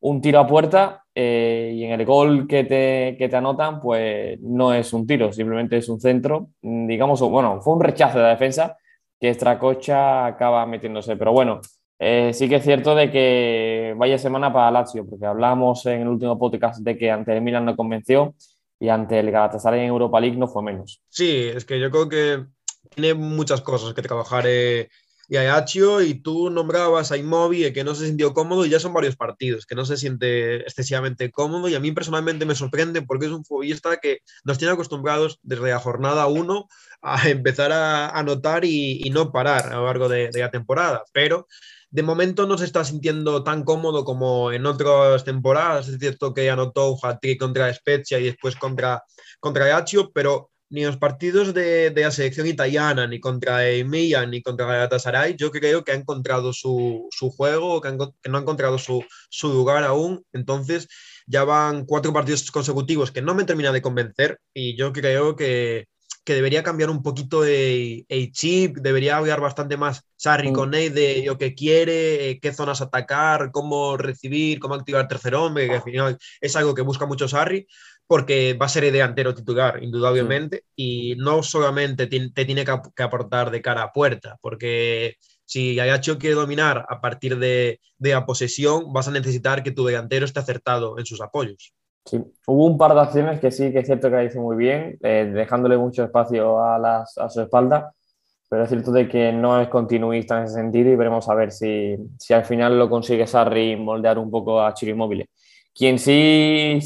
un 0.01 0.21
tiro 0.21 0.41
a 0.41 0.47
puerta 0.47 1.05
eh, 1.15 1.73
y 1.75 1.85
en 1.85 1.93
el 1.93 2.05
gol 2.05 2.47
que 2.49 2.65
te, 2.65 3.17
que 3.17 3.29
te, 3.29 3.37
anotan, 3.37 3.81
pues 3.81 4.41
no 4.41 4.75
es 4.75 4.93
un 4.93 5.07
tiro, 5.07 5.33
simplemente 5.33 5.77
es 5.77 5.89
un 5.89 6.01
centro. 6.01 6.49
Digamos, 6.61 7.21
bueno, 7.23 7.61
fue 7.61 7.75
un 7.75 7.81
rechazo 7.81 8.19
de 8.19 8.25
la 8.25 8.31
defensa 8.31 8.77
que 9.21 9.33
Stracocha 9.33 10.27
acaba 10.27 10.67
metiéndose, 10.67 11.17
pero 11.17 11.33
bueno, 11.33 11.61
eh, 11.99 12.33
sí 12.35 12.49
que 12.49 12.57
es 12.57 12.65
cierto 12.65 12.95
de 12.95 13.11
que 13.11 13.95
vaya 13.97 14.19
semana 14.19 14.53
para 14.53 14.71
Lazio, 14.71 15.07
porque 15.09 15.27
hablamos 15.27 15.87
en 15.87 16.03
el 16.03 16.09
último 16.09 16.39
podcast 16.39 16.81
de 16.81 16.99
que 16.99 17.11
ante 17.11 17.33
el 17.33 17.41
Milan 17.41 17.65
no 17.65 17.77
convenció 17.77 18.35
y 18.81 18.89
ante 18.89 19.21
el 19.21 19.31
Galatasaray 19.31 19.81
en 19.81 19.87
Europa 19.87 20.21
League 20.21 20.37
no 20.37 20.49
fue 20.49 20.63
menos. 20.63 21.01
Sí, 21.09 21.49
es 21.55 21.65
que 21.65 21.79
yo 21.79 21.91
creo 21.91 22.09
que 22.09 22.45
tiene 22.95 23.15
muchas 23.15 23.61
cosas 23.61 23.95
que 23.95 24.03
trabajar 24.03 24.45
eh, 24.47 24.89
y 25.29 25.37
y 25.37 26.15
tú 26.15 26.51
nombrabas 26.51 27.11
a 27.11 27.17
Inmobi 27.17 27.73
que 27.73 27.83
no 27.83 27.95
se 27.95 28.07
sintió 28.07 28.35
cómodo 28.35 28.67
y 28.67 28.71
ya 28.71 28.79
son 28.79 28.93
varios 28.93 29.17
partidos 29.17 29.65
que 29.65 29.75
no 29.75 29.87
se 29.87 29.97
siente 29.97 30.57
excesivamente 30.57 31.31
cómodo 31.31 31.69
y 31.69 31.75
a 31.75 31.81
mí 31.81 31.93
personalmente 31.93 32.45
me 32.45 32.55
sorprende 32.55 33.03
porque 33.03 33.27
es 33.27 33.33
un 33.33 33.45
futbolista 33.45 33.97
que 33.97 34.19
nos 34.45 34.59
tiene 34.59 34.75
acostumbrados 34.75 35.39
desde 35.43 35.71
la 35.71 35.79
jornada 35.79 36.27
1 36.27 36.69
a 37.03 37.29
empezar 37.31 37.73
a 37.73 38.11
anotar 38.11 38.65
y, 38.65 39.11
no 39.11 39.33
parar 39.33 39.73
a 39.73 39.77
lo 39.77 39.87
largo 39.87 40.09
de, 40.09 40.31
la 40.35 40.51
temporada, 40.51 41.05
pero 41.13 41.47
de 41.91 42.03
momento 42.03 42.47
no 42.47 42.59
se 42.59 42.65
está 42.65 42.85
sintiendo 42.85 43.45
tan 43.45 43.63
cómodo 43.63 44.05
como 44.05 44.51
en 44.51 44.67
otras 44.67 45.23
temporadas. 45.23 45.87
Es 45.87 46.01
cierto 46.01 46.35
que 46.35 46.51
anotó 46.51 46.91
un 46.91 46.99
hat-trick 47.01 47.39
contra 47.39 47.73
Spezia 47.73 48.19
y 48.19 48.25
después 48.25 48.57
contra, 48.57 49.05
contra 49.39 49.85
pero 50.13 50.51
ni 50.75 50.85
los 50.85 50.97
partidos 50.97 51.55
de, 51.55 51.91
de, 51.91 52.03
la 52.03 52.11
selección 52.11 52.49
italiana, 52.49 53.07
ni 53.07 53.21
contra 53.21 53.69
Emilia, 53.69 54.27
ni 54.27 54.43
contra 54.43 54.67
Galatasaray, 54.67 55.37
yo 55.37 55.53
creo 55.53 55.85
que 55.85 55.93
ha 55.93 55.95
encontrado 55.95 56.53
su, 56.53 57.09
su 57.13 57.31
juego, 57.31 57.81
que, 57.81 57.97
que, 58.21 58.29
no 58.29 58.39
ha 58.39 58.41
encontrado 58.41 58.77
su, 58.77 59.05
su, 59.31 59.53
lugar 59.53 59.85
aún. 59.85 60.25
Entonces, 60.33 60.89
ya 61.29 61.45
van 61.45 61.85
cuatro 61.87 62.13
partidos 62.13 62.51
consecutivos 62.51 63.13
que 63.13 63.23
no 63.23 63.37
me 63.37 63.45
termina 63.45 63.71
de 63.71 63.83
convencer 63.83 64.41
y 64.53 64.77
yo 64.77 64.93
creo 64.93 65.37
que, 65.37 65.87
que 66.25 66.35
debería 66.35 66.63
cambiar 66.63 66.89
un 66.89 67.03
poquito 67.03 67.45
el, 67.45 68.33
chip, 68.33 68.79
debería 68.79 69.19
hablar 69.19 69.41
bastante 69.41 69.77
más 69.77 70.03
Sarri 70.17 70.51
mm. 70.51 70.55
con 70.55 70.71
de 70.71 71.23
lo 71.27 71.37
que 71.37 71.55
quiere, 71.55 72.31
eh, 72.31 72.41
qué 72.41 72.53
zonas 72.53 72.81
atacar, 72.81 73.51
cómo 73.53 73.97
recibir, 73.99 74.59
cómo 74.59 74.75
activar 74.75 75.07
tercer 75.07 75.35
hombre, 75.35 75.69
que 75.69 75.77
al 75.77 75.83
final 75.83 76.19
es 76.41 76.57
algo 76.57 76.75
que 76.75 76.83
busca 76.83 77.05
mucho 77.05 77.29
Sarri, 77.29 77.67
porque 78.07 78.55
va 78.55 78.67
a 78.67 78.69
ser 78.69 78.85
el 78.85 78.93
delantero 78.93 79.35
titular, 79.35 79.83
indudablemente, 79.83 80.65
y 80.77 81.15
no 81.17 81.43
solamente 81.43 82.07
te, 82.07 82.45
tiene 82.45 82.65
que, 82.65 83.03
aportar 83.03 83.51
de 83.51 83.63
cara 83.63 83.83
a 83.83 83.93
puerta, 83.93 84.37
porque 84.41 85.17
si 85.45 85.79
Ayacho 85.81 86.19
quiere 86.19 86.37
dominar 86.37 86.85
a 86.89 87.01
partir 87.01 87.39
de, 87.39 87.81
de 87.99 88.11
la 88.11 88.27
posesión, 88.27 88.93
vas 88.93 89.09
a 89.09 89.13
necesitar 89.13 89.63
que 89.63 89.71
tu 89.71 89.85
delantero 89.85 90.25
esté 90.25 90.41
acertado 90.41 90.99
en 90.99 91.07
sus 91.07 91.21
apoyos. 91.21 91.75
Sí, 92.07 92.23
hubo 92.47 92.67
un 92.67 92.77
par 92.77 92.93
de 92.93 93.01
acciones 93.01 93.41
que 93.41 93.51
sí 93.51 93.73
que 93.73 93.79
es 93.79 93.87
cierto 93.87 94.11
que 94.11 94.17
la 94.17 94.25
hizo 94.25 94.41
muy 94.41 94.57
bien, 94.57 94.99
eh, 95.03 95.31
dejándole 95.33 95.79
mucho 95.79 96.05
espacio 96.05 96.63
a, 96.63 96.79
las, 96.79 97.17
a 97.17 97.31
su 97.31 97.41
espalda, 97.41 97.95
pero 98.51 98.65
es 98.65 98.69
cierto 98.69 98.93
de 98.93 99.09
que 99.09 99.33
no 99.33 99.59
es 99.59 99.69
continuista 99.69 100.37
en 100.37 100.45
ese 100.45 100.55
sentido 100.55 100.91
y 100.91 100.97
veremos 100.97 101.29
a 101.31 101.35
ver 101.35 101.51
si, 101.51 101.97
si 102.19 102.35
al 102.35 102.45
final 102.45 102.79
lo 102.79 102.91
consigue 102.91 103.27
Sarri 103.27 103.77
moldear 103.77 104.19
un 104.19 104.31
poco 104.31 104.61
a 104.61 104.75
Chiro 104.75 104.93
Quien 105.77 105.99
sí 105.99 106.79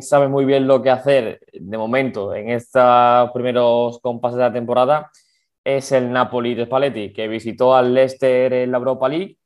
sabe 0.00 0.26
muy 0.26 0.44
bien 0.44 0.66
lo 0.66 0.82
que 0.82 0.90
hacer 0.90 1.40
de 1.52 1.78
momento 1.78 2.34
en 2.34 2.50
estos 2.50 3.30
primeros 3.32 4.00
compases 4.00 4.36
de 4.36 4.42
la 4.42 4.52
temporada 4.52 5.12
es 5.62 5.92
el 5.92 6.10
Napoli 6.10 6.56
de 6.56 6.66
Spalletti, 6.66 7.12
que 7.12 7.28
visitó 7.28 7.72
al 7.76 7.94
Leicester 7.94 8.52
en 8.52 8.72
la 8.72 8.78
Europa 8.78 9.08
League 9.08 9.38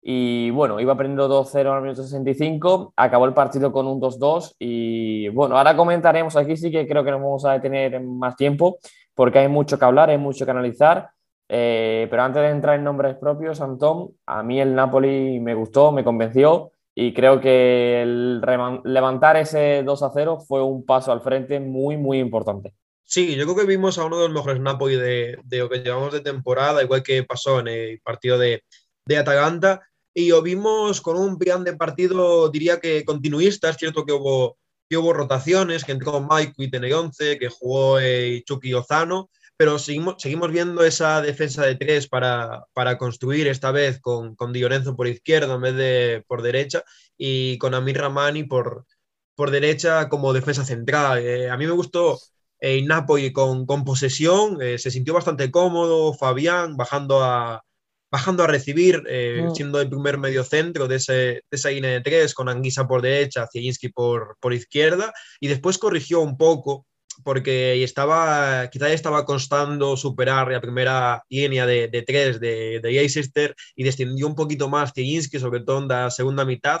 y 0.00 0.48
bueno, 0.48 0.80
iba 0.80 0.96
perdiendo 0.96 1.28
2-0 1.28 1.70
al 1.70 1.82
minuto 1.82 2.02
65, 2.02 2.94
acabó 2.96 3.26
el 3.26 3.34
partido 3.34 3.70
con 3.70 3.86
un 3.86 4.00
2-2 4.00 4.56
y 4.58 5.28
bueno, 5.28 5.58
ahora 5.58 5.76
comentaremos 5.76 6.34
aquí, 6.34 6.56
sí 6.56 6.70
que 6.70 6.88
creo 6.88 7.04
que 7.04 7.10
nos 7.10 7.20
vamos 7.20 7.44
a 7.44 7.52
detener 7.52 8.00
más 8.00 8.34
tiempo 8.34 8.78
porque 9.14 9.40
hay 9.40 9.48
mucho 9.48 9.78
que 9.78 9.84
hablar, 9.84 10.08
hay 10.08 10.16
mucho 10.16 10.46
que 10.46 10.52
analizar, 10.52 11.10
eh, 11.50 12.06
pero 12.08 12.22
antes 12.22 12.40
de 12.40 12.48
entrar 12.48 12.76
en 12.76 12.84
nombres 12.84 13.14
propios, 13.16 13.60
Antón, 13.60 14.12
a 14.24 14.42
mí 14.42 14.58
el 14.58 14.74
Napoli 14.74 15.38
me 15.38 15.54
gustó, 15.54 15.92
me 15.92 16.02
convenció 16.02 16.72
y 17.00 17.14
creo 17.14 17.40
que 17.40 18.02
el 18.02 18.40
levantar 18.82 19.36
ese 19.36 19.84
2-0 19.84 20.44
fue 20.44 20.64
un 20.64 20.84
paso 20.84 21.12
al 21.12 21.20
frente 21.20 21.60
muy, 21.60 21.96
muy 21.96 22.18
importante. 22.18 22.74
Sí, 23.04 23.36
yo 23.36 23.44
creo 23.44 23.54
que 23.54 23.66
vimos 23.66 23.98
a 23.98 24.04
uno 24.04 24.18
de 24.18 24.24
los 24.24 24.34
mejores 24.34 24.60
Napoli 24.60 24.96
de, 24.96 25.38
de 25.44 25.58
lo 25.58 25.68
que 25.68 25.78
llevamos 25.78 26.12
de 26.12 26.22
temporada, 26.22 26.82
igual 26.82 27.04
que 27.04 27.22
pasó 27.22 27.60
en 27.60 27.68
el 27.68 28.00
partido 28.00 28.36
de, 28.36 28.64
de 29.06 29.16
Atalanta 29.16 29.80
y 30.12 30.30
lo 30.30 30.42
vimos 30.42 31.00
con 31.00 31.16
un 31.16 31.38
plan 31.38 31.62
de 31.62 31.76
partido, 31.76 32.48
diría 32.48 32.80
que 32.80 33.04
continuista. 33.04 33.70
Es 33.70 33.76
cierto 33.76 34.04
que 34.04 34.12
hubo, 34.12 34.58
que 34.90 34.96
hubo 34.96 35.12
rotaciones, 35.12 35.84
que 35.84 35.92
entró 35.92 36.20
Mike 36.28 36.54
en 36.58 36.82
el 36.82 36.92
11, 36.92 37.38
que 37.38 37.48
jugó 37.48 38.00
eh, 38.00 38.42
Chucky 38.44 38.74
Ozano, 38.74 39.30
pero 39.58 39.76
seguimos, 39.80 40.14
seguimos 40.18 40.52
viendo 40.52 40.84
esa 40.84 41.20
defensa 41.20 41.66
de 41.66 41.74
tres 41.74 42.06
para, 42.06 42.64
para 42.74 42.96
construir 42.96 43.48
esta 43.48 43.72
vez 43.72 44.00
con, 44.00 44.36
con 44.36 44.52
Di 44.52 44.60
Lorenzo 44.60 44.94
por 44.94 45.08
izquierda 45.08 45.52
en 45.52 45.60
vez 45.60 45.74
de 45.74 46.24
por 46.28 46.42
derecha 46.42 46.84
y 47.16 47.58
con 47.58 47.74
Amir 47.74 47.98
Ramani 47.98 48.44
por, 48.44 48.86
por 49.34 49.50
derecha 49.50 50.08
como 50.08 50.32
defensa 50.32 50.64
central. 50.64 51.18
Eh, 51.18 51.50
a 51.50 51.56
mí 51.56 51.66
me 51.66 51.72
gustó 51.72 52.20
el 52.60 52.86
Napoli 52.86 53.32
con, 53.32 53.66
con 53.66 53.84
posesión, 53.84 54.62
eh, 54.62 54.78
se 54.78 54.92
sintió 54.92 55.12
bastante 55.12 55.50
cómodo, 55.50 56.14
Fabián 56.14 56.76
bajando 56.76 57.24
a, 57.24 57.64
bajando 58.12 58.44
a 58.44 58.46
recibir, 58.46 59.02
eh, 59.08 59.44
mm. 59.44 59.54
siendo 59.56 59.80
el 59.80 59.88
primer 59.88 60.18
medio 60.18 60.44
centro 60.44 60.86
de, 60.86 60.96
ese, 60.96 61.12
de 61.12 61.42
esa 61.50 61.70
línea 61.70 61.90
de 61.90 62.00
tres, 62.00 62.32
con 62.32 62.48
Anguisa 62.48 62.86
por 62.86 63.02
derecha, 63.02 63.48
Zielinski 63.50 63.88
por, 63.88 64.36
por 64.38 64.54
izquierda, 64.54 65.12
y 65.40 65.48
después 65.48 65.78
corrigió 65.78 66.20
un 66.20 66.36
poco 66.36 66.86
porque 67.24 67.82
estaba, 67.82 68.68
quizá 68.70 68.92
estaba 68.92 69.24
costando 69.24 69.96
superar 69.96 70.50
la 70.50 70.60
primera 70.60 71.22
línea 71.28 71.66
de, 71.66 71.88
de 71.88 72.02
tres 72.02 72.40
de, 72.40 72.80
de 72.80 72.90
Leicester 72.90 73.54
y 73.74 73.84
descendió 73.84 74.26
un 74.26 74.34
poquito 74.34 74.68
más 74.68 74.92
Zielinski, 74.94 75.38
sobre 75.38 75.60
todo 75.60 75.78
en 75.78 75.88
la 75.88 76.10
segunda 76.10 76.44
mitad, 76.44 76.80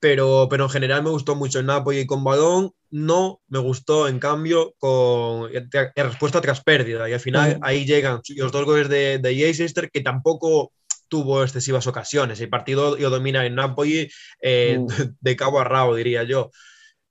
pero, 0.00 0.48
pero 0.50 0.64
en 0.64 0.70
general 0.70 1.02
me 1.04 1.10
gustó 1.10 1.36
mucho 1.36 1.60
el 1.60 1.66
Napoli 1.66 2.06
con 2.06 2.24
balón, 2.24 2.72
no 2.90 3.40
me 3.48 3.60
gustó 3.60 4.08
en 4.08 4.18
cambio 4.18 4.74
con 4.78 5.52
la 5.52 5.92
respuesta 6.02 6.40
tras 6.40 6.62
pérdida. 6.62 7.08
Y 7.08 7.12
al 7.12 7.20
final 7.20 7.58
ahí 7.62 7.84
llegan 7.84 8.20
los 8.36 8.50
dos 8.50 8.64
goles 8.64 8.88
de, 8.88 9.18
de 9.18 9.32
Leicester 9.32 9.90
que 9.90 10.00
tampoco 10.00 10.72
tuvo 11.06 11.42
excesivas 11.42 11.86
ocasiones, 11.86 12.40
el 12.40 12.48
partido 12.48 12.96
lo 12.96 13.10
domina 13.10 13.44
el 13.44 13.54
Napoli 13.54 14.10
eh, 14.40 14.80
de 15.20 15.36
cabo 15.36 15.60
a 15.60 15.64
rabo 15.64 15.94
diría 15.94 16.22
yo, 16.22 16.50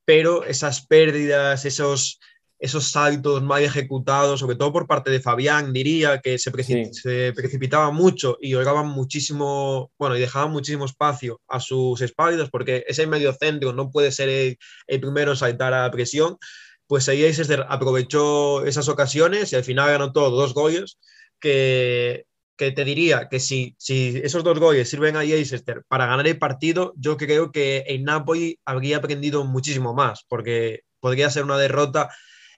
pero 0.04 0.44
esas 0.44 0.88
pérdidas, 0.88 1.66
esos 1.66 2.20
esos 2.62 2.92
saltos 2.92 3.42
mal 3.42 3.64
ejecutados, 3.64 4.40
sobre 4.40 4.56
todo 4.56 4.72
por 4.72 4.86
parte 4.86 5.10
de 5.10 5.20
Fabián, 5.20 5.74
diría 5.74 6.22
que 6.22 6.38
se, 6.38 6.52
precipitaba 6.52 7.90
mucho 7.90 8.38
y 8.40 8.54
oigaban 8.54 8.88
muchísimo, 8.88 9.92
bueno, 9.98 10.16
y 10.16 10.20
dejaban 10.20 10.52
muchísimo 10.52 10.86
espacio 10.86 11.42
a 11.48 11.60
sus 11.60 12.00
espaldas, 12.02 12.50
porque 12.52 12.86
ese 12.88 13.08
medio 13.08 13.34
centro 13.34 13.74
no 13.74 13.90
puede 13.90 14.12
ser 14.12 14.30
el, 14.30 15.00
primero 15.02 15.32
en 15.32 15.38
saltar 15.38 15.74
a 15.74 15.82
la 15.82 15.92
presión. 15.92 16.38
Pues 16.86 17.10
ahí 17.10 17.22
Leicester 17.22 17.66
aprovechó 17.68 18.64
esas 18.64 18.90
ocasiones 18.90 19.52
y 19.52 19.56
al 19.56 19.64
final 19.64 19.90
ganó 19.90 20.12
todos 20.12 20.32
dos 20.32 20.54
goles 20.54 21.00
que, 21.40 22.26
que 22.56 22.72
te 22.72 22.86
diría 22.86 23.28
que 23.28 23.40
si, 23.40 23.76
si 23.80 24.22
esos 24.24 24.44
dos 24.44 24.60
goles 24.60 24.88
sirven 24.88 25.16
a 25.16 25.24
Leicester 25.24 25.84
para 25.88 26.06
ganar 26.06 26.28
el 26.28 26.38
partido, 26.38 26.94
yo 26.96 27.18
creo 27.18 27.52
que 27.52 27.86
el 27.88 28.04
Napoli 28.04 28.60
habría 28.66 28.98
aprendido 28.98 29.46
muchísimo 29.46 29.96
más, 29.96 30.26
porque 30.28 30.82
podría 31.00 31.32
ser 31.32 31.44
una 31.44 31.58
derrota 31.58 32.12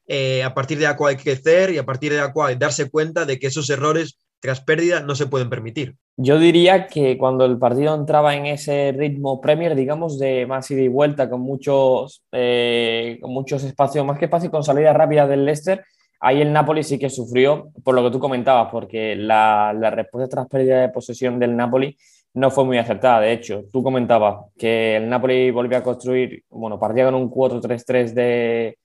eh, 0.08 0.44
a 0.44 0.54
partir 0.54 0.78
de 0.78 0.86
la 0.86 0.98
cual 0.98 1.18
crecer 1.18 1.72
y 1.72 1.78
a 1.78 1.86
partir 1.86 2.12
de 2.12 2.20
la 2.20 2.34
cual 2.34 2.60
darse 2.60 2.90
cuenta 2.90 3.26
de 3.26 3.40
que 3.40 3.48
esos 3.48 3.70
errores 3.70 4.18
tras 4.44 4.60
pérdida 4.60 5.00
no 5.00 5.16
se 5.16 5.28
pueden 5.28 5.50
permitir. 5.50 5.96
Yo 6.18 6.38
diría 6.38 6.88
que 6.88 7.18
cuando 7.18 7.46
el 7.46 7.58
partido 7.58 7.96
entraba 7.96 8.36
en 8.36 8.46
ese 8.46 8.92
ritmo 8.92 9.40
Premier, 9.40 9.74
digamos, 9.74 10.20
de 10.20 10.46
más 10.46 10.70
ida 10.70 10.82
y 10.82 10.90
vuelta, 10.90 11.30
con 11.30 11.40
muchos, 11.40 12.26
eh, 12.34 13.20
muchos 13.22 13.64
espacios, 13.64 14.06
más 14.06 14.20
que 14.20 14.28
fácil, 14.28 14.52
con 14.52 14.62
salida 14.62 14.92
rápida 14.92 15.28
del 15.28 15.46
Leicester, 15.46 15.86
ahí 16.20 16.42
el 16.42 16.52
Napoli 16.52 16.84
sí 16.84 17.00
que 17.00 17.10
sufrió, 17.10 17.70
por 17.86 17.96
lo 17.96 18.04
que 18.04 18.12
tú 18.12 18.20
comentabas, 18.20 18.68
porque 18.70 19.16
la, 19.16 19.74
la 19.74 19.90
respuesta 19.90 20.28
tras 20.28 20.48
pérdida 20.48 20.82
de 20.82 20.90
posesión 20.90 21.40
del 21.40 21.56
Napoli 21.56 21.96
no 22.34 22.52
fue 22.52 22.66
muy 22.66 22.78
acertada. 22.78 23.22
De 23.22 23.32
hecho, 23.32 23.64
tú 23.72 23.82
comentabas 23.82 24.46
que 24.58 24.98
el 24.98 25.08
Napoli 25.08 25.52
volvió 25.52 25.78
a 25.78 25.84
construir, 25.84 26.44
bueno, 26.50 26.78
partía 26.78 27.06
con 27.06 27.16
un 27.16 27.32
4-3-3 27.32 28.14
de, 28.14 28.78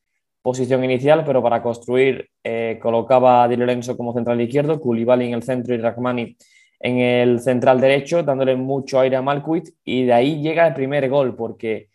posición 0.49 0.83
inicial, 0.83 1.25
pero 1.27 1.43
para 1.43 1.63
construir 1.63 2.31
eh, 2.43 2.79
colocaba 2.81 3.43
a 3.43 3.49
Di 3.49 3.57
Lorenzo 3.57 3.99
como 3.99 4.15
central 4.15 4.41
izquierdo, 4.41 4.81
Koulibaly 4.81 5.27
en 5.27 5.35
el 5.35 5.43
centro 5.43 5.75
y 5.75 5.77
Rachmani 5.77 6.39
en 6.81 6.99
el 7.01 7.41
central 7.41 7.83
derecho, 7.83 8.23
dándole 8.23 8.57
mucho 8.57 8.99
aire 8.99 9.17
a 9.17 9.21
Malcuit 9.21 9.69
y 9.85 10.07
de 10.07 10.15
ahí 10.15 10.41
llega 10.41 10.67
el 10.67 10.73
primer 10.73 11.11
gol 11.11 11.37
porque 11.37 11.91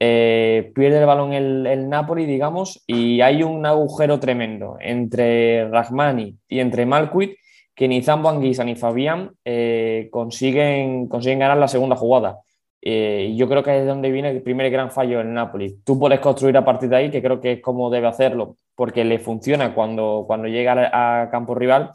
eh, 0.00 0.72
pierde 0.74 1.00
el 1.00 1.04
balón 1.04 1.34
el, 1.34 1.86
Napoli, 1.90 2.24
digamos, 2.24 2.82
y 2.86 3.20
hay 3.20 3.42
un 3.42 3.66
agujero 3.66 4.18
tremendo 4.18 4.78
entre 4.80 5.68
Rachmani 5.68 6.34
y 6.48 6.60
entre 6.60 6.86
Malcuit 6.86 7.36
que 7.74 7.88
ni 7.88 8.00
Zambo 8.00 8.30
Anguisa 8.30 8.64
ni 8.64 8.74
Fabián 8.74 9.32
eh, 9.44 10.08
consiguen, 10.10 11.08
consiguen 11.08 11.40
ganar 11.40 11.58
la 11.58 11.68
segunda 11.68 11.94
jugada. 11.94 12.38
Eh, 12.80 13.34
yo 13.36 13.48
creo 13.48 13.62
que 13.62 13.80
es 13.80 13.86
donde 13.86 14.10
viene 14.10 14.30
el 14.30 14.42
primer 14.42 14.70
gran 14.70 14.90
fallo 14.90 15.20
en 15.20 15.34
Napoli. 15.34 15.78
Tú 15.84 15.98
puedes 15.98 16.20
construir 16.20 16.56
a 16.56 16.64
partir 16.64 16.88
de 16.88 16.96
ahí, 16.96 17.10
que 17.10 17.22
creo 17.22 17.40
que 17.40 17.52
es 17.52 17.60
como 17.60 17.90
debe 17.90 18.06
hacerlo, 18.06 18.56
porque 18.74 19.04
le 19.04 19.18
funciona 19.18 19.74
cuando, 19.74 20.24
cuando 20.26 20.48
llega 20.48 20.90
a, 20.92 21.30
campo 21.30 21.54
rival, 21.54 21.90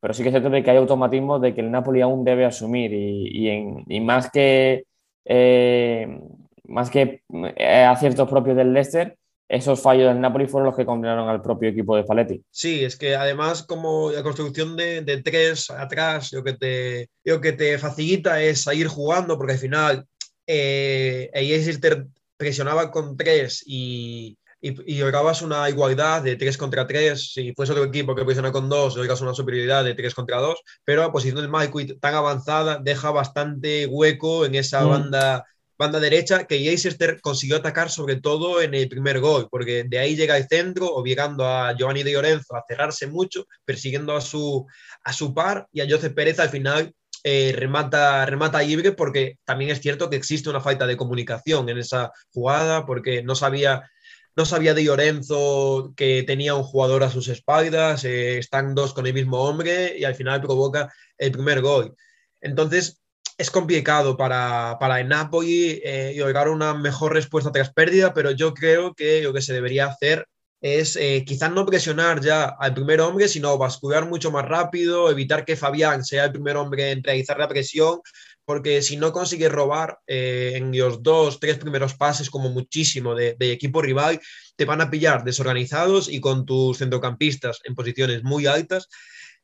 pero 0.00 0.14
sí 0.14 0.22
que 0.22 0.28
es 0.28 0.32
cierto 0.32 0.50
de 0.50 0.62
que 0.62 0.70
hay 0.70 0.76
automatismos 0.76 1.40
de 1.40 1.54
que 1.54 1.60
el 1.60 1.70
Napoli 1.70 2.00
aún 2.00 2.24
debe 2.24 2.44
asumir 2.44 2.92
y, 2.92 3.84
y, 3.88 4.00
más 4.00 4.30
que, 4.30 4.84
eh, 5.24 6.20
más 6.64 6.88
que 6.90 7.22
eh, 7.56 7.84
aciertos 7.84 8.28
propios 8.28 8.56
del 8.56 8.72
Leicester, 8.72 9.16
esos 9.48 9.80
fallos 9.80 10.08
del 10.08 10.20
Napoli 10.20 10.46
fueron 10.46 10.66
los 10.66 10.76
que 10.76 10.84
condenaron 10.84 11.28
al 11.28 11.40
propio 11.40 11.70
equipo 11.70 11.96
de 11.96 12.02
Spalletti. 12.02 12.42
Sí, 12.50 12.84
es 12.84 12.96
que 12.96 13.16
además 13.16 13.62
como 13.62 14.10
la 14.10 14.22
construcción 14.22 14.76
de, 14.76 15.00
de 15.00 15.22
tres 15.22 15.70
atrás, 15.70 16.32
lo 16.32 16.44
que, 16.44 16.52
te, 16.52 17.08
lo 17.24 17.40
que 17.40 17.52
te 17.52 17.78
facilita 17.78 18.42
es 18.42 18.62
seguir 18.62 18.88
jugando, 18.88 19.38
porque 19.38 19.54
al 19.54 19.58
final 19.58 20.06
eh, 20.48 21.30
Leicester 21.34 22.06
presionaba 22.36 22.90
con 22.90 23.16
tres 23.16 23.62
y, 23.66 24.38
y, 24.60 24.94
y 24.94 24.98
lograbas 24.98 25.42
una 25.42 25.68
igualdad 25.68 26.22
de 26.22 26.36
tres 26.36 26.56
contra 26.56 26.86
tres. 26.86 27.32
Si 27.32 27.52
fuese 27.52 27.72
otro 27.72 27.84
equipo 27.84 28.14
que 28.14 28.24
presiona 28.24 28.50
con 28.50 28.68
dos, 28.68 28.96
logras 28.96 29.20
una 29.20 29.34
superioridad 29.34 29.84
de 29.84 29.94
tres 29.94 30.14
contra 30.14 30.38
dos. 30.38 30.60
Pero 30.84 31.02
la 31.02 31.12
posición 31.12 31.36
del 31.36 31.50
Mike 31.50 31.98
tan 32.00 32.14
avanzada 32.14 32.80
deja 32.82 33.10
bastante 33.10 33.86
hueco 33.86 34.46
en 34.46 34.54
esa 34.54 34.84
mm. 34.84 34.88
banda, 34.88 35.44
banda 35.76 36.00
derecha 36.00 36.44
que 36.44 36.58
Leicester 36.58 37.20
consiguió 37.20 37.56
atacar 37.56 37.90
sobre 37.90 38.16
todo 38.16 38.62
en 38.62 38.74
el 38.74 38.88
primer 38.88 39.20
gol, 39.20 39.48
porque 39.50 39.84
de 39.84 39.98
ahí 39.98 40.16
llega 40.16 40.36
el 40.36 40.48
centro, 40.48 40.86
obligando 40.86 41.46
a 41.46 41.76
Giovanni 41.76 42.02
de 42.02 42.14
Lorenzo 42.14 42.56
a 42.56 42.64
cerrarse 42.66 43.06
mucho, 43.06 43.46
persiguiendo 43.64 44.16
a 44.16 44.20
su, 44.20 44.66
a 45.04 45.12
su 45.12 45.34
par 45.34 45.66
y 45.72 45.82
a 45.82 45.86
Josep 45.88 46.14
Pérez 46.14 46.38
al 46.38 46.48
final 46.48 46.94
eh, 47.24 47.52
remata, 47.56 48.26
remata 48.26 48.62
libre 48.62 48.92
porque 48.92 49.38
también 49.44 49.70
es 49.70 49.80
cierto 49.80 50.10
que 50.10 50.16
existe 50.16 50.50
una 50.50 50.60
falta 50.60 50.86
de 50.86 50.96
comunicación 50.96 51.68
en 51.68 51.78
esa 51.78 52.12
jugada 52.32 52.86
porque 52.86 53.22
no 53.22 53.34
sabía, 53.34 53.90
no 54.36 54.44
sabía 54.44 54.74
de 54.74 54.84
Lorenzo 54.84 55.92
que 55.96 56.22
tenía 56.22 56.54
un 56.54 56.62
jugador 56.62 57.02
a 57.02 57.10
sus 57.10 57.28
espaldas, 57.28 58.04
eh, 58.04 58.38
están 58.38 58.74
dos 58.74 58.94
con 58.94 59.06
el 59.06 59.14
mismo 59.14 59.42
hombre 59.42 59.96
y 59.98 60.04
al 60.04 60.14
final 60.14 60.40
provoca 60.40 60.92
el 61.16 61.32
primer 61.32 61.60
gol. 61.60 61.96
Entonces 62.40 63.00
es 63.36 63.50
complicado 63.50 64.16
para, 64.16 64.76
para 64.80 65.00
el 65.00 65.08
Napoli 65.08 65.80
eh, 65.84 66.14
lograr 66.16 66.48
una 66.48 66.74
mejor 66.74 67.12
respuesta 67.12 67.52
tras 67.52 67.72
pérdida, 67.72 68.12
pero 68.12 68.32
yo 68.32 68.54
creo 68.54 68.94
que 68.94 69.22
lo 69.22 69.32
que 69.32 69.42
se 69.42 69.52
debería 69.52 69.86
hacer 69.86 70.26
es 70.60 70.96
eh, 70.96 71.24
quizás 71.26 71.52
no 71.52 71.64
presionar 71.64 72.20
ya 72.20 72.44
al 72.58 72.74
primer 72.74 73.00
hombre, 73.00 73.28
sino 73.28 73.56
bascular 73.58 74.08
mucho 74.08 74.30
más 74.30 74.44
rápido, 74.44 75.10
evitar 75.10 75.44
que 75.44 75.56
Fabián 75.56 76.04
sea 76.04 76.24
el 76.24 76.32
primer 76.32 76.56
hombre 76.56 76.90
en 76.90 77.02
realizar 77.02 77.38
la 77.38 77.48
presión, 77.48 78.00
porque 78.44 78.82
si 78.82 78.96
no 78.96 79.12
consigue 79.12 79.48
robar 79.48 79.98
eh, 80.06 80.54
en 80.56 80.76
los 80.76 81.02
dos, 81.02 81.38
tres 81.38 81.58
primeros 81.58 81.94
pases, 81.94 82.30
como 82.30 82.48
muchísimo 82.48 83.14
de, 83.14 83.36
equipo 83.40 83.82
rival, 83.82 84.20
te 84.56 84.64
van 84.64 84.80
a 84.80 84.90
pillar 84.90 85.22
desorganizados 85.22 86.08
y 86.08 86.20
con 86.20 86.44
tus 86.44 86.78
centrocampistas 86.78 87.60
en 87.64 87.74
posiciones 87.74 88.24
muy 88.24 88.46
altas. 88.46 88.88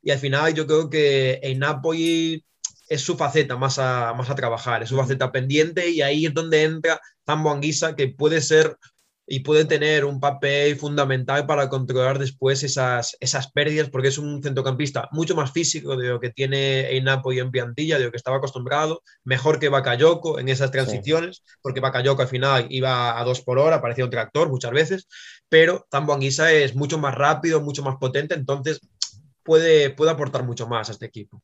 Y 0.02 0.10
al 0.10 0.18
final 0.18 0.54
yo 0.54 0.66
creo 0.66 0.90
que 0.90 1.38
en 1.42 1.60
Napoli 1.60 2.44
es 2.88 3.00
su 3.02 3.16
faceta 3.16 3.56
más 3.56 3.78
a, 3.78 4.14
más 4.14 4.30
a 4.30 4.34
trabajar, 4.34 4.82
es 4.82 4.88
su 4.88 4.96
faceta 4.96 5.30
pendiente 5.30 5.88
y 5.90 6.02
ahí 6.02 6.26
es 6.26 6.34
donde 6.34 6.62
entra 6.62 7.00
Zambo 7.26 7.50
Anguisa, 7.50 7.94
que 7.94 8.08
puede 8.08 8.40
ser 8.40 8.76
y 9.26 9.40
puede 9.40 9.64
tener 9.64 10.04
un 10.04 10.20
papel 10.20 10.76
fundamental 10.76 11.46
para 11.46 11.68
controlar 11.68 12.18
después 12.18 12.62
esas, 12.62 13.16
esas 13.20 13.50
pérdidas, 13.50 13.88
porque 13.88 14.08
es 14.08 14.18
un 14.18 14.42
centrocampista 14.42 15.08
mucho 15.12 15.34
más 15.34 15.52
físico 15.52 15.96
de 15.96 16.08
lo 16.08 16.20
que 16.20 16.30
tiene 16.30 16.96
el 16.96 17.04
Napoli 17.04 17.38
en 17.38 17.50
plantilla, 17.50 17.98
de 17.98 18.04
lo 18.04 18.10
que 18.10 18.16
estaba 18.16 18.36
acostumbrado, 18.36 19.02
mejor 19.24 19.58
que 19.58 19.68
Bakayoko 19.68 20.38
en 20.38 20.48
esas 20.48 20.70
transiciones, 20.70 21.42
porque 21.62 21.80
Bakayoko 21.80 22.22
al 22.22 22.28
final 22.28 22.66
iba 22.68 23.18
a 23.18 23.24
dos 23.24 23.40
por 23.40 23.58
hora, 23.58 23.80
parecía 23.80 24.04
un 24.04 24.10
tractor 24.10 24.48
muchas 24.48 24.72
veces, 24.72 25.08
pero 25.48 25.86
Tambo 25.90 26.12
Anguisa 26.12 26.52
es 26.52 26.74
mucho 26.74 26.98
más 26.98 27.14
rápido, 27.14 27.60
mucho 27.60 27.82
más 27.82 27.96
potente, 27.96 28.34
entonces 28.34 28.80
puede, 29.42 29.90
puede 29.90 30.10
aportar 30.10 30.44
mucho 30.44 30.66
más 30.66 30.88
a 30.88 30.92
este 30.92 31.06
equipo. 31.06 31.42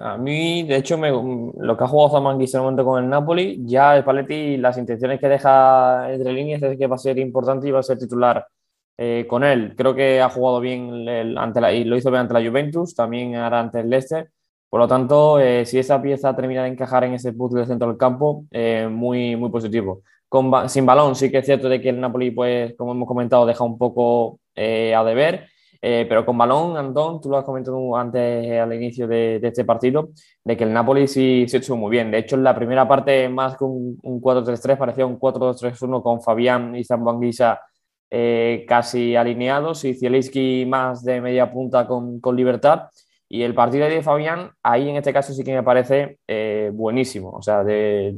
A 0.00 0.18
mí, 0.18 0.64
de 0.64 0.76
hecho, 0.76 0.98
lo 0.98 1.76
que 1.78 1.84
ha 1.84 1.86
jugado 1.86 2.10
Zamanguis 2.10 2.52
en 2.52 2.58
el 2.58 2.64
momento 2.64 2.84
con 2.84 3.02
el 3.02 3.08
Napoli, 3.08 3.58
ya 3.64 3.96
el 3.96 4.04
Paletti, 4.04 4.58
las 4.58 4.76
intenciones 4.76 5.18
que 5.18 5.28
deja 5.28 6.12
entre 6.12 6.30
líneas 6.30 6.62
es 6.62 6.76
que 6.76 6.86
va 6.86 6.96
a 6.96 6.98
ser 6.98 7.18
importante 7.18 7.68
y 7.68 7.70
va 7.70 7.80
a 7.80 7.82
ser 7.82 7.98
titular 7.98 8.46
eh, 8.98 9.26
con 9.26 9.42
él. 9.44 9.74
Creo 9.74 9.94
que 9.94 10.20
ha 10.20 10.28
jugado 10.28 10.60
bien 10.60 11.08
ante 11.38 11.62
la, 11.62 11.72
y 11.72 11.84
lo 11.84 11.96
hizo 11.96 12.10
bien 12.10 12.20
ante 12.20 12.34
la 12.34 12.46
Juventus, 12.46 12.94
también 12.94 13.34
ahora 13.36 13.60
ante 13.60 13.80
el 13.80 13.88
Leicester. 13.88 14.30
Por 14.68 14.80
lo 14.80 14.88
tanto, 14.88 15.40
eh, 15.40 15.64
si 15.64 15.78
esa 15.78 16.02
pieza 16.02 16.36
termina 16.36 16.64
de 16.64 16.68
encajar 16.68 17.04
en 17.04 17.14
ese 17.14 17.32
puzzle 17.32 17.60
del 17.60 17.68
centro 17.68 17.88
del 17.88 17.96
campo, 17.96 18.44
eh, 18.50 18.88
muy, 18.90 19.36
muy 19.36 19.48
positivo. 19.50 20.02
Con, 20.28 20.68
sin 20.68 20.84
balón, 20.84 21.16
sí 21.16 21.30
que 21.30 21.38
es 21.38 21.46
cierto 21.46 21.70
de 21.70 21.80
que 21.80 21.88
el 21.88 22.00
Napoli, 22.00 22.30
pues, 22.30 22.74
como 22.76 22.92
hemos 22.92 23.08
comentado, 23.08 23.46
deja 23.46 23.64
un 23.64 23.78
poco 23.78 24.38
a 24.54 25.04
deber 25.04 25.46
eh, 25.84 26.06
pero 26.08 26.24
con 26.24 26.38
balón, 26.38 26.76
Antón, 26.76 27.20
tú 27.20 27.28
lo 27.28 27.38
has 27.38 27.44
comentado 27.44 27.96
antes 27.96 28.52
al 28.60 28.72
inicio 28.72 29.08
de, 29.08 29.40
este 29.42 29.64
partido, 29.64 30.10
de 30.44 30.56
que 30.56 30.62
el 30.62 30.72
Napoli 30.72 31.08
sí 31.08 31.44
se 31.48 31.56
hecho 31.56 31.76
muy 31.76 31.90
bien. 31.90 32.12
De 32.12 32.18
hecho, 32.18 32.36
en 32.36 32.44
la 32.44 32.54
primera 32.54 32.86
parte, 32.86 33.28
más 33.28 33.56
que 33.56 33.64
un, 33.64 33.98
4-3-3, 34.00 34.78
parecía 34.78 35.06
un 35.06 35.18
4-2-3-1 35.18 36.00
con 36.00 36.22
Fabián 36.22 36.76
y 36.76 36.84
Zambanguisa 36.84 37.60
eh, 38.10 38.64
casi 38.68 39.16
alineados 39.16 39.84
y 39.84 39.94
Zielinski 39.94 40.66
más 40.68 41.02
de 41.02 41.20
media 41.20 41.50
punta 41.50 41.84
con, 41.88 42.20
con 42.20 42.36
libertad. 42.36 42.82
Y 43.28 43.42
el 43.42 43.54
partido 43.54 43.88
de 43.88 44.02
Fabián, 44.02 44.52
ahí 44.62 44.88
en 44.88 44.96
este 44.96 45.12
caso 45.12 45.32
sí 45.32 45.42
que 45.42 45.54
me 45.54 45.64
parece 45.64 46.18
eh, 46.28 46.70
buenísimo, 46.72 47.30
o 47.30 47.42
sea, 47.42 47.64
de, 47.64 48.12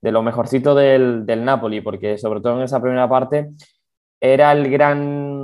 de, 0.00 0.12
lo 0.12 0.22
mejorcito 0.22 0.74
del, 0.74 1.26
del, 1.26 1.44
Napoli, 1.44 1.80
porque 1.80 2.16
sobre 2.16 2.40
todo 2.40 2.56
en 2.56 2.62
esa 2.62 2.80
primera 2.80 3.08
parte 3.08 3.50
era 4.20 4.52
el 4.52 4.70
gran 4.70 5.39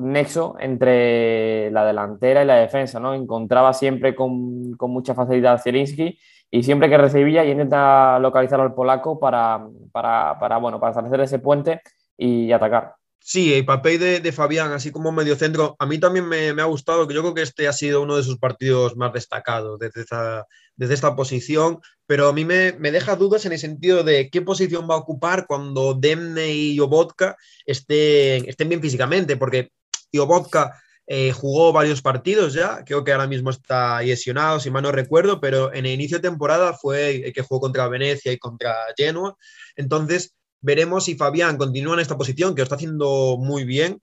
nexo 0.00 0.56
entre 0.60 1.70
la 1.70 1.84
delantera 1.84 2.42
y 2.42 2.46
la 2.46 2.56
defensa, 2.56 3.00
¿no? 3.00 3.14
Encontraba 3.14 3.72
siempre 3.72 4.14
con, 4.14 4.72
con 4.74 4.90
mucha 4.90 5.14
facilidad 5.14 5.54
a 5.54 5.58
Zielinski 5.58 6.18
y 6.50 6.62
siempre 6.62 6.88
que 6.88 6.98
recibía 6.98 7.44
intenta 7.44 8.18
localizar 8.18 8.60
al 8.60 8.74
polaco 8.74 9.18
para, 9.18 9.66
para, 9.90 10.58
bueno, 10.58 10.78
para 10.78 10.90
establecer 10.90 11.20
ese 11.20 11.38
puente 11.38 11.80
y 12.16 12.52
atacar. 12.52 12.94
Sí, 13.18 13.54
el 13.54 13.64
papel 13.64 13.98
de, 13.98 14.20
de 14.20 14.32
Fabián, 14.32 14.72
así 14.72 14.90
como 14.90 15.12
medio 15.12 15.36
centro, 15.36 15.76
a 15.78 15.86
mí 15.86 15.98
también 15.98 16.28
me, 16.28 16.52
me, 16.52 16.60
ha 16.60 16.66
gustado, 16.66 17.06
que 17.06 17.14
yo 17.14 17.22
creo 17.22 17.34
que 17.34 17.42
este 17.42 17.68
ha 17.68 17.72
sido 17.72 18.02
uno 18.02 18.16
de 18.16 18.24
sus 18.24 18.38
partidos 18.38 18.96
más 18.96 19.12
destacados 19.12 19.78
desde 19.78 20.02
esta, 20.02 20.46
desde 20.76 20.94
esta 20.94 21.14
posición, 21.14 21.80
pero 22.06 22.28
a 22.28 22.32
mí 22.32 22.44
me, 22.44 22.72
me, 22.72 22.90
deja 22.90 23.16
dudas 23.16 23.44
en 23.46 23.52
el 23.52 23.58
sentido 23.58 24.02
de 24.04 24.30
qué 24.30 24.42
posición 24.42 24.88
va 24.88 24.94
a 24.94 24.98
ocupar 24.98 25.46
cuando 25.46 25.94
Demne 25.94 26.52
y 26.52 26.80
Obotka 26.80 27.36
estén, 27.66 28.48
estén 28.48 28.68
bien 28.68 28.80
físicamente, 28.80 29.36
porque 29.36 29.70
Obotka 30.18 30.82
eh, 31.06 31.32
jugó 31.32 31.72
varios 31.72 32.00
partidos 32.00 32.54
ya, 32.54 32.84
creo 32.84 33.02
que 33.04 33.12
ahora 33.12 33.26
mismo 33.26 33.50
está 33.50 34.00
lesionado, 34.02 34.60
si 34.60 34.70
mal 34.70 34.82
no 34.82 34.92
recuerdo, 34.92 35.40
pero 35.40 35.72
en 35.72 35.84
el 35.86 35.92
inicio 35.92 36.18
de 36.18 36.28
temporada 36.28 36.74
fue 36.74 37.26
el 37.26 37.32
que 37.32 37.42
jugó 37.42 37.60
contra 37.60 37.88
Venecia 37.88 38.32
y 38.32 38.38
contra 38.38 38.74
Genoa. 38.96 39.36
Entonces, 39.76 40.36
veremos 40.60 41.04
si 41.04 41.16
Fabián 41.16 41.58
continúa 41.58 41.94
en 41.94 42.00
esta 42.00 42.16
posición, 42.16 42.54
que 42.54 42.60
lo 42.60 42.64
está 42.64 42.76
haciendo 42.76 43.36
muy 43.38 43.64
bien, 43.64 44.00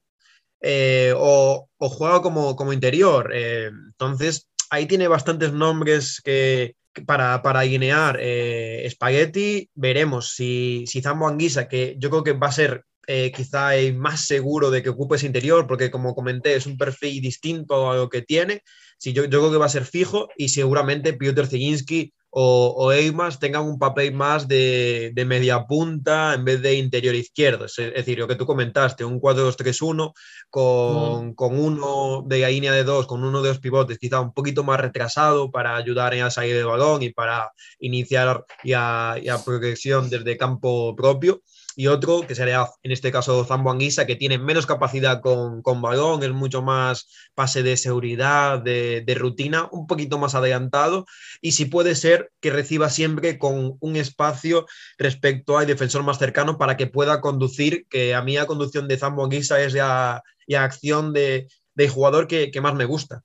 eh, 0.61 1.13
o, 1.15 1.70
o, 1.78 1.89
juega 1.89 2.22
como, 2.22 2.55
como 2.55 2.74
interior. 2.74 3.32
Eh, 3.34 3.72
entonces, 3.88 4.49
ahí 4.70 4.86
tiene 4.86 5.07
bastantes 5.07 5.53
nombres 5.53 6.22
que, 6.24 6.76
para, 7.05 7.41
para 7.41 7.63
guinear 7.63 8.17
eh, 8.20 8.88
Spaghetti. 8.89 9.70
Veremos 9.74 10.34
si, 10.34 10.86
si 10.88 11.01
Zambo 11.01 11.28
Anguisa, 11.28 11.67
que 11.67 11.95
yo 11.97 12.09
creo 12.09 12.24
que 12.24 12.34
va 12.34 12.47
a 12.47 12.51
ser 12.51 12.84
eh, 13.07 13.32
quizá 13.32 13.72
más 13.95 14.26
seguro 14.26 14.70
de 14.70 14.84
que 14.84 14.89
ocupe 14.89 15.15
ese 15.15 15.26
interior, 15.26 15.65
porque 15.67 15.89
como 15.89 16.13
comenté, 16.13 16.55
es 16.55 16.65
un 16.65 16.78
perfil 16.78 17.22
distinto 17.22 17.91
a 17.91 17.95
lo 17.95 18.09
que 18.09 18.22
tiene. 18.22 18.61
Sí, 18.97 19.13
yo, 19.13 19.24
yo 19.24 19.39
creo 19.39 19.51
que 19.51 19.57
va 19.57 19.65
a 19.65 19.70
ser 19.70 19.86
fijo 19.86 20.30
y 20.38 20.49
seguramente 20.49 21.13
Piotr 21.13 21.47
Zelinski 21.47 22.13
o, 22.32 22.75
o 22.77 22.91
Eimas 22.91 23.39
tengan 23.39 23.63
un 23.63 23.80
papel 23.80 24.13
más 24.13 24.47
de, 24.47 25.11
de, 25.13 25.25
media 25.25 25.65
punta 25.65 26.34
en 26.36 26.45
vez 26.45 26.61
de 26.61 26.75
interior 26.75 27.15
izquierdo. 27.15 27.65
Es, 27.65 27.75
decir, 27.75 28.19
lo 28.19 28.27
que 28.27 28.36
tú 28.36 28.45
comentaste, 28.45 29.03
un 29.03 29.19
4-2-3-1 29.19 30.13
con, 30.49 31.27
mm. 31.30 31.34
con, 31.34 31.59
uno 31.59 32.23
de 32.25 32.39
la 32.39 32.49
línea 32.49 32.71
de 32.71 32.84
dos, 32.84 33.07
con 33.07 33.23
uno 33.23 33.41
de 33.41 33.49
los 33.49 33.59
pivotes 33.59 33.97
quizá 33.97 34.19
un 34.19 34.34
poquito 34.34 34.63
más 34.63 34.80
retrasado 34.80 35.51
para 35.51 35.75
ayudar 35.75 36.13
en 36.13 36.23
la 36.23 36.32
salida 36.32 36.57
de 36.57 36.63
balón 36.63 37.01
y 37.01 37.09
para 37.09 37.51
iniciar 37.80 38.45
ya 38.63 39.15
progresión 39.43 40.09
desde 40.09 40.38
campo 40.38 40.95
propio 40.95 41.41
y 41.80 41.88
otro 41.88 42.27
que 42.27 42.36
sería 42.36 42.67
en 42.84 42.91
este 42.91 43.09
caso 43.09 43.45
Zambo 43.45 43.71
Anguisa, 43.71 44.05
que 44.05 44.17
tiene 44.17 44.38
menos 44.38 44.65
capacidad 44.65 45.21
con, 45.21 45.61
con 45.61 45.82
balón, 45.82 46.21
es 46.23 46.32
mucho 46.32 46.61
más 46.61 47.07
pase 47.36 47.63
de 47.63 47.77
seguridad, 47.77 48.59
de, 48.59 49.15
rutina, 49.17 49.69
un 49.71 49.88
poquito 49.88 50.17
más 50.17 50.36
adelantado 50.36 51.05
y 51.39 51.53
si 51.53 51.63
puede 51.63 51.95
ser 51.95 52.34
que 52.41 52.51
reciba 52.51 52.89
siempre 52.89 53.39
con 53.39 53.77
un 53.80 53.95
espacio 53.95 54.65
respecto 54.97 55.57
al 55.57 55.67
defensor 55.67 56.03
más 56.03 56.19
cercano 56.19 56.57
para 56.57 56.75
que 56.75 56.88
pueda 56.88 57.21
conducir, 57.21 57.88
que 57.89 58.13
a 58.13 58.21
mí 58.23 58.36
la 58.36 58.45
conducción 58.45 58.89
de 58.89 58.97
Zambo 58.97 59.23
Anguisa 59.23 59.61
es 59.61 59.71
ya, 59.71 60.21
ya 60.49 60.65
acción 60.65 61.13
de, 61.13 61.47
de 61.75 61.88
jugador 61.88 62.27
que, 62.27 62.51
que 62.51 62.59
más 62.59 62.75
me 62.75 62.84
gusta. 62.84 63.23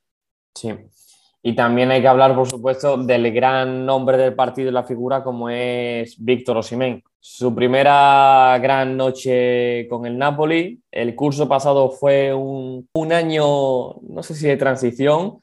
Sí, 0.54 0.68
y 1.46 1.54
también 1.54 1.90
hay 1.90 2.00
que 2.00 2.08
hablar, 2.08 2.34
por 2.34 2.48
supuesto, 2.48 2.96
del 2.96 3.30
gran 3.30 3.84
nombre 3.84 4.16
del 4.16 4.34
partido 4.34 4.70
y 4.70 4.72
la 4.72 4.84
figura 4.84 5.22
como 5.22 5.50
es 5.50 6.16
Víctor 6.18 6.56
Osimén. 6.56 7.04
Su 7.20 7.54
primera 7.54 8.58
gran 8.62 8.96
noche 8.96 9.86
con 9.90 10.06
el 10.06 10.16
Napoli. 10.16 10.80
El 10.90 11.14
curso 11.14 11.46
pasado 11.46 11.90
fue 11.90 12.32
un, 12.32 12.88
un, 12.94 13.12
año, 13.12 13.44
no 14.00 14.22
sé 14.22 14.34
si 14.34 14.48
de 14.48 14.56
transición, 14.56 15.38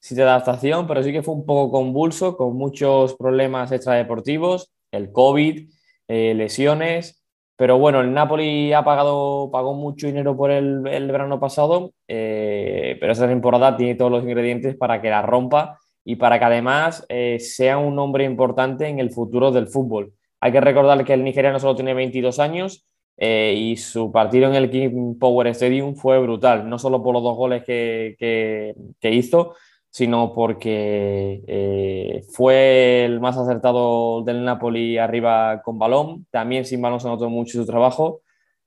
si 0.00 0.16
de 0.16 0.24
adaptación, 0.24 0.88
pero 0.88 1.04
sí 1.04 1.12
que 1.12 1.22
fue 1.22 1.34
un 1.34 1.46
poco 1.46 1.70
convulso, 1.70 2.36
con 2.36 2.56
muchos 2.56 3.14
problemas 3.14 3.70
extradeportivos, 3.70 4.72
el 4.90 5.12
COVID, 5.12 5.70
eh, 6.08 6.34
lesiones. 6.34 7.23
Pero 7.56 7.78
bueno, 7.78 8.00
el 8.00 8.12
Napoli 8.12 8.72
ha 8.72 8.82
pagado, 8.82 9.48
pagó 9.52 9.74
mucho 9.74 10.08
dinero 10.08 10.36
por 10.36 10.50
el, 10.50 10.86
el 10.88 11.10
verano 11.10 11.38
pasado, 11.38 11.92
eh, 12.08 12.96
pero 12.98 13.12
esta 13.12 13.28
temporada 13.28 13.76
tiene 13.76 13.94
todos 13.94 14.10
los 14.10 14.24
ingredientes 14.24 14.76
para 14.76 15.00
que 15.00 15.10
la 15.10 15.22
rompa 15.22 15.78
y 16.04 16.16
para 16.16 16.38
que 16.38 16.44
además 16.44 17.06
eh, 17.08 17.38
sea 17.38 17.78
un 17.78 17.98
hombre 17.98 18.24
importante 18.24 18.88
en 18.88 18.98
el 18.98 19.10
futuro 19.12 19.52
del 19.52 19.68
fútbol. 19.68 20.12
Hay 20.40 20.50
que 20.50 20.60
recordar 20.60 21.04
que 21.04 21.14
el 21.14 21.22
nigeriano 21.22 21.60
solo 21.60 21.76
tiene 21.76 21.94
22 21.94 22.40
años 22.40 22.86
eh, 23.16 23.54
y 23.56 23.76
su 23.76 24.10
partido 24.10 24.48
en 24.48 24.56
el 24.56 24.68
King 24.68 25.16
Power 25.18 25.46
Stadium 25.48 25.94
fue 25.94 26.18
brutal, 26.18 26.68
no 26.68 26.78
solo 26.80 27.02
por 27.02 27.14
los 27.14 27.22
dos 27.22 27.36
goles 27.36 27.62
que, 27.64 28.16
que, 28.18 28.74
que 29.00 29.10
hizo, 29.10 29.54
sino 29.94 30.34
porque 30.34 31.44
eh, 31.46 32.24
fue 32.32 33.04
el 33.04 33.20
más 33.20 33.36
acertado 33.38 34.24
del 34.24 34.44
Napoli 34.44 34.98
arriba 34.98 35.62
con 35.62 35.78
balón. 35.78 36.26
También 36.32 36.64
sin 36.64 36.82
balón 36.82 36.98
se 36.98 37.06
notó 37.06 37.30
mucho 37.30 37.60
su 37.60 37.64
trabajo. 37.64 38.22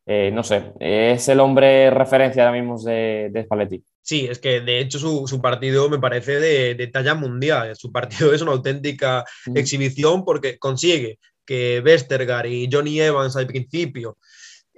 Eh, 0.06 0.32
no 0.34 0.42
sé, 0.42 0.72
es 0.80 1.28
el 1.28 1.42
hombre 1.42 1.90
referencia 1.90 2.46
ahora 2.46 2.58
mismo 2.58 2.82
de, 2.82 3.30
de 3.30 3.44
Spalletti. 3.44 3.84
Sí, 4.02 4.26
es 4.32 4.40
que 4.40 4.62
de 4.62 4.80
hecho 4.80 5.00
su, 5.00 5.28
su 5.28 5.42
partido 5.42 5.90
me 5.90 6.00
parece 6.00 6.40
de, 6.40 6.76
de, 6.76 6.88
talla 6.88 7.14
mundial. 7.14 7.76
Su 7.76 7.92
partido 7.92 8.32
es 8.34 8.42
una 8.42 8.54
auténtica 8.54 9.26
mm. 9.48 9.58
exhibición 9.58 10.24
porque 10.24 10.58
consigue 10.58 11.20
que 11.46 11.84
Westergaard 11.86 12.46
y 12.46 12.70
Johnny 12.72 13.02
Evans 13.02 13.36
al 13.36 13.48
principio 13.48 14.18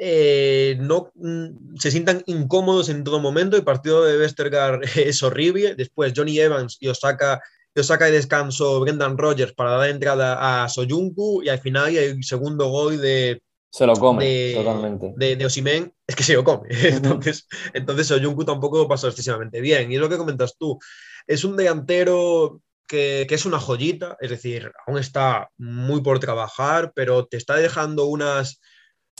eh, 0.02 0.78
no 0.80 1.12
mm, 1.16 1.76
se 1.76 1.92
sientan 1.92 2.24
incómodos 2.26 2.88
en 2.88 3.04
todo 3.04 3.20
momento. 3.20 3.58
El 3.58 3.66
partido 3.66 4.06
de 4.06 4.18
Westergaard 4.18 4.82
es 4.96 5.22
horrible. 5.22 5.76
Después 5.76 6.14
Johnny 6.16 6.40
Evans 6.40 6.78
y 6.80 6.88
Osaka, 6.88 7.42
Osaka 7.76 8.06
de 8.06 8.14
descanso 8.14 8.80
Brendan 8.80 9.18
Rogers 9.18 9.54
para 9.54 9.72
dar 9.72 9.90
entrada 9.90 10.64
a 10.64 10.70
Soyuncu 10.70 11.44
y 11.44 11.50
al 11.50 11.60
final 11.60 11.96
el 11.96 12.24
segundo 12.24 12.70
gol 12.70 13.00
de... 13.00 13.42
Se 13.72 13.86
lo 13.86 13.94
come, 13.94 14.26
de, 14.26 14.54
totalmente. 14.56 15.14
De, 15.16 15.36
de 15.36 15.46
Osimen, 15.46 15.94
es 16.08 16.16
que 16.16 16.24
se 16.24 16.34
lo 16.34 16.44
come. 16.44 16.70
entonces, 16.84 17.46
entonces 17.74 18.08
Soyuncu 18.08 18.46
tampoco 18.46 18.88
pasó 18.88 19.10
excesivamente 19.10 19.60
bien. 19.60 19.92
Y 19.92 19.96
es 19.96 20.02
lo 20.02 20.10
que 20.10 20.18
comentas 20.18 20.56
tú. 20.58 20.80
Es 21.28 21.44
un 21.44 21.58
delantero 21.58 22.62
que, 22.88 23.26
que, 23.30 23.36
es 23.36 23.46
una 23.46 23.60
joyita, 23.60 24.18
es 24.20 24.32
decir, 24.32 24.72
aún 24.88 24.98
está 24.98 25.52
muy 25.58 26.02
por 26.02 26.20
trabajar, 26.20 26.94
pero 26.96 27.28
te 27.28 27.38
está 27.38 27.58
dejando 27.58 28.06
unas, 28.06 28.60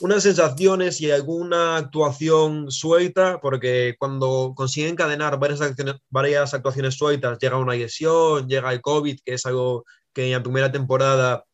unas 0.00 0.22
sensaciones 0.22 1.00
y 1.00 1.10
alguna 1.10 1.76
actuación 1.76 2.70
suelta, 2.70 3.40
porque 3.40 3.96
cuando 3.98 4.54
consigue 4.56 4.88
encadenar 4.88 5.38
varias, 5.38 5.60
acciones, 5.60 5.96
varias 6.08 6.54
actuaciones 6.54 6.94
sueltas, 6.94 7.38
llega 7.38 7.56
una 7.56 7.74
lesión, 7.74 8.48
llega 8.48 8.72
el 8.72 8.80
COVID, 8.80 9.20
que 9.24 9.34
es 9.34 9.46
algo 9.46 9.84
que 10.12 10.26
en 10.26 10.32
la 10.32 10.42
primera 10.42 10.72
temporada 10.72 11.44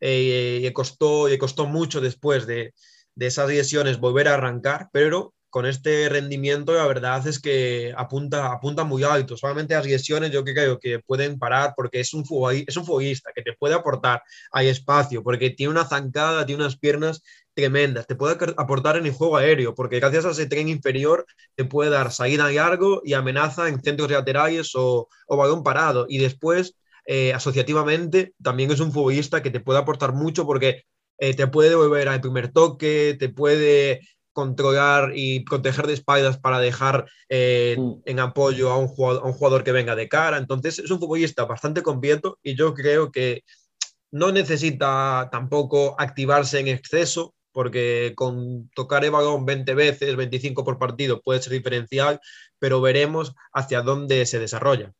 eh, 0.00 0.60
le, 0.62 0.72
costó, 0.72 1.28
le 1.28 1.38
costó 1.38 1.66
mucho 1.66 2.00
después 2.00 2.46
de, 2.46 2.74
de 3.14 3.26
esas 3.26 3.48
lesiones 3.48 3.98
volver 3.98 4.28
a 4.28 4.34
arrancar, 4.34 4.88
pero 4.92 5.34
con 5.56 5.64
este 5.64 6.08
rendimiento 6.10 6.74
la 6.74 6.86
verdad 6.86 7.26
es 7.26 7.40
que 7.40 7.94
apunta, 7.96 8.52
apunta 8.52 8.84
muy 8.84 9.04
alto. 9.04 9.38
Solamente 9.38 9.74
las 9.74 9.86
lesiones 9.86 10.30
yo 10.30 10.44
creo 10.44 10.78
que 10.78 10.98
pueden 10.98 11.38
parar 11.38 11.72
porque 11.74 12.00
es 12.00 12.12
un, 12.12 12.24
es 12.66 12.76
un 12.76 12.84
futbolista 12.84 13.30
que 13.34 13.40
te 13.40 13.54
puede 13.54 13.74
aportar 13.74 14.22
hay 14.52 14.68
espacio, 14.68 15.22
porque 15.22 15.48
tiene 15.48 15.70
una 15.70 15.86
zancada, 15.86 16.44
tiene 16.44 16.62
unas 16.62 16.76
piernas 16.76 17.22
tremendas, 17.56 18.06
te 18.06 18.14
puede 18.14 18.36
aportar 18.58 18.96
en 18.98 19.06
el 19.06 19.12
juego 19.12 19.38
aéreo, 19.38 19.74
porque 19.74 19.98
gracias 19.98 20.26
a 20.26 20.30
ese 20.32 20.46
tren 20.46 20.68
inferior 20.68 21.26
te 21.54 21.64
puede 21.64 21.90
dar 21.90 22.12
salida 22.12 22.50
largo 22.52 23.00
y 23.02 23.14
amenaza 23.14 23.68
en 23.68 23.82
centros 23.82 24.10
laterales 24.10 24.72
o, 24.74 25.08
o 25.26 25.36
balón 25.36 25.62
parado. 25.62 26.04
Y 26.06 26.18
después, 26.18 26.74
eh, 27.06 27.32
asociativamente, 27.32 28.34
también 28.42 28.70
es 28.70 28.80
un 28.80 28.92
futbolista 28.92 29.42
que 29.42 29.50
te 29.50 29.60
puede 29.60 29.78
aportar 29.78 30.12
mucho 30.12 30.44
porque 30.44 30.84
eh, 31.18 31.34
te 31.34 31.46
puede 31.46 31.70
devolver 31.70 32.08
al 32.08 32.20
primer 32.20 32.52
toque, 32.52 33.16
te 33.18 33.30
puede 33.30 34.02
controlar 34.34 35.12
y 35.14 35.40
proteger 35.40 35.86
de 35.86 35.94
espaldas 35.94 36.38
para 36.38 36.58
dejar 36.58 37.06
eh, 37.30 37.74
mm. 37.78 38.02
en 38.04 38.20
apoyo 38.20 38.70
a 38.70 38.76
un, 38.76 38.86
jugador, 38.86 39.22
a 39.22 39.26
un, 39.26 39.32
jugador, 39.32 39.64
que 39.64 39.72
venga 39.72 39.96
de 39.96 40.10
cara. 40.10 40.36
Entonces 40.36 40.78
es 40.78 40.90
un 40.90 40.98
futbolista 41.00 41.46
bastante 41.46 41.82
completo 41.82 42.38
y 42.42 42.54
yo 42.54 42.74
creo 42.74 43.10
que 43.10 43.44
no 44.10 44.32
necesita 44.32 45.30
tampoco 45.32 45.94
activarse 45.98 46.60
en 46.60 46.68
exceso 46.68 47.34
porque 47.56 48.12
con 48.14 48.68
tocar 48.74 49.02
el 49.02 49.12
balón 49.12 49.46
20 49.46 49.74
veces, 49.74 50.14
25 50.14 50.62
por 50.62 50.78
partido 50.78 51.22
puede 51.22 51.40
ser 51.40 51.54
diferencial, 51.54 52.20
pero 52.58 52.82
veremos 52.82 53.34
hacia 53.50 53.80
dónde 53.80 54.26
se 54.26 54.38
desarrolla. 54.38 54.92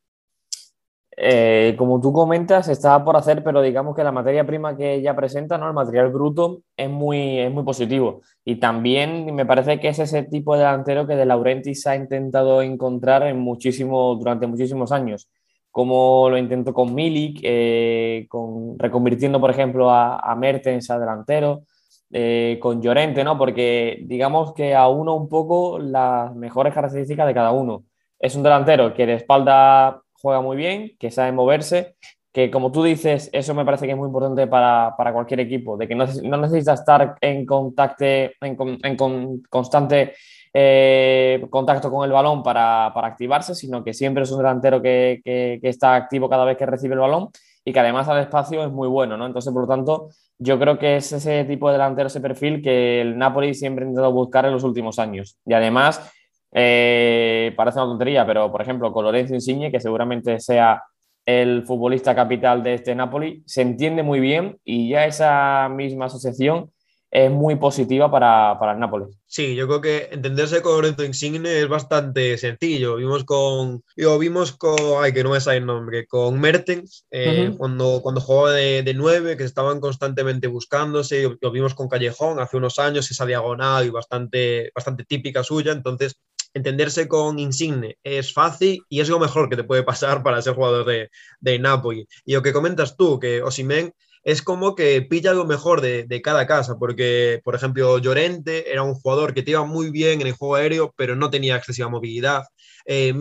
Eh, 1.18 1.74
como 1.76 2.00
tú 2.00 2.14
comentas, 2.14 2.68
está 2.68 3.04
por 3.04 3.14
hacer, 3.18 3.44
pero 3.44 3.60
digamos 3.60 3.94
que 3.94 4.02
la 4.02 4.10
materia 4.10 4.46
prima 4.46 4.74
que 4.74 4.94
ella 4.94 5.14
presenta, 5.14 5.58
¿no? 5.58 5.68
el 5.68 5.74
material 5.74 6.10
bruto, 6.10 6.62
es 6.78 6.88
muy, 6.88 7.40
es 7.40 7.52
muy 7.52 7.62
positivo. 7.62 8.22
Y 8.42 8.56
también 8.56 9.34
me 9.34 9.44
parece 9.44 9.78
que 9.78 9.88
es 9.88 9.98
ese 9.98 10.22
tipo 10.22 10.54
de 10.54 10.60
delantero 10.60 11.06
que 11.06 11.14
De 11.14 11.26
Laurentiis 11.26 11.86
ha 11.86 11.94
intentado 11.94 12.62
encontrar 12.62 13.24
en 13.24 13.38
muchísimo, 13.38 14.14
durante 14.14 14.46
muchísimos 14.46 14.92
años. 14.92 15.28
Como 15.70 16.30
lo 16.30 16.38
intentó 16.38 16.72
con 16.72 16.94
Milik, 16.94 17.40
eh, 17.42 18.24
con, 18.30 18.78
reconvirtiendo, 18.78 19.38
por 19.42 19.50
ejemplo, 19.50 19.90
a, 19.90 20.20
a 20.20 20.34
Mertens 20.36 20.88
a 20.90 20.98
delantero, 20.98 21.64
eh, 22.12 22.58
con 22.60 22.80
Llorente, 22.80 23.24
¿no? 23.24 23.36
porque 23.36 23.98
digamos 24.04 24.54
que 24.54 24.74
a 24.74 24.88
uno 24.88 25.14
un 25.14 25.28
poco 25.28 25.78
las 25.78 26.34
mejores 26.34 26.72
características 26.72 27.26
de 27.26 27.34
cada 27.34 27.52
uno. 27.52 27.84
Es 28.18 28.34
un 28.36 28.42
delantero 28.42 28.94
que 28.94 29.06
de 29.06 29.14
espalda 29.14 30.00
juega 30.14 30.40
muy 30.40 30.56
bien, 30.56 30.92
que 30.98 31.10
sabe 31.10 31.32
moverse, 31.32 31.96
que 32.32 32.50
como 32.50 32.70
tú 32.70 32.82
dices, 32.82 33.30
eso 33.32 33.54
me 33.54 33.64
parece 33.64 33.86
que 33.86 33.92
es 33.92 33.98
muy 33.98 34.08
importante 34.08 34.46
para, 34.46 34.94
para 34.96 35.12
cualquier 35.12 35.40
equipo, 35.40 35.76
de 35.76 35.88
que 35.88 35.94
no, 35.94 36.06
no 36.22 36.36
necesita 36.36 36.74
estar 36.74 37.16
en, 37.20 37.46
contacto, 37.46 38.04
en, 38.04 38.56
en 38.82 38.96
con, 38.96 39.42
constante 39.48 40.14
eh, 40.52 41.46
contacto 41.50 41.90
con 41.90 42.04
el 42.04 42.12
balón 42.12 42.42
para, 42.42 42.90
para, 42.94 43.08
activarse, 43.08 43.54
sino 43.54 43.84
que 43.84 43.92
siempre 43.92 44.22
es 44.22 44.30
un 44.30 44.38
delantero 44.38 44.80
que, 44.80 45.20
que, 45.24 45.60
está 45.62 45.94
activo 45.94 46.28
cada 46.30 46.44
vez 46.44 46.56
que 46.56 46.64
recibe 46.66 46.94
el 46.94 47.00
balón 47.00 47.28
y 47.68 47.72
que 47.72 47.80
además 47.80 48.08
al 48.08 48.20
espacio 48.20 48.64
es 48.64 48.70
muy 48.70 48.86
bueno, 48.86 49.16
¿no? 49.16 49.26
Entonces, 49.26 49.52
por 49.52 49.62
lo 49.62 49.68
tanto, 49.68 50.10
yo 50.38 50.56
creo 50.56 50.78
que 50.78 50.98
es 50.98 51.12
ese 51.12 51.44
tipo 51.44 51.66
de 51.66 51.72
delantero, 51.72 52.06
ese 52.06 52.20
perfil 52.20 52.62
que 52.62 53.00
el 53.00 53.18
Napoli 53.18 53.54
siempre 53.54 53.84
ha 53.84 53.88
intentado 53.88 54.12
buscar 54.12 54.46
en 54.46 54.52
los 54.52 54.62
últimos 54.62 55.00
años. 55.00 55.36
Y 55.44 55.52
además, 55.52 56.12
eh, 56.52 57.52
parece 57.56 57.80
una 57.80 57.88
tontería, 57.88 58.24
pero 58.24 58.52
por 58.52 58.62
ejemplo, 58.62 58.92
con 58.92 59.04
Lorenzo 59.04 59.34
Insigne, 59.34 59.72
que 59.72 59.80
seguramente 59.80 60.38
sea 60.38 60.80
el 61.26 61.64
futbolista 61.64 62.14
capital 62.14 62.62
de 62.62 62.74
este 62.74 62.94
Napoli, 62.94 63.42
se 63.46 63.62
entiende 63.62 64.04
muy 64.04 64.20
bien 64.20 64.58
y 64.64 64.88
ya 64.90 65.04
esa 65.04 65.68
misma 65.68 66.04
asociación 66.04 66.70
es 67.10 67.30
muy 67.30 67.56
positiva 67.56 68.10
para, 68.10 68.58
para, 68.58 68.72
el 68.72 68.80
Nápoles. 68.80 69.08
Sí, 69.26 69.54
yo 69.54 69.66
creo 69.66 69.80
que 69.80 70.08
entenderse 70.12 70.60
con 70.60 70.74
Lorenzo 70.74 71.04
Insigne 71.04 71.60
es 71.60 71.68
bastante 71.68 72.36
sencillo. 72.36 72.96
Vimos 72.96 73.24
con, 73.24 73.82
digo, 73.96 74.18
vimos 74.18 74.52
con, 74.52 74.76
ay, 75.00 75.12
que 75.12 75.22
no 75.22 75.30
me 75.30 75.40
sale 75.40 75.58
el 75.58 75.66
nombre, 75.66 76.06
con 76.06 76.38
Mertens, 76.40 77.06
eh, 77.10 77.48
uh 77.48 77.52
-huh. 77.52 77.56
cuando, 77.56 78.00
cuando 78.02 78.20
jugaba 78.20 78.52
de, 78.52 78.82
de 78.82 78.94
9, 78.94 79.36
que 79.36 79.44
estaban 79.44 79.80
constantemente 79.80 80.48
buscándose. 80.48 81.36
Lo 81.40 81.50
vimos 81.50 81.74
con 81.74 81.88
Callejón 81.88 82.40
hace 82.40 82.56
unos 82.56 82.78
años, 82.78 83.10
esa 83.10 83.26
diagonal 83.26 83.86
y 83.86 83.90
bastante, 83.90 84.70
bastante 84.74 85.04
típica 85.04 85.44
suya. 85.44 85.72
Entonces, 85.72 86.20
entenderse 86.54 87.06
con 87.06 87.38
Insigne 87.38 87.98
es 88.02 88.32
fácil 88.32 88.82
y 88.88 89.00
es 89.00 89.08
lo 89.08 89.18
mejor 89.18 89.48
que 89.48 89.56
te 89.56 89.64
puede 89.64 89.82
pasar 89.82 90.22
para 90.22 90.40
ser 90.42 90.54
jugador 90.54 90.86
de, 90.86 91.10
de 91.38 91.58
Napoli. 91.58 92.06
Y 92.24 92.34
lo 92.34 92.42
que 92.42 92.52
comentas 92.52 92.96
tú, 92.96 93.20
que 93.20 93.42
Osimen 93.42 93.92
es 94.26 94.42
como 94.42 94.74
que 94.74 95.02
pilla 95.02 95.32
lo 95.34 95.46
mejor 95.46 95.80
de, 95.80 96.02
de, 96.02 96.20
cada 96.20 96.48
casa, 96.48 96.76
porque, 96.80 97.40
por 97.44 97.54
ejemplo, 97.54 97.96
Llorente 97.98 98.72
era 98.72 98.82
un 98.82 98.94
jugador 98.94 99.32
que 99.32 99.44
te 99.44 99.52
iba 99.52 99.64
muy 99.64 99.92
bien 99.92 100.20
en 100.20 100.26
el 100.26 100.32
juego 100.32 100.56
aéreo, 100.56 100.92
pero 100.96 101.14
no 101.14 101.30
tenía 101.30 101.54
excesiva 101.54 101.88
movilidad. 101.88 102.42
Eh, 102.86 103.14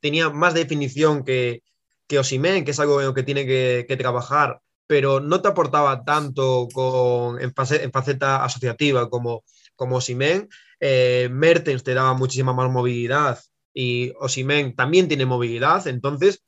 tenía 0.00 0.30
más 0.30 0.54
definición 0.54 1.24
que, 1.24 1.64
que 2.06 2.20
Osimen, 2.20 2.64
que 2.64 2.70
es 2.70 2.78
algo 2.78 3.00
en 3.00 3.08
lo 3.08 3.14
que 3.14 3.24
tiene 3.24 3.44
que, 3.44 3.86
que 3.88 3.96
trabajar, 3.96 4.60
pero 4.86 5.18
no 5.18 5.42
te 5.42 5.48
aportaba 5.48 6.04
tanto 6.04 6.68
con, 6.72 7.40
en, 7.40 7.52
faceta, 7.52 7.82
en 7.82 7.90
faceta 7.90 8.44
asociativa 8.44 9.10
como, 9.10 9.42
como 9.74 9.96
Osimen. 9.96 10.48
Eh, 10.78 11.28
Mertens 11.32 11.82
te 11.82 11.92
daba 11.92 12.14
muchísima 12.14 12.52
más 12.52 12.70
movilidad 12.70 13.40
y 13.74 14.12
Osimen 14.20 14.76
también 14.76 15.08
tiene 15.08 15.26
movilidad, 15.26 15.88
entonces 15.88 16.44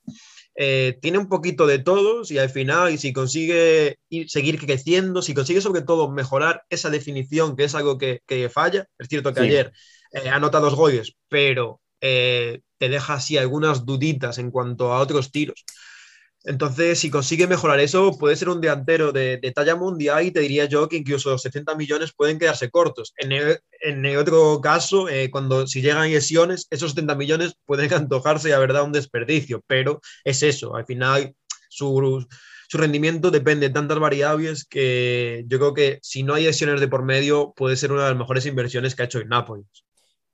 eh, 0.55 0.99
tiene 1.01 1.19
un 1.19 1.29
poquito 1.29 1.67
de 1.67 1.79
todos 1.79 2.31
y 2.31 2.39
al 2.39 2.51
final, 2.51 2.93
y 2.93 2.99
si 2.99 3.13
consigue 3.13 3.99
ir, 4.09 4.29
seguir 4.29 4.59
creciendo, 4.59 5.23
si 5.23 5.35
consigue 5.35 5.61
sobre 5.61 5.83
todo 5.83 6.11
mejorar 6.11 6.65
esa 6.69 6.91
definición, 6.91 7.57
que 7.57 7.65
es 7.65 7.75
algo 7.75 7.99
que, 7.99 8.21
que 8.27 8.49
falla, 8.49 8.87
es 8.99 9.09
cierto 9.09 9.33
que 9.33 9.41
sí. 9.41 9.47
ayer 9.47 9.73
eh, 10.13 10.29
anota 10.29 10.61
dos 10.61 10.75
goles, 10.75 11.15
pero 11.29 11.81
eh, 12.01 12.61
te 12.79 12.89
deja 12.89 13.15
así 13.15 13.39
algunas 13.39 13.87
duditas 13.87 14.39
en 14.39 14.51
cuanto 14.51 14.93
a 14.93 15.01
otros 15.01 15.31
tiros. 15.31 15.65
Entonces, 16.45 16.99
si 16.99 17.09
consigue 17.09 17.47
mejorar 17.47 17.79
eso, 17.79 18.19
puede 18.19 18.35
ser 18.35 18.49
un 18.49 18.61
delantero 18.61 19.13
de, 19.13 19.37
de, 19.37 19.53
talla 19.53 19.77
mundial 19.77 20.25
y 20.25 20.33
te 20.33 20.41
diría 20.41 20.65
yo 20.65 20.89
que 20.89 20.97
incluso 20.97 21.39
70 21.39 21.77
millones 21.77 22.13
pueden 22.13 22.39
quedarse 22.39 22.69
cortos. 22.71 23.15
En 23.17 23.33
el, 24.05 24.17
otro 24.17 24.61
caso, 24.61 25.09
eh, 25.09 25.31
cuando 25.31 25.67
si 25.69 25.83
llegan 25.83 26.11
lesiones, 26.11 26.67
esos 26.71 26.91
70 26.93 27.15
millones 27.15 27.55
pueden 27.65 27.93
antojarse 27.95 28.49
y 28.49 28.53
a 28.53 28.59
verdad 28.59 28.83
un 28.83 28.93
desperdicio, 28.93 29.63
pero 29.69 30.01
es 30.25 30.43
eso, 30.43 30.75
al 30.75 30.85
final 30.85 31.35
su, 31.69 32.27
su 32.69 32.79
rendimiento 32.79 33.31
depende 33.31 33.69
de 33.69 33.75
tantas 33.75 34.01
variables 34.01 34.65
que 34.65 35.45
yo 35.47 35.59
creo 35.59 35.75
que 35.75 35.99
si 36.03 36.25
no 36.25 36.35
hay 36.35 36.45
lesiones 36.45 36.81
de 36.81 36.89
por 36.89 37.05
medio, 37.05 37.53
puede 37.57 37.77
ser 37.77 37.93
una 37.93 38.03
de 38.03 38.09
las 38.09 38.19
mejores 38.19 38.47
inversiones 38.47 38.95
que 38.95 39.03
ha 39.03 39.07
hecho 39.07 39.21
el 39.21 39.29
Napoli. 39.29 39.63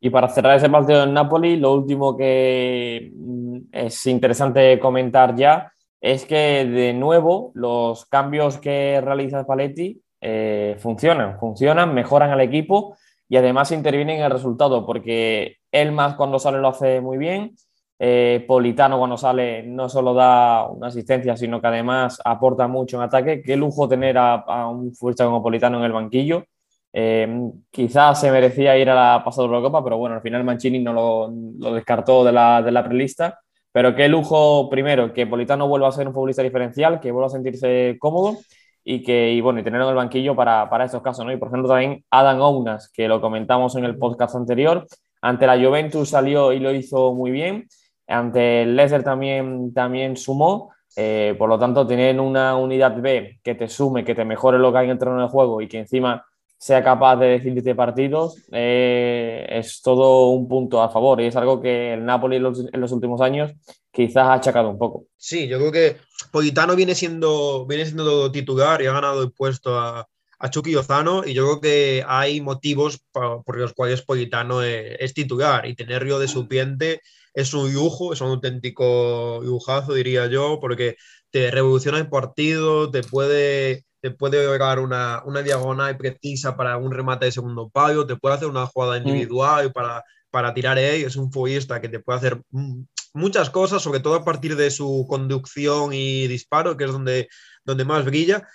Y 0.01 0.11
para 0.11 0.29
cerrar 0.29 0.57
ese 0.57 0.71
partido 0.71 1.03
en 1.03 1.13
Napoli, 1.13 1.57
lo 1.57 1.75
último 1.75 2.17
que 2.17 3.11
mm, 3.15 3.59
es 3.73 4.07
interesante 4.07 4.79
comentar 4.79 5.35
ya 5.35 5.71
es 6.01 6.25
que 6.27 6.65
de 6.65 6.93
nuevo 6.93 7.51
los 7.55 8.07
cambios 8.07 8.59
que 8.59 9.01
realiza 9.01 9.47
Paletti 9.47 10.01
eh, 10.21 10.77
funcionan, 10.79 11.39
funcionan, 11.39 11.95
mejoran 11.95 12.31
al 12.31 12.41
equipo 12.41 12.97
y 13.29 13.37
además 13.37 13.73
intervienen 13.73 14.19
en 14.19 14.25
el 14.25 14.31
resultado 14.31 14.87
porque 14.87 15.57
él 15.73 15.93
más 15.93 16.15
cuando 16.15 16.39
sale 16.39 16.59
lo 16.59 16.69
hace 16.69 17.01
muy 17.01 17.19
bien, 17.19 17.55
eh, 17.99 18.45
Politano 18.47 18.99
cuando 18.99 19.17
sale 19.17 19.65
no 19.65 19.89
solo 19.89 20.15
da 20.15 20.69
una 20.69 20.87
asistencia 20.87 21.37
sino 21.37 21.61
que 21.61 21.67
además 21.67 22.21
aporta 22.25 22.69
mucho 22.69 22.97
en 22.97 23.03
ataque, 23.03 23.43
qué 23.43 23.57
lujo 23.57 23.89
tener 23.89 24.17
a, 24.19 24.69
un 24.69 24.95
futbolista 24.95 25.25
como 25.25 25.43
Politano 25.43 25.79
en 25.79 25.85
el 25.85 25.93
banquillo. 25.93 26.45
Eh, 26.93 27.29
quizás 27.71 28.21
se 28.21 28.31
merecía 28.31 28.77
ir 28.79 28.89
a 28.89 28.95
la 28.95 29.25
pasada 29.25 29.47
Eurocopa, 29.47 29.85
pero 29.85 29.99
bueno, 29.99 30.17
al 30.17 30.23
final 30.23 30.43
Mancini 30.43 30.79
no 30.79 30.93
lo, 30.93 31.31
lo 31.59 31.75
descartó 31.75 32.25
de 32.25 32.33
la, 32.33 32.63
de 32.63 32.73
la 32.73 32.83
prelista 32.85 33.39
pero 33.79 33.95
qué 33.95 34.09
lujo, 34.09 34.69
primero, 34.69 35.13
que 35.13 35.25
Politano 35.29 35.69
vuelva 35.69 35.87
a 35.87 35.93
ser 35.93 36.09
un 36.09 36.13
futbolista 36.13 36.43
diferencial, 36.43 36.99
que 36.99 37.13
vuelva 37.13 37.29
a 37.29 37.31
sentirse 37.31 37.95
cómodo 38.01 38.37
y 38.83 39.05
que, 39.05 39.31
y 39.31 39.41
bueno, 39.41 39.61
y 39.61 39.63
tenerlo 39.63 39.87
en 39.87 39.91
el 39.91 39.97
banquillo 39.97 40.35
para, 40.35 40.69
para 40.69 40.87
estos 40.87 41.01
casos, 41.01 41.25
¿no? 41.25 41.31
Y 41.31 41.37
por 41.37 41.47
ejemplo 41.47 41.69
también 41.69 42.05
Adam 42.11 42.41
Ounas, 42.41 42.91
que 42.93 43.07
lo 43.07 43.21
comentamos 43.21 43.77
en 43.77 43.85
el 43.85 43.97
podcast 43.97 44.35
anterior, 44.35 44.85
ante 45.23 45.47
la 45.47 45.57
Juventus 45.57 46.09
salió 46.09 46.53
y 46.53 46.59
lo 46.59 46.73
hizo 46.73 47.15
muy 47.15 47.31
bien, 47.31 47.69
ante 48.09 48.63
el 48.63 48.75
Leicester 48.75 49.05
también, 49.05 49.73
también 49.73 50.17
sumó, 50.17 50.73
eh, 50.97 51.37
por 51.39 51.49
lo 51.49 51.57
tanto, 51.57 51.87
tener 51.87 52.19
una 52.19 52.57
unidad 52.57 53.01
B 53.01 53.39
que 53.45 53.55
te 53.55 53.69
sume, 53.69 54.05
que 54.05 54.17
te 54.17 54.25
mejore 54.25 54.59
lo 54.59 54.73
que 54.73 54.79
hay 54.79 54.85
en 54.87 54.91
el 54.91 54.99
terreno 54.99 55.23
de 55.23 55.29
juego 55.29 55.63
y 55.63 55.69
que 55.69 55.79
encima 55.79 56.27
sea 56.59 56.83
capaz 56.83 57.17
de 57.17 57.27
decidirte 57.27 57.75
partidos, 57.75 58.37
eh, 58.51 59.47
es 59.49 59.81
todo 59.81 60.31
un 60.31 60.49
punto 60.49 60.83
a 60.83 60.91
favor 60.91 61.21
y 61.21 61.27
es 61.27 61.37
algo 61.37 61.61
que 61.61 61.95
el 61.95 62.05
Napoli 62.05 62.37
en 62.37 62.43
los, 62.43 62.93
últimos 62.93 63.21
años 63.21 63.53
quizás 63.93 64.25
ha 64.25 64.35
achacado 64.35 64.69
un 64.69 64.79
poco. 64.79 65.07
Sí, 65.17 65.47
yo 65.47 65.59
creo 65.59 65.71
que 65.71 65.97
Politano 66.33 66.75
viene 66.75 66.97
siendo, 66.97 67.65
viene 67.67 67.85
siendo 67.85 68.31
titular 68.33 68.83
y 68.83 68.87
ha 68.87 68.93
ganado 68.93 69.23
el 69.23 69.33
puesto 69.33 69.79
a, 69.79 70.09
a 70.41 70.51
Chucky 70.51 70.73
y 70.73 71.35
yo 71.35 71.45
creo 71.45 71.61
que 71.61 72.05
hay 72.07 72.41
motivos 72.41 73.01
por, 73.13 73.45
por 73.45 73.57
los 73.57 73.73
cuales 73.73 74.03
Politano 74.03 74.63
es, 74.63 74.97
es, 74.99 75.15
titular 75.15 75.65
y 75.65 75.77
tenerlo 75.77 76.19
de 76.19 76.27
supiente 76.27 77.01
es 77.35 77.55
un 77.55 77.73
lujo, 77.73 78.13
es 78.13 78.21
un 78.21 78.31
auténtico 78.31 79.41
lujazo 79.45 79.95
diría 79.95 80.27
yo, 80.27 80.59
porque 80.61 80.97
te 81.31 81.53
revoluciona 81.53 81.99
el 81.99 82.09
partido, 82.09 82.91
te 82.91 83.03
puede 83.05 83.85
te 84.01 84.11
puede 84.11 84.47
llegar 84.47 84.79
una, 84.79 85.23
una, 85.25 85.43
diagonal 85.43 85.97
precisa 85.97 86.57
para 86.57 86.77
un 86.77 86.93
remate 86.93 87.27
de 87.27 87.33
segundo 87.33 87.69
palo, 87.69 88.07
te 88.07 88.17
puede 88.17 88.37
hacer 88.37 88.49
una 88.49 88.67
jugada 88.67 88.99
individual 88.99 89.69
mm. 89.69 89.73
para, 89.73 90.05
para 90.31 90.55
tirar 90.55 90.77
ahí, 90.79 91.03
es 91.03 91.17
un 91.17 91.33
futbolista 91.33 91.81
que 91.81 91.89
te 91.89 92.01
puede 92.01 92.19
hacer 92.19 92.43
muchas 93.15 93.51
cosas, 93.51 93.83
sobre 93.83 94.01
todo 94.01 94.15
a 94.15 94.25
partir 94.25 94.57
de 94.57 94.71
su 94.71 95.07
conducción 95.09 95.93
y 95.93 96.27
disparo, 96.29 96.77
que 96.77 96.85
es 96.85 96.93
donde, 96.93 97.29
donde 97.65 97.85
más 97.85 98.05
brilla. 98.05 98.47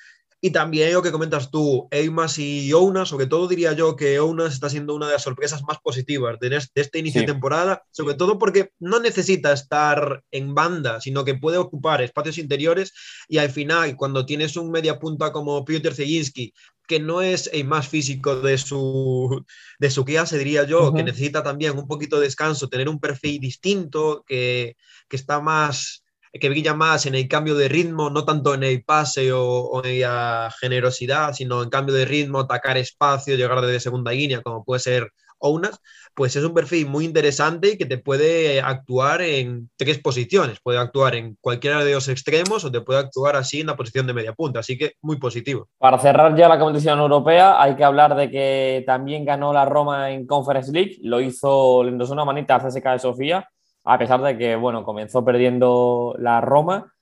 Y 0.46 0.52
también 0.52 0.92
lo 0.92 1.02
que 1.02 1.14
comentas 1.14 1.52
tú, 1.52 1.88
Eimas 1.90 2.38
y 2.38 2.74
Ounas, 2.74 3.08
sobre 3.08 3.28
todo 3.28 3.48
diría 3.48 3.72
yo 3.72 3.96
que 3.96 4.20
Ounas 4.20 4.54
está 4.54 4.70
siendo 4.70 4.94
una 4.94 5.08
de 5.08 5.14
las 5.14 5.24
sorpresas 5.24 5.64
más 5.64 5.78
positivas 5.80 6.38
de, 6.38 6.60
este, 6.76 7.00
inicio 7.00 7.22
sí. 7.22 7.26
de 7.26 7.32
temporada, 7.32 7.84
sobre 7.92 8.16
todo 8.16 8.38
porque 8.38 8.72
no 8.78 9.00
necesita 9.00 9.54
estar 9.54 10.22
en 10.32 10.54
banda, 10.54 11.00
sino 11.00 11.24
que 11.24 11.36
puede 11.36 11.58
ocupar 11.58 12.02
espacios 12.02 12.38
interiores 12.38 12.92
y 13.30 13.38
al 13.38 13.52
final, 13.52 13.96
cuando 13.96 14.26
tienes 14.26 14.58
un 14.58 14.70
media 14.70 15.00
punta 15.00 15.32
como 15.32 15.64
Piotr 15.64 15.94
Zielinski, 15.94 16.54
que 16.90 17.00
no 17.00 17.22
es 17.22 17.50
el 17.54 17.64
más 17.64 17.88
físico 17.88 18.42
de 18.42 18.58
su, 18.58 19.46
de 19.80 19.90
su 19.90 20.04
clase, 20.04 20.38
diría 20.38 20.66
yo, 20.66 20.82
uh 20.82 20.92
-huh. 20.92 20.98
que 20.98 21.04
necesita 21.04 21.42
también 21.42 21.78
un 21.78 21.88
poquito 21.88 22.18
de 22.18 22.26
descanso, 22.26 22.68
tener 22.68 22.90
un 22.90 23.00
perfil 23.00 23.40
distinto, 23.40 24.26
que, 24.28 24.76
que 25.08 25.16
está 25.16 25.40
más 25.40 26.03
que 26.40 26.50
brilla 26.50 26.74
más 26.74 27.06
en 27.06 27.16
el 27.16 27.28
cambio 27.28 27.56
de 27.56 27.70
ritmo, 27.70 28.10
no 28.10 28.26
tanto 28.26 28.54
en 28.56 28.64
el 28.64 28.84
pase 28.84 29.32
o, 29.32 29.84
en 29.86 30.02
la 30.02 30.52
generosidad, 30.60 31.34
sino 31.34 31.62
en 31.62 31.70
cambio 31.70 31.94
de 31.94 32.06
ritmo, 32.06 32.40
atacar 32.40 32.78
espacio, 32.78 33.36
llegar 33.36 33.62
desde 33.62 33.80
segunda 33.80 34.12
línea, 34.12 34.42
como 34.42 34.64
puede 34.64 34.80
ser 34.80 35.12
Ounas, 35.40 35.80
pues 36.16 36.36
es 36.36 36.44
un 36.44 36.54
perfil 36.54 36.88
muy 36.88 37.06
interesante 37.06 37.72
y 37.72 37.78
que 37.78 37.86
te 37.86 37.98
puede 37.98 38.62
actuar 38.62 39.22
en 39.22 39.70
tres 39.76 40.00
posiciones. 40.00 40.60
Puede 40.64 40.80
actuar 40.80 41.16
en 41.16 41.38
cualquiera 41.42 41.84
de 41.84 41.94
los 41.94 42.08
extremos 42.08 42.64
o 42.64 42.72
te 42.72 42.82
puede 42.82 43.00
actuar 43.00 43.36
así 43.36 43.60
en 43.60 43.68
la 43.68 43.76
posición 43.76 44.08
de 44.08 44.14
media 44.14 44.34
punta. 44.34 44.60
Así 44.60 44.78
que 44.78 44.94
muy 45.02 45.18
positivo. 45.18 45.68
Para 45.78 46.00
cerrar 46.00 46.36
ya 46.36 46.48
la 46.48 46.58
competición 46.58 47.00
europea, 47.00 47.62
hay 47.62 47.76
que 47.76 47.84
hablar 47.84 48.16
de 48.16 48.32
que 48.32 48.84
también 48.86 49.26
ganó 49.26 49.52
la 49.52 49.66
Roma 49.66 50.12
en 50.12 50.26
Conference 50.26 50.72
League. 50.72 50.98
Lo 51.02 51.20
hizo, 51.20 51.84
le 51.84 51.92
una 51.92 52.26
manita 52.26 52.56
al 52.56 52.62
CSK 52.62 52.86
de 52.92 53.00
Sofía, 53.00 53.50
a 53.84 53.98
pesar 53.98 54.22
de 54.22 54.38
que, 54.38 54.56
bueno, 54.56 54.84
comenzó 54.84 55.24
perdiendo 55.24 56.16
la 56.18 56.42
Roma 56.42 56.94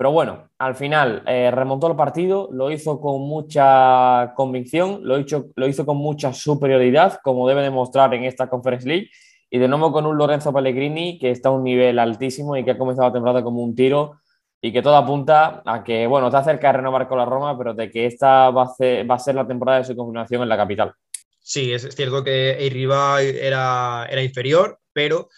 pero 0.00 0.12
bueno, 0.12 0.48
al 0.56 0.76
final 0.76 1.22
eh, 1.26 1.50
remontó 1.50 1.86
el 1.86 1.94
partido, 1.94 2.48
lo 2.50 2.70
hizo 2.70 2.98
con 3.02 3.20
mucha 3.20 4.32
convicción, 4.34 5.00
lo 5.02 5.18
hizo, 5.18 5.48
lo 5.56 5.68
hizo 5.68 5.84
con 5.84 5.98
mucha 5.98 6.32
superioridad, 6.32 7.18
como 7.22 7.46
debe 7.46 7.60
demostrar 7.60 8.14
en 8.14 8.24
esta 8.24 8.48
Conference 8.48 8.88
League, 8.88 9.10
y 9.50 9.58
de 9.58 9.68
nuevo 9.68 9.92
con 9.92 10.06
un 10.06 10.16
Lorenzo 10.16 10.54
Pellegrini 10.54 11.18
que 11.18 11.30
está 11.30 11.50
a 11.50 11.52
un 11.52 11.64
nivel 11.64 11.98
altísimo 11.98 12.56
y 12.56 12.64
que 12.64 12.70
ha 12.70 12.78
comenzado 12.78 13.08
la 13.08 13.12
temporada 13.12 13.44
como 13.44 13.60
un 13.60 13.74
tiro 13.74 14.22
y 14.62 14.72
que 14.72 14.80
todo 14.80 14.96
apunta 14.96 15.60
a 15.66 15.84
que, 15.84 16.06
bueno, 16.06 16.28
está 16.28 16.44
cerca 16.44 16.68
de 16.68 16.78
renovar 16.78 17.06
con 17.06 17.18
la 17.18 17.26
Roma, 17.26 17.58
pero 17.58 17.74
de 17.74 17.90
que 17.90 18.06
esta 18.06 18.48
va 18.48 18.62
a 18.62 19.18
ser, 19.18 19.34
la 19.34 19.46
temporada 19.46 19.80
de 19.80 19.84
su 19.84 19.94
confirmación 19.94 20.40
en 20.40 20.48
la 20.48 20.56
capital. 20.56 20.94
Sí, 21.40 21.74
es 21.74 21.86
cierto 21.94 22.24
que 22.24 22.52
el 22.52 22.70
rival 22.70 23.22
era, 23.22 24.06
era 24.08 24.22
inferior, 24.22 24.78
pero 24.94 25.28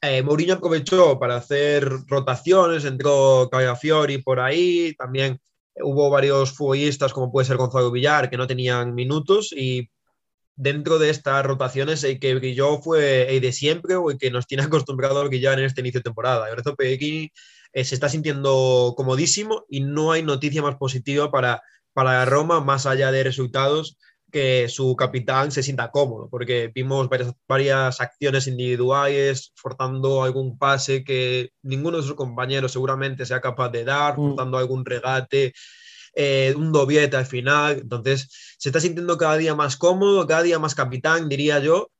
eh, 0.00 0.22
Mourinho 0.22 0.54
aprovechó 0.54 1.18
para 1.18 1.36
hacer 1.36 1.88
rotaciones, 2.06 2.84
entró 2.84 3.50
Fiori 3.80 4.18
por 4.18 4.40
ahí, 4.40 4.94
también 4.96 5.40
hubo 5.80 6.10
varios 6.10 6.52
futbolistas 6.52 7.12
como 7.12 7.30
puede 7.30 7.46
ser 7.46 7.56
Gonzalo 7.56 7.90
Villar 7.90 8.30
que 8.30 8.36
no 8.36 8.46
tenían 8.46 8.94
minutos 8.94 9.52
y 9.52 9.90
dentro 10.56 10.98
de 10.98 11.10
estas 11.10 11.44
rotaciones 11.46 12.02
el 12.04 12.18
que 12.18 12.34
brilló 12.34 12.80
fue 12.80 13.34
el 13.34 13.40
de 13.40 13.52
siempre 13.52 13.94
o 13.94 14.10
el 14.10 14.18
que 14.18 14.30
nos 14.30 14.46
tiene 14.46 14.62
acostumbrado 14.64 15.20
a 15.20 15.24
brillar 15.24 15.58
en 15.58 15.66
este 15.66 15.80
inicio 15.80 16.00
de 16.00 16.04
temporada. 16.04 16.48
Lorenzo 16.48 16.74
Pellegrini 16.74 17.32
eh, 17.72 17.84
se 17.84 17.94
está 17.94 18.08
sintiendo 18.08 18.94
comodísimo 18.96 19.64
y 19.68 19.80
no 19.80 20.12
hay 20.12 20.22
noticia 20.22 20.62
más 20.62 20.76
positiva 20.76 21.30
para, 21.30 21.62
para 21.92 22.24
Roma 22.24 22.60
más 22.60 22.86
allá 22.86 23.12
de 23.12 23.22
resultados 23.22 23.98
que 24.30 24.68
su 24.68 24.94
capitán 24.96 25.50
se 25.50 25.62
sienta 25.62 25.90
cómodo, 25.90 26.28
porque 26.30 26.70
vimos 26.74 27.08
varias, 27.08 27.32
varias 27.46 28.00
acciones 28.00 28.46
individuales, 28.46 29.52
forzando 29.56 30.22
algún 30.22 30.58
pase 30.58 31.04
que 31.04 31.50
ninguno 31.62 31.98
de 31.98 32.02
sus 32.02 32.14
compañeros 32.14 32.72
seguramente 32.72 33.24
sea 33.26 33.40
capaz 33.40 33.70
de 33.70 33.84
dar, 33.84 34.18
mm. 34.18 34.30
forzando 34.30 34.58
algún 34.58 34.84
regate, 34.84 35.52
eh, 36.14 36.54
un 36.56 36.72
doblete 36.72 37.16
al 37.16 37.26
final. 37.26 37.78
Entonces, 37.80 38.28
se 38.58 38.68
está 38.68 38.80
sintiendo 38.80 39.16
cada 39.16 39.36
día 39.36 39.54
más 39.54 39.76
cómodo, 39.76 40.26
cada 40.26 40.42
día 40.42 40.58
más 40.58 40.74
capitán, 40.74 41.28
diría 41.28 41.58
yo, 41.60 41.90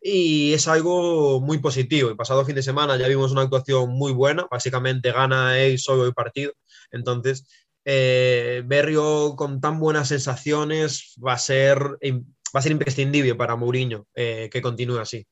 y 0.00 0.52
es 0.54 0.68
algo 0.68 1.40
muy 1.40 1.58
positivo. 1.58 2.10
El 2.10 2.16
pasado 2.16 2.44
fin 2.44 2.54
de 2.54 2.62
semana 2.62 2.96
ya 2.96 3.08
vimos 3.08 3.32
una 3.32 3.42
actuación 3.42 3.90
muy 3.90 4.12
buena, 4.12 4.46
básicamente 4.50 5.12
gana 5.12 5.58
él 5.58 5.78
solo 5.78 6.06
el 6.06 6.14
partido. 6.14 6.52
Entonces, 6.90 7.46
eh, 7.88 8.64
Berrio 8.66 9.36
con 9.36 9.60
tan 9.60 9.78
buenas 9.78 10.08
sensaciones 10.08 11.14
va 11.24 11.34
a 11.34 11.38
ser, 11.38 11.78
va 11.78 12.58
a 12.58 12.62
ser 12.62 12.72
imprescindible 12.72 13.36
para 13.36 13.54
Mourinho 13.54 14.06
eh, 14.12 14.50
que 14.50 14.60
continúe 14.60 14.98
así. 14.98 15.24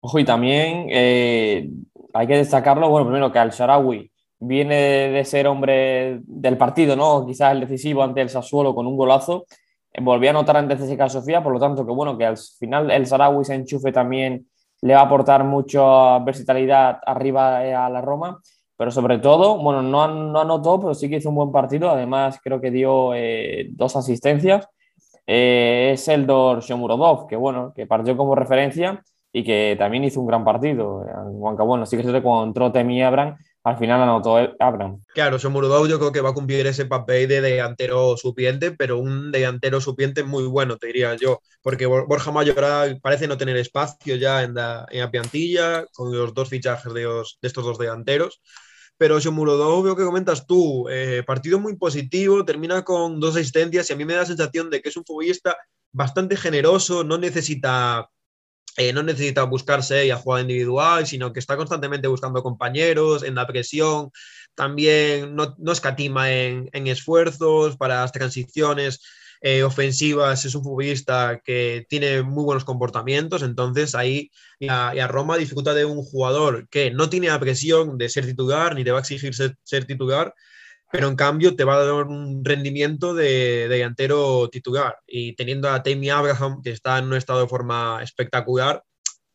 Ojo, 0.00 0.18
y 0.18 0.24
también 0.24 0.86
eh, 0.90 1.70
hay 2.12 2.26
que 2.26 2.36
destacarlo, 2.36 2.88
bueno, 2.88 3.06
primero 3.06 3.30
que 3.30 3.38
Al 3.38 3.52
Sharawi 3.52 4.10
viene 4.40 4.74
de 5.10 5.24
ser 5.24 5.46
hombre 5.46 6.20
del 6.24 6.58
partido, 6.58 6.96
¿no? 6.96 7.24
Quizás 7.24 7.52
el 7.52 7.60
decisivo 7.60 8.02
ante 8.02 8.22
el 8.22 8.28
Sassuolo 8.28 8.74
con 8.74 8.88
un 8.88 8.96
golazo. 8.96 9.46
Volvió 10.00 10.30
a 10.30 10.32
anotar 10.32 10.56
ante 10.56 10.76
César 10.78 11.10
Sofía, 11.10 11.42
por 11.42 11.52
lo 11.52 11.60
tanto, 11.60 11.86
que 11.86 11.92
bueno, 11.92 12.18
que 12.18 12.24
al 12.24 12.38
final 12.58 12.90
el 12.90 13.04
Sharawi 13.04 13.44
se 13.44 13.54
enchufe 13.54 13.92
también 13.92 14.48
le 14.82 14.94
va 14.94 15.00
a 15.00 15.04
aportar 15.04 15.44
mucha 15.44 16.18
versatilidad 16.20 16.98
arriba 17.06 17.58
a 17.58 17.90
la 17.90 18.00
Roma 18.00 18.40
pero 18.80 18.90
sobre 18.90 19.18
todo, 19.18 19.58
bueno, 19.58 19.82
no, 19.82 20.08
no 20.08 20.40
anotó, 20.40 20.80
pero 20.80 20.94
sí 20.94 21.10
que 21.10 21.16
hizo 21.16 21.28
un 21.28 21.34
buen 21.34 21.52
partido. 21.52 21.90
Además, 21.90 22.40
creo 22.42 22.62
que 22.62 22.70
dio 22.70 23.12
eh, 23.14 23.68
dos 23.72 23.94
asistencias. 23.94 24.66
Eh, 25.26 25.90
es 25.92 26.08
Eldor 26.08 26.62
Shomurodov, 26.62 27.26
que 27.26 27.36
bueno, 27.36 27.74
que 27.76 27.86
partió 27.86 28.16
como 28.16 28.34
referencia 28.34 29.04
y 29.34 29.44
que 29.44 29.76
también 29.78 30.04
hizo 30.04 30.22
un 30.22 30.26
gran 30.26 30.44
partido. 30.44 31.04
Aunque 31.14 31.62
bueno, 31.62 31.84
sí 31.84 31.98
que 31.98 32.04
se 32.04 32.22
cuando 32.22 32.44
entró 32.44 32.72
Temi 32.72 33.02
Abram, 33.02 33.36
al 33.64 33.76
final 33.76 34.00
anotó 34.00 34.38
Abram. 34.58 35.04
Claro, 35.12 35.36
Shomurodov 35.36 35.86
yo 35.86 35.98
creo 35.98 36.12
que 36.12 36.22
va 36.22 36.30
a 36.30 36.34
cumplir 36.34 36.66
ese 36.66 36.86
papel 36.86 37.28
de 37.28 37.42
delantero 37.42 38.16
supiente, 38.16 38.70
pero 38.70 38.98
un 38.98 39.30
delantero 39.30 39.82
supiente 39.82 40.24
muy 40.24 40.44
bueno, 40.44 40.78
te 40.78 40.86
diría 40.86 41.14
yo, 41.16 41.40
porque 41.60 41.84
Borja 41.84 42.32
Mayoral 42.32 42.98
parece 43.02 43.28
no 43.28 43.36
tener 43.36 43.58
espacio 43.58 44.16
ya 44.16 44.42
en 44.42 44.54
la, 44.54 44.86
en 44.90 45.00
la 45.00 45.10
plantilla 45.10 45.84
con 45.92 46.16
los 46.16 46.32
dos 46.32 46.48
fichajes 46.48 46.94
de, 46.94 47.02
de 47.02 47.46
estos 47.46 47.62
dos 47.62 47.76
delanteros. 47.76 48.40
Pero 49.00 49.18
Shomurodov, 49.18 49.82
veo 49.82 49.96
que 49.96 50.04
comentas 50.04 50.46
tú, 50.46 50.86
eh, 50.90 51.22
partido 51.26 51.58
muy 51.58 51.74
positivo, 51.74 52.44
termina 52.44 52.84
con 52.84 53.18
dos 53.18 53.34
asistencias 53.34 53.88
y 53.88 53.94
a 53.94 53.96
mí 53.96 54.04
me 54.04 54.12
da 54.12 54.20
la 54.20 54.26
sensación 54.26 54.68
de 54.68 54.82
que 54.82 54.90
es 54.90 54.96
un 54.98 55.06
futbolista 55.06 55.56
bastante 55.90 56.36
generoso, 56.36 57.02
no 57.02 57.16
necesita, 57.16 58.10
eh, 58.76 58.92
no 58.92 59.02
necesita 59.02 59.44
buscarse 59.44 60.12
a 60.12 60.16
jugar 60.16 60.42
individual, 60.42 61.06
sino 61.06 61.32
que 61.32 61.40
está 61.40 61.56
constantemente 61.56 62.08
buscando 62.08 62.42
compañeros 62.42 63.22
en 63.22 63.36
la 63.36 63.46
presión, 63.46 64.10
también 64.54 65.34
no, 65.34 65.54
no 65.56 65.72
escatima 65.72 66.30
en 66.30 66.86
esfuerzos 66.86 67.78
para 67.78 68.02
las 68.02 68.12
transiciones 68.12 69.00
eh, 69.42 69.62
ofensivas, 69.62 70.44
es 70.44 70.54
un 70.54 70.62
futbolista 70.62 71.40
que 71.42 71.86
tiene 71.88 72.22
muy 72.22 72.44
buenos 72.44 72.64
comportamientos, 72.64 73.42
entonces 73.42 73.94
ahí 73.94 74.30
y 74.58 74.68
a, 74.68 75.06
Roma 75.08 75.38
dificulta 75.38 75.72
de 75.72 75.86
un 75.86 76.02
jugador 76.02 76.68
que 76.68 76.90
no 76.90 77.08
tiene 77.08 77.28
la 77.28 77.40
presión 77.40 77.96
de 77.96 78.10
ser 78.10 78.26
titular 78.26 78.74
ni 78.74 78.84
te 78.84 78.90
va 78.90 78.98
a 78.98 79.00
exigir 79.00 79.34
ser, 79.34 79.84
titular, 79.86 80.34
pero 80.92 81.08
en 81.08 81.16
cambio 81.16 81.56
te 81.56 81.64
va 81.64 81.76
a 81.76 81.84
dar 81.84 82.04
un 82.04 82.44
rendimiento 82.44 83.14
de, 83.14 83.68
delantero 83.68 84.48
titular. 84.50 84.98
Y 85.06 85.34
teniendo 85.36 85.70
a 85.70 85.82
Tammy 85.82 86.10
Abraham, 86.10 86.60
que 86.62 86.72
está 86.72 86.98
en 86.98 87.06
un 87.06 87.14
estado 87.14 87.40
de 87.40 87.48
forma 87.48 88.00
espectacular, 88.02 88.82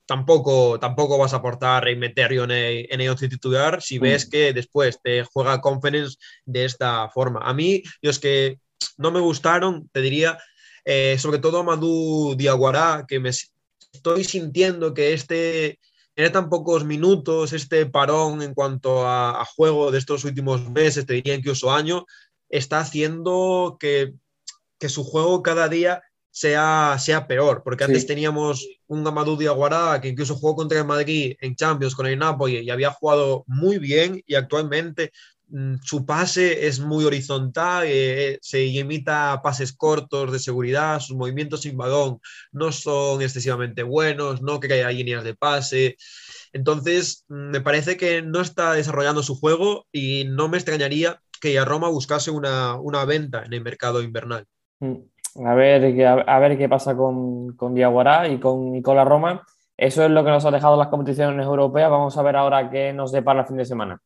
tampoco, 0.05 0.79
tampoco 0.79 1.17
vas 1.17 1.33
a 1.33 1.37
aportar 1.37 1.87
y 1.87 1.95
meterlo 1.95 2.43
en 2.43 2.51
el, 2.51 2.87
en 2.89 3.01
el 3.01 3.15
titular 3.15 3.81
si 3.81 3.97
ves 3.97 4.27
mm. 4.27 4.29
que 4.29 4.53
después 4.53 4.99
te 5.01 5.23
juega 5.23 5.61
conference 5.61 6.17
de 6.45 6.65
esta 6.65 7.09
forma. 7.09 7.39
A 7.43 7.53
mí, 7.53 7.81
yo 8.01 8.11
es 8.11 8.19
que 8.19 8.59
no 8.97 9.11
me 9.11 9.19
gustaron, 9.19 9.89
te 9.91 10.01
diría, 10.01 10.37
eh, 10.83 11.17
sobre 11.19 11.39
todo 11.39 11.59
Amadou 11.59 12.35
Diaguará, 12.35 13.05
que 13.07 13.19
me 13.19 13.29
estoy 13.29 14.23
sintiendo 14.23 14.93
que 14.93 15.13
este, 15.13 15.79
en 16.15 16.31
tan 16.31 16.49
pocos 16.49 16.85
minutos, 16.85 17.53
este 17.53 17.85
parón 17.85 18.41
en 18.41 18.53
cuanto 18.53 19.07
a, 19.07 19.43
juego 19.55 19.91
de 19.91 19.99
estos 19.99 20.23
últimos 20.23 20.69
meses, 20.69 21.05
te 21.05 21.13
diría 21.13 21.35
incluso 21.35 21.71
año, 21.71 22.05
está 22.49 22.79
haciendo 22.79 23.77
que, 23.79 24.13
su 24.87 25.03
juego 25.03 25.41
cada 25.41 25.67
día 25.67 26.03
sea, 26.29 26.97
sea 26.99 27.25
peor, 27.25 27.63
porque 27.63 27.85
antes 27.85 28.05
teníamos 28.05 28.67
un 28.85 29.07
Amadou 29.07 29.35
Diaguará 29.35 29.99
que 29.99 30.09
incluso 30.09 30.35
jugó 30.35 30.55
contra 30.55 30.77
el 30.77 30.85
Madrid 30.85 31.35
en 31.41 31.55
Champions 31.55 31.95
con 31.95 32.05
el 32.05 32.19
Napoli 32.19 32.59
y 32.59 32.69
había 32.69 32.91
jugado 32.91 33.45
muy 33.47 33.79
bien 33.79 34.21
y 34.27 34.35
actualmente 34.35 35.11
su 35.83 36.05
pase 36.05 36.67
es 36.67 36.79
muy 36.79 37.05
horizontal, 37.05 37.83
eh, 37.87 38.39
se 38.41 38.65
imita 38.65 39.41
pases 39.43 39.73
cortos 39.73 40.31
de 40.31 40.39
seguridad, 40.39 40.99
sus 40.99 41.15
movimientos 41.15 41.61
sin 41.61 41.77
balón 41.77 42.19
no 42.51 42.71
son 42.71 43.21
excesivamente 43.21 43.83
buenos, 43.83 44.41
no 44.41 44.59
haya 44.61 44.89
líneas 44.89 45.23
de 45.23 45.35
pase. 45.35 45.97
Entonces, 46.53 47.25
mm, 47.27 47.51
me 47.51 47.61
parece 47.61 47.97
que 47.97 48.21
no 48.21 48.41
está 48.41 48.73
desarrollando 48.73 49.23
su 49.23 49.35
juego 49.35 49.85
y 49.91 50.25
no 50.25 50.47
me 50.49 50.57
extrañaría 50.57 51.19
que 51.41 51.59
a 51.59 51.65
Roma 51.65 51.89
buscase 51.89 52.31
una, 52.31 52.77
venta 53.05 53.43
en 53.43 53.53
el 53.53 53.61
mercado 53.61 54.01
invernal. 54.01 54.45
Mm, 54.79 55.45
a 55.45 55.53
ver, 55.53 56.25
a, 56.27 56.39
ver 56.39 56.57
qué 56.57 56.67
pasa 56.67 56.95
con, 56.95 57.55
con 57.55 57.75
Diaguará 57.75 58.27
y 58.27 58.39
con 58.39 58.71
Nicola 58.71 59.05
Roma. 59.05 59.43
Eso 59.77 60.05
es 60.05 60.09
lo 60.09 60.23
que 60.23 60.31
nos 60.31 60.45
ha 60.45 60.51
dejado 60.51 60.77
las 60.77 60.87
competiciones 60.87 61.45
europeas. 61.45 61.91
Vamos 61.91 62.17
a 62.17 62.23
ver 62.23 62.35
ahora 62.37 62.69
qué 62.69 62.93
nos 62.93 63.11
depara 63.11 63.41
el 63.41 63.47
fin 63.47 63.57
de 63.57 63.65
semana. 63.65 64.01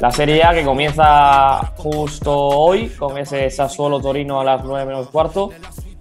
La 0.00 0.10
Serie 0.10 0.44
A 0.44 0.54
que 0.54 0.64
comienza 0.64 1.74
justo 1.76 2.34
hoy 2.34 2.88
con 2.90 3.18
ese 3.18 3.50
Sassuolo 3.50 4.00
Torino 4.00 4.40
a 4.40 4.44
las 4.44 4.64
9 4.64 4.86
menos 4.86 5.08
cuarto. 5.08 5.50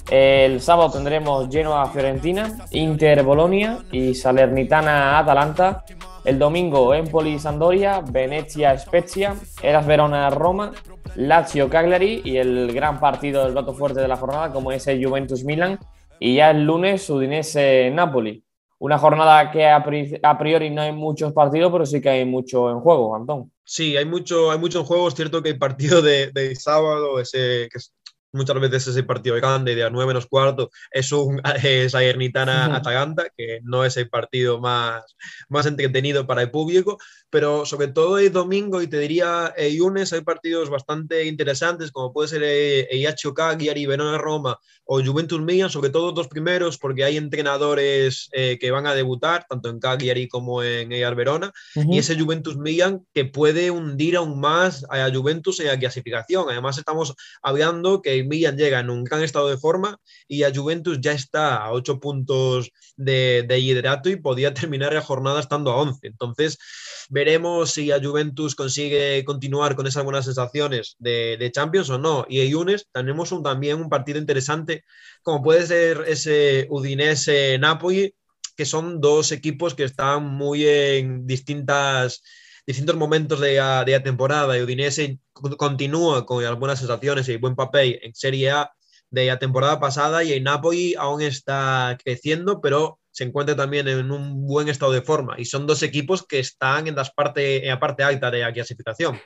El 0.10 0.62
sábado 0.62 0.92
tendremos 0.92 1.50
Genoa 1.50 1.90
Fiorentina, 1.90 2.58
Inter 2.72 3.24
Bolonia 3.24 3.80
y 3.92 4.16
Salernitana 4.16 5.20
Atalanta. 5.20 5.84
El 6.24 6.40
domingo 6.40 6.94
Empoli 6.94 7.40
Sandoria, 7.40 8.02
Venezia 8.02 8.78
Spezia, 8.78 9.36
Eras 9.62 9.86
Verona 9.86 10.30
Roma, 10.30 10.72
Lazio 11.16 11.70
Cagliari 11.70 12.22
y 12.24 12.38
el 12.38 12.74
gran 12.74 13.00
partido 13.00 13.44
del 13.44 13.54
plato 13.54 13.74
fuerte 13.74 14.00
de 14.00 14.08
la 14.08 14.18
jornada 14.18 14.52
como 14.52 14.72
es 14.72 14.88
el 14.88 15.04
Juventus 15.04 15.44
Milan 15.44 15.80
y 16.20 16.36
ya 16.36 16.52
el 16.52 16.64
lunes 16.64 17.10
Udinese-Napoli. 17.10 18.44
Una 18.80 19.00
jornada 19.00 19.50
que 19.52 19.66
a 19.68 20.38
priori 20.38 20.70
no 20.70 20.82
hay 20.82 20.92
muchos 20.92 21.34
partidos, 21.34 21.72
pero 21.72 21.86
sí 21.86 22.00
que 22.00 22.10
hay 22.10 22.26
mucho 22.26 22.70
en 22.70 22.80
juego, 22.80 23.16
Antón. 23.16 23.52
Sí, 23.64 23.98
hay 23.98 24.06
mucho, 24.06 24.52
hay 24.52 24.60
mucho 24.60 24.80
en 24.80 24.86
juego. 24.86 25.08
Es 25.08 25.16
cierto 25.16 25.42
que 25.42 25.50
el 25.50 25.58
partido 25.58 26.02
de, 26.02 26.56
sábado, 26.56 27.20
ese, 27.20 27.68
que 27.72 27.80
muchas 28.34 28.60
veces 28.60 28.88
ese 28.88 29.04
partido 29.04 29.36
grande 29.36 29.76
de 29.76 29.84
a 29.84 29.90
9 29.90 30.08
menos 30.08 30.28
cuarto 30.28 30.70
es 30.92 31.12
un 31.12 31.42
es 31.64 31.96
Atalanta, 32.78 33.28
que 33.36 33.60
no 33.64 33.86
es 33.86 33.98
el 33.98 34.10
partido 34.10 34.60
más, 34.60 35.04
más 35.50 35.66
entretenido 35.66 36.26
para 36.26 36.42
el 36.44 36.52
público, 36.52 36.98
pero 37.30 37.66
sobre 37.66 37.88
todo 37.88 38.18
el 38.20 38.32
domingo 38.32 38.82
y 38.82 38.88
te 38.88 39.00
diría 39.00 39.54
el 39.58 39.78
lunes 39.78 40.14
hay 40.14 40.22
partidos 40.22 40.70
bastante 40.70 41.26
interesantes, 41.26 41.92
como 41.92 42.14
puede 42.14 42.30
ser 42.30 42.44
el 42.44 42.98
Iacho 42.98 43.34
Cagliari, 43.34 43.86
Verona 43.86 44.18
Roma 44.18 44.60
o 44.88 45.04
Juventus 45.04 45.42
Milan, 45.42 45.70
sobre 45.70 45.90
todo 45.90 46.14
dos 46.14 46.28
primeros, 46.28 46.78
porque 46.78 47.04
hay 47.04 47.18
entrenadores 47.18 48.30
eh, 48.32 48.58
que 48.60 48.72
van 48.72 48.88
a 48.88 48.96
debutar, 48.96 49.46
tanto 49.48 49.70
en 49.70 49.80
Cagliari 49.80 50.28
como 50.28 50.64
en 50.64 50.92
el 50.94 51.16
Verona, 51.16 51.52
y 51.76 51.98
ese 51.98 52.20
Juventus 52.20 52.58
Milan 52.58 53.06
que 53.14 53.26
puede 53.26 53.70
hundir 53.70 54.16
aún 54.16 54.40
más 54.40 54.86
a 54.90 55.10
Juventus 55.14 55.60
en 55.60 55.68
la 55.68 55.80
clasificación. 55.80 56.46
Además, 56.50 56.78
estamos 56.78 57.14
hablando 57.42 58.02
que 58.02 58.17
Milan 58.24 58.58
llega 58.58 58.80
en 58.80 58.90
un 58.90 59.04
gran 59.04 59.24
estado 59.24 59.50
de 59.50 59.58
forma 59.58 60.00
y 60.28 60.44
a 60.44 60.54
Juventus 60.54 61.00
ya 61.02 61.12
está 61.12 61.58
a 61.58 61.72
ocho 61.72 62.00
puntos 62.00 62.72
de, 62.96 63.46
de 63.48 63.58
liderato 63.58 64.10
y 64.10 64.16
podía 64.16 64.54
terminar 64.54 64.94
la 64.94 65.02
jornada 65.02 65.40
estando 65.40 65.72
a 65.72 65.78
11. 65.78 66.08
Entonces, 66.08 66.58
veremos 67.10 67.72
si 67.72 67.92
a 67.92 68.02
Juventus 68.02 68.56
consigue 68.56 69.24
continuar 69.26 69.76
con 69.76 69.88
esas 69.88 70.04
buenas 70.04 70.26
sensaciones 70.26 70.96
de, 71.00 71.50
Champions 71.54 71.90
o 71.90 71.98
no. 71.98 72.26
Y 72.30 72.40
el 72.42 72.52
lunes 72.52 72.88
tenemos 72.92 73.34
también 73.44 73.82
un 73.82 73.90
partido 73.90 74.20
interesante, 74.20 74.84
como 75.22 75.42
puede 75.42 75.66
ser 75.66 76.04
ese 76.08 76.68
Udinese-Napoli, 76.70 78.14
que 78.56 78.66
son 78.66 79.00
dos 79.00 79.32
equipos 79.32 79.76
que 79.76 79.84
están 79.84 80.26
muy 80.26 80.68
en 80.68 81.28
distintas 81.28 82.24
distintos 82.68 82.98
momentos 82.98 83.40
de 83.40 83.56
la, 83.56 83.86
de 83.86 83.94
la 83.94 84.04
temporada 84.04 84.58
y 84.58 84.62
Udinese 84.62 85.20
continúa 85.34 86.26
con 86.26 86.44
algunas 86.44 86.80
sensaciones 86.80 87.30
y 87.30 87.38
buen 87.38 87.56
papel 87.56 87.98
en 88.04 88.14
Serie 88.14 88.52
A 88.52 88.72
de 89.10 89.28
la 89.28 89.40
temporada 89.40 89.80
pasada 89.80 90.22
y 90.24 90.34
el 90.34 90.44
Napoli 90.44 90.94
aún 90.96 91.22
está 91.22 91.98
creciendo, 92.04 92.60
pero 92.60 93.00
se 93.10 93.24
encuentra 93.24 93.56
también 93.56 93.88
en 93.88 94.12
un 94.12 94.46
buen 94.46 94.68
estado 94.68 94.92
de 94.92 95.02
forma 95.02 95.36
y 95.40 95.46
son 95.46 95.66
dos 95.66 95.82
equipos 95.82 96.28
que 96.28 96.40
están 96.40 96.88
en, 96.88 96.96
las 96.96 97.10
parte, 97.12 97.64
en 97.64 97.70
la 97.70 97.80
parte 97.80 98.04
alta 98.04 98.30
de 98.30 98.42
la 98.42 98.52
clasificación. 98.52 99.18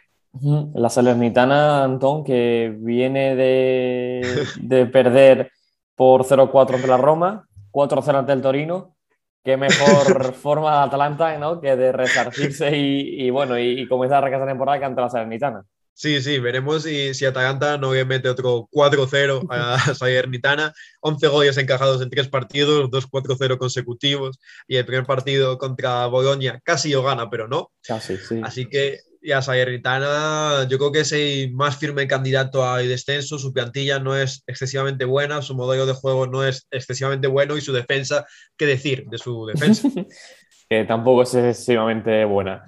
La 0.75 0.89
Salernitana, 0.89 1.83
Antón, 1.83 2.23
que 2.23 2.73
viene 2.77 3.35
de, 3.35 4.45
de 4.61 4.85
perder 4.85 5.51
por 5.95 6.23
0-4 6.23 6.75
ante 6.75 6.87
la 6.87 6.97
Roma, 6.97 7.47
4-0 7.71 8.19
ante 8.19 8.33
el 8.33 8.41
Torino. 8.41 8.95
Qué 9.43 9.57
mejor 9.57 10.33
forma 10.33 10.71
de 10.79 10.85
Atalanta 10.85 11.37
¿no? 11.37 11.59
que 11.59 11.75
de 11.75 11.91
resarcirse 11.91 12.77
y, 12.77 13.25
y 13.25 13.29
bueno, 13.29 13.57
y, 13.57 13.81
y 13.81 13.87
comenzar 13.87 14.23
a 14.23 14.29
esta 14.29 14.45
temporada 14.45 14.79
que 14.79 14.85
ante 14.85 15.01
la 15.01 15.09
Salernitana. 15.09 15.65
Sí, 15.93 16.21
sí, 16.21 16.39
veremos 16.39 16.83
si, 16.83 17.13
si 17.13 17.25
Atalanta 17.25 17.77
no 17.77 17.91
mete 17.91 18.29
otro 18.29 18.67
4-0 18.71 19.45
a 19.49 19.77
Salernitana. 19.95 20.73
11 21.01 21.27
goles 21.27 21.57
encajados 21.57 22.01
en 22.01 22.09
tres 22.09 22.27
partidos, 22.27 22.89
dos 22.89 23.07
4-0 23.07 23.57
consecutivos. 23.57 24.39
Y 24.67 24.77
el 24.77 24.85
primer 24.85 25.05
partido 25.05 25.57
contra 25.57 26.07
Bolonia 26.07 26.59
casi 26.63 26.91
lo 26.91 27.03
gana, 27.03 27.29
pero 27.29 27.47
no. 27.47 27.71
Casi, 27.83 28.17
sí. 28.17 28.41
Así 28.43 28.67
que 28.67 28.99
ya 29.21 29.41
Salernitana, 29.41 30.67
yo 30.69 30.77
creo 30.77 30.91
que 30.91 31.01
es 31.01 31.11
el 31.11 31.53
más 31.53 31.77
firme 31.77 32.07
candidato 32.07 32.65
al 32.65 32.87
descenso. 32.87 33.37
Su 33.37 33.53
plantilla 33.53 33.99
no 33.99 34.15
es 34.15 34.43
excesivamente 34.47 35.05
buena, 35.05 35.41
su 35.41 35.55
modelo 35.55 35.85
de 35.85 35.93
juego 35.93 36.27
no 36.27 36.43
es 36.43 36.67
excesivamente 36.71 37.27
bueno 37.27 37.57
y 37.57 37.61
su 37.61 37.73
defensa, 37.73 38.25
¿qué 38.57 38.65
decir 38.65 39.05
de 39.07 39.17
su 39.17 39.45
defensa? 39.45 39.87
que 40.69 40.85
tampoco 40.85 41.23
es 41.23 41.35
excesivamente 41.35 42.25
buena. 42.25 42.63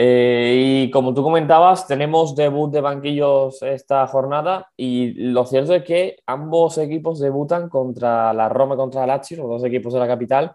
Eh, 0.00 0.84
y 0.84 0.90
como 0.92 1.12
tú 1.12 1.24
comentabas, 1.24 1.88
tenemos 1.88 2.36
debut 2.36 2.72
de 2.72 2.80
banquillos 2.80 3.60
esta 3.62 4.06
jornada 4.06 4.68
y 4.76 5.12
lo 5.14 5.44
cierto 5.44 5.74
es 5.74 5.82
que 5.82 6.18
ambos 6.24 6.78
equipos 6.78 7.18
debutan 7.18 7.68
contra 7.68 8.32
la 8.32 8.48
Roma 8.48 8.74
y 8.74 8.78
contra 8.78 9.02
el 9.02 9.08
Lazio, 9.08 9.38
los 9.38 9.48
dos 9.48 9.64
equipos 9.64 9.92
de 9.92 9.98
la 9.98 10.06
capital, 10.06 10.54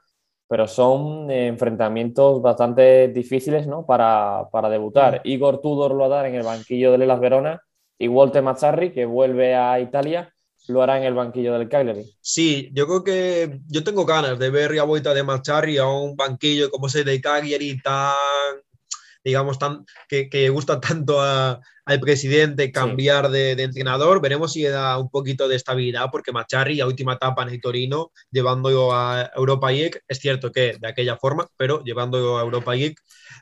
pero 0.54 0.68
son 0.68 1.32
enfrentamientos 1.32 2.39
bastante 2.39 3.08
difíciles 3.08 3.66
¿no? 3.66 3.88
para, 3.88 4.47
para 4.51 4.70
debutar. 4.70 5.20
Igor 5.24 5.60
Tudor 5.60 5.95
lo 5.95 6.06
hará 6.06 6.30
en 6.30 6.36
el 6.36 6.43
banquillo 6.43 6.91
de 6.91 7.08
Las 7.08 7.20
Verona 7.20 7.60
y 7.97 8.08
Walter 8.08 8.43
Mazzarri, 8.43 8.93
que 8.93 9.06
vuelve 9.06 9.56
a 9.56 9.80
Italia, 9.80 10.32
lo 10.68 10.84
hará 10.84 10.99
en 10.99 11.06
el 11.06 11.16
banquillo 11.16 11.58
del 11.58 11.68
Cagliari. 11.68 12.06
Sí, 12.22 12.70
yo 12.72 12.86
creo 12.86 13.04
que 13.04 13.62
yo 13.68 13.84
tengo 13.84 14.06
ganas 14.06 14.38
de 14.38 14.51
ver 14.51 14.76
la 14.76 14.84
vuelta 14.84 15.16
de 15.16 15.24
Mazzarri 15.24 15.80
a 15.80 15.88
un 15.88 16.16
banquillo 16.16 16.70
como 16.70 16.86
ese 16.86 17.04
de 17.04 17.20
Cagliari 17.20 17.82
tan 17.82 18.14
digamos, 19.24 19.58
tan, 19.58 19.88
que, 20.08 20.30
que 20.30 20.49
gusta 20.49 20.80
tanto 20.80 21.20
a, 21.20 21.60
al 21.86 21.99
presidente 21.99 22.71
cambiar 22.71 23.27
sí. 23.27 23.31
de, 23.34 23.55
de, 23.55 23.63
entrenador. 23.63 24.21
Veremos 24.21 24.53
si 24.53 24.63
da 24.63 24.97
un 24.97 25.09
poquito 25.09 25.47
de 25.47 25.55
estabilidad, 25.55 26.09
porque 26.11 26.31
Macharri, 26.31 26.75
la 26.75 26.88
última 26.88 27.13
etapa 27.13 27.43
en 27.43 27.49
el 27.49 27.61
Torino, 27.61 28.11
llevándolo 28.31 28.93
a 28.93 29.31
Europa 29.36 29.71
League, 29.71 30.01
es 30.07 30.19
cierto 30.19 30.51
que 30.51 30.77
de 30.79 30.88
aquella 30.88 31.17
forma, 31.17 31.47
pero 31.57 31.84
llevándolo 31.84 32.38
a 32.38 32.41
Europa 32.41 32.75
League, 32.75 32.95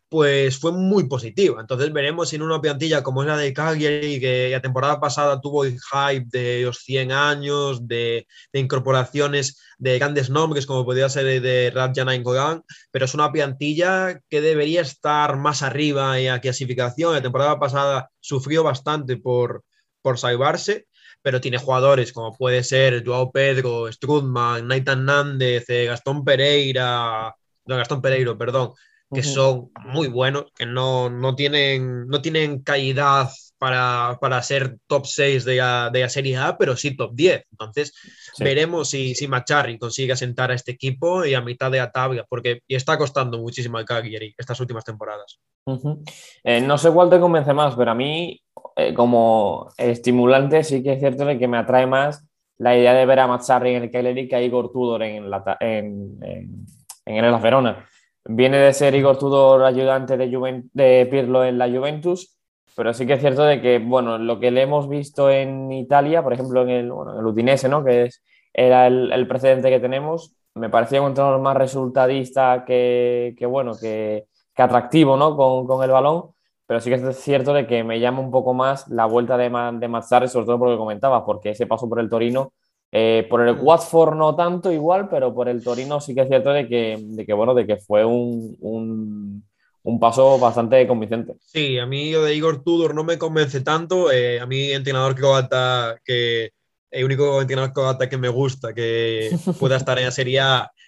pues 0.10 0.60
fue 0.60 0.72
muy 0.72 1.08
positivo. 1.08 1.60
Entonces 1.60 1.94
veremos 1.94 2.30
si 2.30 2.36
en 2.36 2.42
una 2.42 2.60
plantilla 2.60 3.04
como 3.04 3.22
es 3.22 3.28
la 3.28 3.38
de 3.38 3.54
Cagliari, 3.54 4.20
que 4.20 4.50
la 4.52 4.62
temporada 4.62 5.00
pasada 5.00 5.40
tuvo 5.40 5.64
el 5.64 5.78
hype 5.80 6.26
de 6.30 6.64
los 6.64 6.80
100 6.80 7.12
años, 7.12 7.88
de, 7.88 8.28
de 8.52 8.60
incorporaciones 8.60 9.62
de 9.82 9.98
grandes 9.98 10.30
nombres, 10.30 10.68
como 10.68 10.86
podría 10.86 11.10
ser 11.10 11.42
de 11.42 11.72
Radjana 11.74 12.16
Gogan, 12.18 12.64
pero 12.92 13.06
es 13.06 13.16
una 13.16 13.32
plantilla 13.32 14.22
que 14.30 14.40
debería 14.40 14.82
estar 14.82 15.38
más 15.38 15.64
arriba 15.64 16.20
en 16.20 16.28
la 16.28 16.40
clasificación. 16.40 17.14
La 17.14 17.22
temporada 17.24 17.60
pasada 17.60 18.12
sufrió 18.20 18.64
bastante 18.64 19.18
por, 19.18 19.64
por 20.04 20.20
salvarse, 20.20 20.86
pero 21.24 21.42
tiene 21.42 21.58
jugadores 21.58 22.14
como 22.14 22.38
puede 22.38 22.64
ser 22.64 23.04
Joao 23.04 23.32
Pedro, 23.32 23.92
Strudman, 23.92 24.68
Nathan 24.68 25.04
Nández, 25.04 25.68
eh, 25.68 25.86
Gastón 25.86 26.24
Pereira, 26.24 27.34
no, 27.66 27.76
Gastón 27.76 28.04
Pereiro, 28.04 28.38
perdón, 28.38 28.74
que 29.12 29.24
son 29.24 29.72
muy 29.84 30.08
buenos, 30.08 30.46
que 30.56 30.68
no, 30.68 31.10
no, 31.10 31.36
tienen, 31.36 32.08
no 32.08 32.22
tienen 32.22 32.62
calidad 32.62 33.30
para, 33.58 34.18
para 34.22 34.42
ser 34.42 34.78
top 34.88 35.06
6 35.06 35.44
de 35.44 35.56
la, 35.58 35.90
de 35.92 36.02
la, 36.02 36.10
Serie 36.10 36.38
A, 36.38 36.58
pero 36.58 36.78
sí 36.78 36.96
top 36.96 37.12
10. 37.14 37.44
Entonces, 37.52 37.94
sí. 38.42 38.46
veremos 38.46 38.90
si, 38.90 39.16
si 39.16 39.28
Macharri 39.28 39.78
consigue 39.78 40.14
asentar 40.14 40.52
a 40.52 40.56
este 40.56 40.72
equipo 40.72 41.26
y 41.26 41.34
a 41.34 41.42
mitad 41.42 41.72
de 41.72 41.78
la 41.78 41.92
tabla, 41.92 42.26
porque 42.28 42.62
está 42.68 42.98
costando 42.98 43.38
muchísimo 43.38 43.78
al 43.78 43.86
Cagliari 43.86 44.34
estas 44.38 44.60
últimas 44.60 44.84
temporadas. 44.84 45.40
Uh 45.66 45.76
-huh. 45.76 46.12
eh, 46.44 46.62
no 46.62 46.78
sé 46.78 46.92
cuál 46.92 47.10
te 47.10 47.20
convence 47.20 47.54
más, 47.54 47.76
pero 47.76 47.92
a 47.92 47.96
mí, 47.96 48.42
eh, 48.76 48.94
como 48.94 49.70
estimulante, 49.78 50.64
sí 50.64 50.82
que 50.84 50.94
es 50.94 51.00
cierto 51.00 51.26
que 51.26 51.48
me 51.48 51.58
atrae 51.58 51.86
más 51.86 52.28
la 52.58 52.78
idea 52.78 52.94
de 52.94 53.06
ver 53.06 53.20
a 53.20 53.28
Mazzarri 53.28 53.76
en 53.76 53.84
el 53.84 53.92
Cagliari 53.92 54.28
que 54.28 54.36
a 54.36 54.42
Igor 54.42 54.72
Tudor 54.72 55.02
en, 55.04 55.30
la, 55.30 55.58
en, 55.60 56.18
en, 56.22 56.66
en 57.06 57.26
el 57.26 57.42
Verona. 57.42 57.88
Viene 58.24 58.58
de 58.58 58.74
ser 58.74 58.94
Igor 58.94 59.18
Tudor 59.18 59.64
ayudante 59.64 60.16
de, 60.16 60.32
Juven 60.32 60.70
de 60.74 61.08
Pirlo 61.10 61.44
en 61.44 61.58
la 61.58 61.68
Juventus, 61.68 62.38
pero 62.76 62.94
sí 62.94 63.08
que 63.08 63.14
es 63.14 63.20
cierto 63.20 63.44
de 63.44 63.62
que, 63.62 63.80
bueno, 63.80 64.18
lo 64.20 64.40
que 64.40 64.52
le 64.52 64.62
hemos 64.62 64.88
visto 64.88 65.30
en 65.30 65.72
Italia, 65.72 66.22
por 66.22 66.34
ejemplo, 66.34 66.62
en 66.62 66.70
el, 66.70 66.92
bueno, 66.92 67.14
en 67.14 67.20
el 67.20 67.26
Udinese, 67.26 67.68
¿no? 67.68 67.84
Que 67.84 68.04
es, 68.04 68.24
era 68.54 68.88
el, 68.88 69.12
el, 69.12 69.28
precedente 69.28 69.70
que 69.70 69.80
tenemos, 69.80 70.34
me 70.56 70.70
parecía 70.70 71.02
un 71.02 71.10
entrenador 71.10 71.40
más 71.42 71.58
resultadista 71.58 72.64
que, 72.66 73.36
que 73.38 73.46
bueno, 73.46 73.74
que, 73.80 74.28
que, 74.54 74.62
atractivo, 74.62 75.18
¿no? 75.18 75.36
Con, 75.36 75.66
con, 75.68 75.84
el 75.84 75.92
balón, 75.92 76.32
pero 76.68 76.80
sí 76.82 76.90
que 76.90 76.96
es 76.96 77.18
cierto 77.18 77.54
de 77.54 77.68
que 77.68 77.84
me 77.84 78.00
llama 78.00 78.20
un 78.20 78.32
poco 78.32 78.54
más 78.54 78.88
la 78.90 79.06
vuelta 79.06 79.38
de, 79.38 79.50
de 79.80 79.88
Mazzarri, 79.88 80.28
sobre 80.28 80.46
todo 80.46 80.60
por 80.60 80.70
lo 80.70 80.76
que 80.76 80.80
comentabas, 80.80 81.24
porque 81.26 81.52
ese 81.52 81.68
paso 81.68 81.88
por 81.90 82.00
el 82.00 82.10
Torino 82.10 82.54
eh, 82.94 83.26
por 83.30 83.48
el 83.48 83.56
Watford 83.56 84.16
no 84.18 84.36
tanto 84.36 84.72
igual, 84.72 85.08
pero 85.10 85.34
por 85.34 85.48
el 85.48 85.64
Torino 85.64 86.02
sí 86.02 86.14
que 86.14 86.22
es 86.22 86.28
cierto 86.28 86.52
de 86.52 86.68
que, 86.68 86.98
de 87.00 87.26
que 87.26 87.34
bueno, 87.34 87.54
de 87.54 87.66
que 87.66 87.78
fue 87.78 88.04
un, 88.04 88.58
un, 88.60 89.46
un, 89.84 90.00
paso 90.00 90.38
bastante 90.38 90.86
convincente. 90.86 91.36
Sí, 91.40 91.80
a 91.80 91.86
mí 91.86 92.12
lo 92.12 92.24
de 92.24 92.36
Igor 92.36 92.64
Tudor 92.64 92.94
no 92.94 93.06
me 93.06 93.18
convence 93.18 93.62
tanto. 93.62 94.12
Eh, 94.12 94.42
a 94.42 94.46
mí, 94.46 94.72
entrenador 94.72 95.16
croata, 95.16 96.02
que 96.04 96.52
el 96.92 97.06
único 97.06 97.42
entrenador 97.42 97.74
croata 97.74 98.10
que 98.10 98.18
me 98.18 98.30
gusta 98.30 98.74
que 98.74 99.32
pueda 99.60 99.78
estar 99.78 99.98
en 99.98 100.06
la 100.06 100.12
serie 100.12 100.42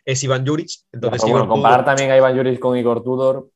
es 0.06 0.24
Iván 0.24 0.46
Juric. 0.46 0.70
Entonces, 0.92 1.22
claro, 1.22 1.40
bueno, 1.40 1.50
comparar 1.50 1.80
Tudor... 1.80 1.96
también 1.96 2.12
a 2.12 2.18
Iván 2.18 2.36
Juric 2.36 2.60
con 2.60 2.78
Igor 2.78 3.04
Tudor. 3.04 3.48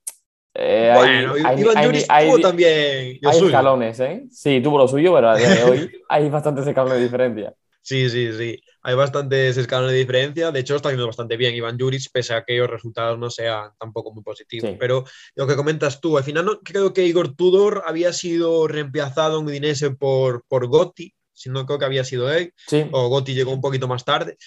Eh, 0.54 0.92
bueno, 0.96 1.34
hay, 1.46 1.60
Iván 1.60 1.86
Juric 1.86 2.06
hay, 2.10 2.28
tuvo 2.28 2.40
también 2.40 3.20
hay 3.24 3.38
escalones, 3.38 4.00
¿eh? 4.00 4.26
Sí, 4.32 4.60
tuvo 4.62 4.80
lo 4.80 4.88
suyo, 4.88 5.14
pero 5.14 5.30
a 5.30 5.38
día 5.38 5.50
de 5.50 5.64
hoy 5.64 5.92
hay 6.10 6.30
bastantes 6.30 6.66
escalones 6.66 6.98
de 6.98 7.04
diferencia. 7.04 7.54
Sí, 7.82 8.10
sí, 8.10 8.34
sí. 8.34 8.62
Hay 8.82 8.96
bastantes 8.96 9.56
escalones 9.56 9.92
de 9.92 10.00
diferencia. 10.00 10.52
De 10.52 10.60
hecho, 10.60 10.76
está 10.76 10.90
haciendo 10.90 11.08
bastante 11.08 11.38
bien 11.38 11.54
Iván 11.56 11.78
Juric, 11.80 12.10
pese 12.12 12.34
a 12.34 12.44
que 12.44 12.58
los 12.58 12.70
resultados 12.70 13.20
no 13.20 13.30
sean 13.30 13.72
tampoco 13.80 14.14
muy 14.14 14.24
positivos. 14.24 14.72
Sí. 14.72 14.78
Pero 14.80 15.04
lo 15.36 15.48
que 15.48 15.56
comentas 15.56 16.02
tú, 16.02 16.18
al 16.18 16.24
final 16.24 16.46
no, 16.46 16.60
creo 16.60 16.94
que 16.94 17.06
Igor 17.06 17.36
Tudor 17.36 17.84
había 17.86 18.12
sido 18.12 18.68
reemplazado 18.68 19.40
en 19.40 19.46
Udinese 19.46 19.92
por, 19.92 20.44
por 20.48 20.68
Gotti, 20.68 21.14
si 21.38 21.50
no 21.50 21.66
creo 21.66 21.78
que 21.80 21.86
había 21.86 22.04
sido 22.04 22.32
él, 22.34 22.54
sí. 22.68 22.86
o 22.92 23.10
Gotti 23.10 23.34
llegó 23.34 23.52
un 23.54 23.62
poquito 23.62 23.88
más 23.88 24.04
tarde. 24.04 24.38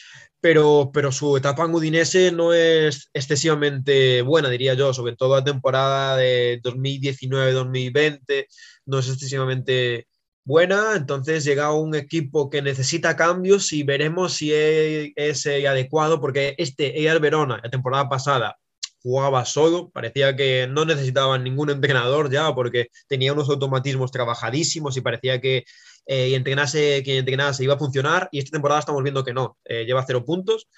Pero, 0.41 0.91
pero 0.93 1.13
su 1.13 1.37
etapa 1.37 1.65
en 1.65 1.75
Udinese 1.75 2.33
no 2.33 2.55
es 2.55 3.11
excesivamente 3.13 4.23
buena, 4.23 4.49
diría 4.49 4.75
yo, 4.75 4.93
sobre 4.95 5.15
todo 5.15 5.37
la 5.37 5.45
temporada 5.45 6.17
de 6.17 6.61
2019-2020, 6.63 8.47
no 8.87 8.99
es 8.99 9.09
excesivamente 9.09 10.09
buena, 10.45 10.97
entonces 10.97 11.45
llega 11.45 11.73
un 11.75 11.95
equipo 11.95 12.51
que 12.51 12.63
necesita 12.63 13.17
cambios 13.17 13.73
y 13.73 13.83
veremos 13.83 14.33
si 14.35 14.53
es, 14.53 15.47
adecuado, 15.47 16.21
porque 16.21 16.55
este 16.59 17.07
el 17.07 17.21
Verona, 17.21 17.61
la 17.63 17.71
temporada 17.71 18.09
pasada, 18.09 18.57
jugaba 19.03 19.45
solo, 19.45 19.91
parecía 19.91 20.37
que 20.37 20.67
no 20.69 20.85
necesitaban 20.85 21.45
ningún 21.45 21.71
entrenador 21.71 22.31
ya, 22.31 22.55
porque 22.55 22.89
tenía 23.09 23.33
unos 23.33 23.49
automatismos 23.49 24.11
trabajadísimos 24.11 24.97
y 24.97 25.01
parecía 25.01 25.41
que 25.41 25.65
eh, 26.13 26.35
entrenase, 26.35 27.05
quien 27.05 27.19
entrenase 27.19 27.63
iba 27.63 27.75
a 27.75 27.79
funcionar, 27.79 28.29
y 28.33 28.41
esta 28.41 28.51
temporada 28.51 28.81
estamos 28.81 29.01
viendo 29.05 29.23
que 29.23 29.33
no, 29.33 29.59
eh, 29.65 29.85
lleva 29.85 30.05
cero 30.05 30.25
puntos. 30.25 30.69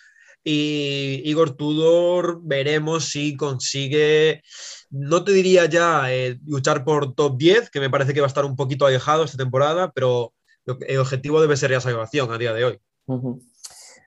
Y 0.44 1.22
Igor 1.24 1.56
Tudor 1.56 2.40
veremos 2.42 3.04
si 3.06 3.36
consigue 3.36 4.42
no 4.90 5.24
te 5.24 5.32
diría 5.32 5.64
ya 5.64 6.12
eh, 6.12 6.38
luchar 6.46 6.84
por 6.84 7.14
top 7.14 7.38
10, 7.38 7.70
que 7.70 7.80
me 7.80 7.88
parece 7.88 8.12
que 8.12 8.20
va 8.20 8.26
a 8.26 8.28
estar 8.28 8.44
un 8.44 8.56
poquito 8.56 8.84
alejado 8.84 9.24
esta 9.24 9.38
temporada, 9.38 9.90
pero 9.94 10.34
el 10.66 10.98
objetivo 10.98 11.40
debe 11.40 11.56
ser 11.56 11.70
la 11.70 11.80
salvación 11.80 12.30
a 12.30 12.36
día 12.36 12.52
de 12.52 12.64
hoy. 12.64 12.80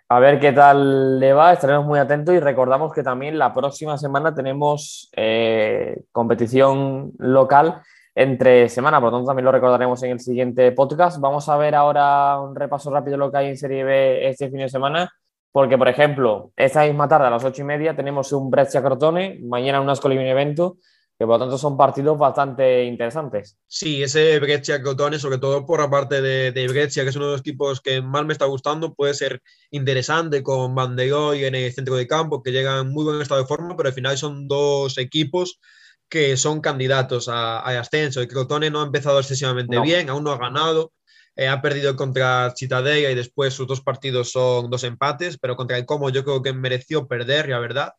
A 0.07 0.19
ver 0.19 0.39
qué 0.39 0.51
tal 0.51 1.19
le 1.19 1.33
va, 1.33 1.53
estaremos 1.53 1.87
muy 1.87 1.97
atentos 1.97 2.35
y 2.35 2.39
recordamos 2.39 2.93
que 2.93 3.01
también 3.01 3.39
la 3.39 3.51
próxima 3.51 3.97
semana 3.97 4.35
tenemos 4.35 5.09
eh, 5.15 6.03
competición 6.11 7.13
local 7.17 7.81
entre 8.15 8.69
semana, 8.69 9.01
por 9.01 9.11
lo 9.11 9.17
tanto 9.17 9.27
también 9.27 9.45
lo 9.45 9.51
recordaremos 9.51 10.01
en 10.03 10.11
el 10.11 10.19
siguiente 10.21 10.71
podcast. 10.71 11.19
Vamos 11.19 11.49
a 11.49 11.57
ver 11.57 11.75
ahora 11.75 12.39
un 12.39 12.55
repaso 12.55 12.89
rápido 12.89 13.11
de 13.11 13.17
lo 13.17 13.29
que 13.29 13.37
hay 13.37 13.47
en 13.49 13.57
Serie 13.57 13.83
B 13.83 14.29
este 14.29 14.49
fin 14.49 14.59
de 14.59 14.69
semana. 14.69 15.11
Porque, 15.51 15.77
por 15.77 15.87
ejemplo, 15.87 16.51
esta 16.57 16.85
misma 16.85 17.07
tarde 17.07 17.27
a 17.27 17.29
las 17.29 17.43
ocho 17.45 17.61
y 17.61 17.65
media 17.65 17.95
tenemos 17.95 18.33
un 18.33 18.49
Brescia 18.49 18.81
Crotone, 18.81 19.39
mañana 19.41 19.79
un 19.79 19.89
Ascoli 19.89 20.17
evento, 20.17 20.79
que 21.17 21.25
por 21.25 21.35
lo 21.35 21.39
tanto 21.39 21.57
son 21.57 21.77
partidos 21.77 22.17
bastante 22.17 22.83
interesantes. 22.83 23.57
Sí, 23.65 24.03
ese 24.03 24.37
Brescia 24.39 24.81
Crotone, 24.81 25.17
sobre 25.17 25.37
todo 25.37 25.65
por 25.65 25.79
la 25.79 25.89
parte 25.89 26.21
de, 26.21 26.51
de, 26.51 26.67
Brescia, 26.67 27.03
que 27.03 27.09
es 27.09 27.15
uno 27.15 27.27
de 27.27 27.31
los 27.31 27.39
equipos 27.39 27.79
que 27.79 28.01
más 28.01 28.25
me 28.25 28.33
está 28.33 28.45
gustando, 28.45 28.93
puede 28.93 29.13
ser 29.13 29.41
interesante 29.71 30.43
con 30.43 30.75
Bandegoy 30.75 31.45
en 31.45 31.55
el 31.55 31.71
centro 31.71 31.95
de 31.95 32.05
campo, 32.05 32.43
que 32.43 32.51
llegan 32.51 32.87
en 32.87 32.93
muy 32.93 33.05
buen 33.05 33.21
estado 33.21 33.39
de 33.39 33.47
forma, 33.47 33.77
pero 33.77 33.87
al 33.87 33.95
final 33.95 34.17
son 34.17 34.49
dos 34.49 34.97
equipos 34.97 35.61
que 36.09 36.37
son 36.37 36.61
candidatos 36.61 37.27
a, 37.29 37.59
ascenso. 37.79 38.21
El 38.21 38.27
Crotone 38.27 38.69
no 38.69 38.81
ha 38.81 38.85
empezado 38.85 39.19
excesivamente 39.19 39.79
bien, 39.81 40.09
aún 40.09 40.23
no 40.23 40.31
ha 40.31 40.37
ganado, 40.37 40.93
eh, 41.35 41.47
ha 41.47 41.61
perdido 41.61 41.95
contra 41.95 42.53
Citadella 42.55 43.11
y 43.11 43.15
después 43.15 43.53
sus 43.53 43.67
dos 43.67 43.81
partidos 43.81 44.31
son 44.31 44.69
dos 44.69 44.83
empates, 44.83 45.37
pero 45.37 45.55
contra 45.55 45.77
el 45.77 45.85
Como 45.85 46.09
yo 46.09 46.23
creo 46.23 46.41
que 46.41 46.53
mereció 46.53 47.07
perder, 47.07 47.49
la 47.49 47.59
verdad. 47.59 47.93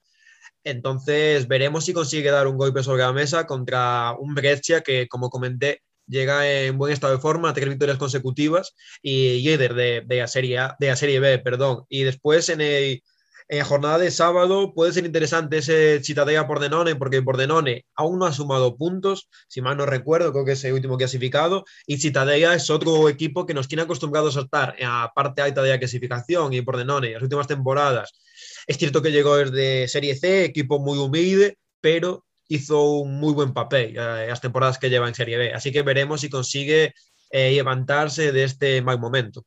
Entonces 0.64 1.46
veremos 1.48 1.84
si 1.84 1.92
consigue 1.92 2.30
dar 2.30 2.46
un 2.48 2.56
golpe 2.56 2.82
sobre 2.82 3.02
la 3.02 3.12
mesa 3.12 3.46
contra 3.46 4.14
un 4.18 4.34
Brescia 4.34 4.80
que, 4.80 5.06
como 5.08 5.30
comenté, 5.30 5.82
llega 6.08 6.48
en 6.48 6.78
buen 6.78 6.92
estado 6.92 7.14
de 7.14 7.20
forma, 7.20 7.52
tres 7.52 7.68
victorias 7.68 7.98
consecutivas 7.98 8.74
y 9.02 9.42
líder 9.42 9.74
de, 9.74 10.02
de, 10.06 10.16
la 10.18 10.28
serie 10.28 10.60
de 10.78 10.88
la 10.88 10.96
Serie 10.96 11.20
B, 11.20 11.38
perdón. 11.38 11.84
Y 11.88 12.04
después 12.04 12.48
en 12.48 12.60
el 12.60 13.02
en 13.48 13.64
jornada 13.64 13.98
de 13.98 14.10
sábado 14.10 14.74
puede 14.74 14.92
ser 14.92 15.04
interesante 15.04 15.58
ese 15.58 16.02
Citadella 16.02 16.46
Pordenone, 16.46 16.96
porque 16.96 17.22
Pordenone 17.22 17.86
aún 17.94 18.18
no 18.18 18.26
ha 18.26 18.32
sumado 18.32 18.76
puntos, 18.76 19.28
si 19.48 19.60
mal 19.60 19.76
no 19.76 19.86
recuerdo, 19.86 20.32
creo 20.32 20.44
que 20.44 20.52
es 20.52 20.64
el 20.64 20.72
último 20.72 20.96
clasificado, 20.96 21.64
y 21.86 21.98
Citadella 21.98 22.54
es 22.54 22.70
otro 22.70 23.08
equipo 23.08 23.46
que 23.46 23.54
nos 23.54 23.68
tiene 23.68 23.82
acostumbrados 23.82 24.36
a 24.36 24.40
estar 24.40 24.74
en 24.78 24.88
la 24.88 25.12
parte 25.14 25.42
de 25.42 25.68
la 25.68 25.78
clasificación, 25.78 26.52
y 26.52 26.62
Pordenone, 26.62 27.08
en 27.08 27.14
las 27.14 27.22
últimas 27.22 27.46
temporadas, 27.46 28.12
es 28.66 28.78
cierto 28.78 29.00
que 29.00 29.12
llegó 29.12 29.36
desde 29.36 29.86
Serie 29.88 30.16
C, 30.16 30.44
equipo 30.44 30.80
muy 30.80 30.98
humilde, 30.98 31.58
pero 31.80 32.24
hizo 32.48 33.00
un 33.00 33.18
muy 33.18 33.32
buen 33.32 33.52
papel 33.52 33.96
en 33.96 34.28
las 34.28 34.40
temporadas 34.40 34.78
que 34.78 34.90
lleva 34.90 35.08
en 35.08 35.14
Serie 35.14 35.36
B, 35.36 35.54
así 35.54 35.70
que 35.70 35.82
veremos 35.82 36.20
si 36.20 36.30
consigue 36.30 36.94
eh, 37.30 37.52
levantarse 37.52 38.32
de 38.32 38.44
este 38.44 38.82
mal 38.82 38.98
momento. 38.98 39.44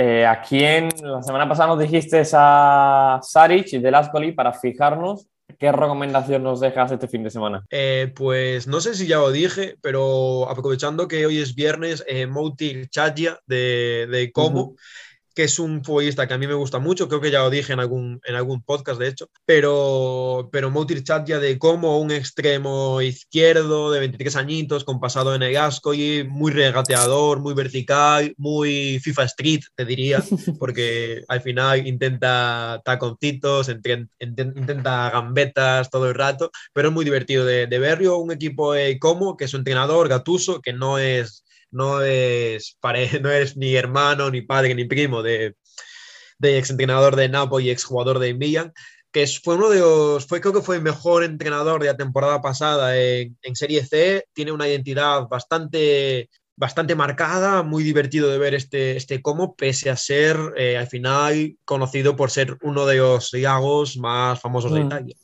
Eh, 0.00 0.24
¿A 0.24 0.40
quién 0.40 0.90
la 1.02 1.20
semana 1.24 1.48
pasada 1.48 1.70
nos 1.70 1.80
dijiste 1.80 2.22
a 2.34 3.18
Saric 3.20 3.66
del 3.80 3.96
Ascoli 3.96 4.30
para 4.30 4.52
fijarnos? 4.52 5.26
¿Qué 5.58 5.72
recomendación 5.72 6.44
nos 6.44 6.60
dejas 6.60 6.92
este 6.92 7.08
fin 7.08 7.24
de 7.24 7.30
semana? 7.30 7.64
Eh, 7.68 8.12
pues 8.14 8.68
no 8.68 8.80
sé 8.80 8.94
si 8.94 9.08
ya 9.08 9.16
lo 9.16 9.32
dije, 9.32 9.74
pero 9.82 10.48
aprovechando 10.48 11.08
que 11.08 11.26
hoy 11.26 11.38
es 11.40 11.56
viernes, 11.56 12.04
eh, 12.06 12.28
Mouti 12.28 12.86
Chadia 12.88 13.40
de, 13.46 14.06
de 14.08 14.30
Como 14.30 14.76
que 15.38 15.44
es 15.44 15.60
un 15.60 15.84
futbolista 15.84 16.26
que 16.26 16.34
a 16.34 16.38
mí 16.38 16.48
me 16.48 16.54
gusta 16.54 16.80
mucho, 16.80 17.06
creo 17.06 17.20
que 17.20 17.30
ya 17.30 17.38
lo 17.38 17.48
dije 17.48 17.72
en 17.72 17.78
algún, 17.78 18.20
en 18.24 18.34
algún 18.34 18.60
podcast, 18.60 18.98
de 18.98 19.06
hecho, 19.06 19.30
pero, 19.46 20.48
pero 20.50 20.68
Moutir 20.68 21.04
ya 21.04 21.38
de 21.38 21.60
como 21.60 22.00
un 22.00 22.10
extremo 22.10 23.00
izquierdo 23.00 23.92
de 23.92 24.00
23 24.00 24.34
añitos, 24.34 24.82
con 24.82 24.98
pasado 24.98 25.36
en 25.36 25.44
el 25.44 25.56
y 25.94 26.24
muy 26.24 26.50
regateador, 26.50 27.38
muy 27.38 27.54
vertical, 27.54 28.34
muy 28.36 28.98
FIFA 28.98 29.22
Street, 29.26 29.60
te 29.76 29.84
diría, 29.84 30.24
porque 30.58 31.22
al 31.28 31.40
final 31.40 31.86
intenta 31.86 32.82
taconcitos, 32.84 33.68
intenta 33.68 35.10
gambetas 35.10 35.88
todo 35.88 36.08
el 36.08 36.16
rato, 36.16 36.50
pero 36.72 36.88
es 36.88 36.94
muy 36.94 37.04
divertido 37.04 37.44
de, 37.44 37.68
de 37.68 37.78
verlo, 37.78 38.18
un 38.18 38.32
equipo 38.32 38.74
como, 38.98 39.36
que 39.36 39.44
es 39.44 39.52
su 39.52 39.56
entrenador, 39.56 40.08
Gatuso, 40.08 40.60
que 40.60 40.72
no 40.72 40.98
es 40.98 41.44
no 41.70 42.02
es, 42.02 42.78
no 43.22 43.30
es 43.30 43.56
ni 43.56 43.74
hermano, 43.74 44.30
ni 44.30 44.42
padre, 44.42 44.74
ni 44.74 44.84
primo 44.84 45.22
de, 45.22 45.56
de 46.38 46.58
entrenador 46.58 47.16
de 47.16 47.28
Napoli 47.28 47.66
y 47.66 47.70
exjugador 47.70 48.18
de 48.18 48.34
Milan, 48.34 48.72
que 49.10 49.26
fue 49.26 49.56
uno 49.56 49.70
de 49.70 49.80
los, 49.80 50.26
fue, 50.26 50.40
creo 50.40 50.52
que 50.52 50.62
fue 50.62 50.76
el 50.76 50.82
mejor 50.82 51.24
entrenador 51.24 51.80
de 51.80 51.88
la 51.88 51.96
temporada 51.96 52.40
pasada 52.40 52.96
en, 52.96 53.36
Serie 53.54 53.84
C, 53.84 54.24
tiene 54.32 54.52
una 54.52 54.68
identidad 54.68 55.26
bastante, 55.28 56.28
bastante 56.56 56.94
marcada, 56.94 57.62
muy 57.62 57.82
divertido 57.82 58.30
de 58.30 58.38
ver 58.38 58.54
este, 58.54 58.96
este 58.96 59.22
como, 59.22 59.54
pese 59.54 59.90
a 59.90 59.96
ser 59.96 60.36
eh, 60.56 60.76
al 60.76 60.86
final 60.86 61.56
conocido 61.64 62.16
por 62.16 62.30
ser 62.30 62.56
uno 62.62 62.86
de 62.86 62.96
los 62.96 63.32
lagos 63.32 63.96
más 63.96 64.40
famosos 64.40 64.72
de 64.72 64.80
mm. 64.80 64.86
Italia. 64.86 65.16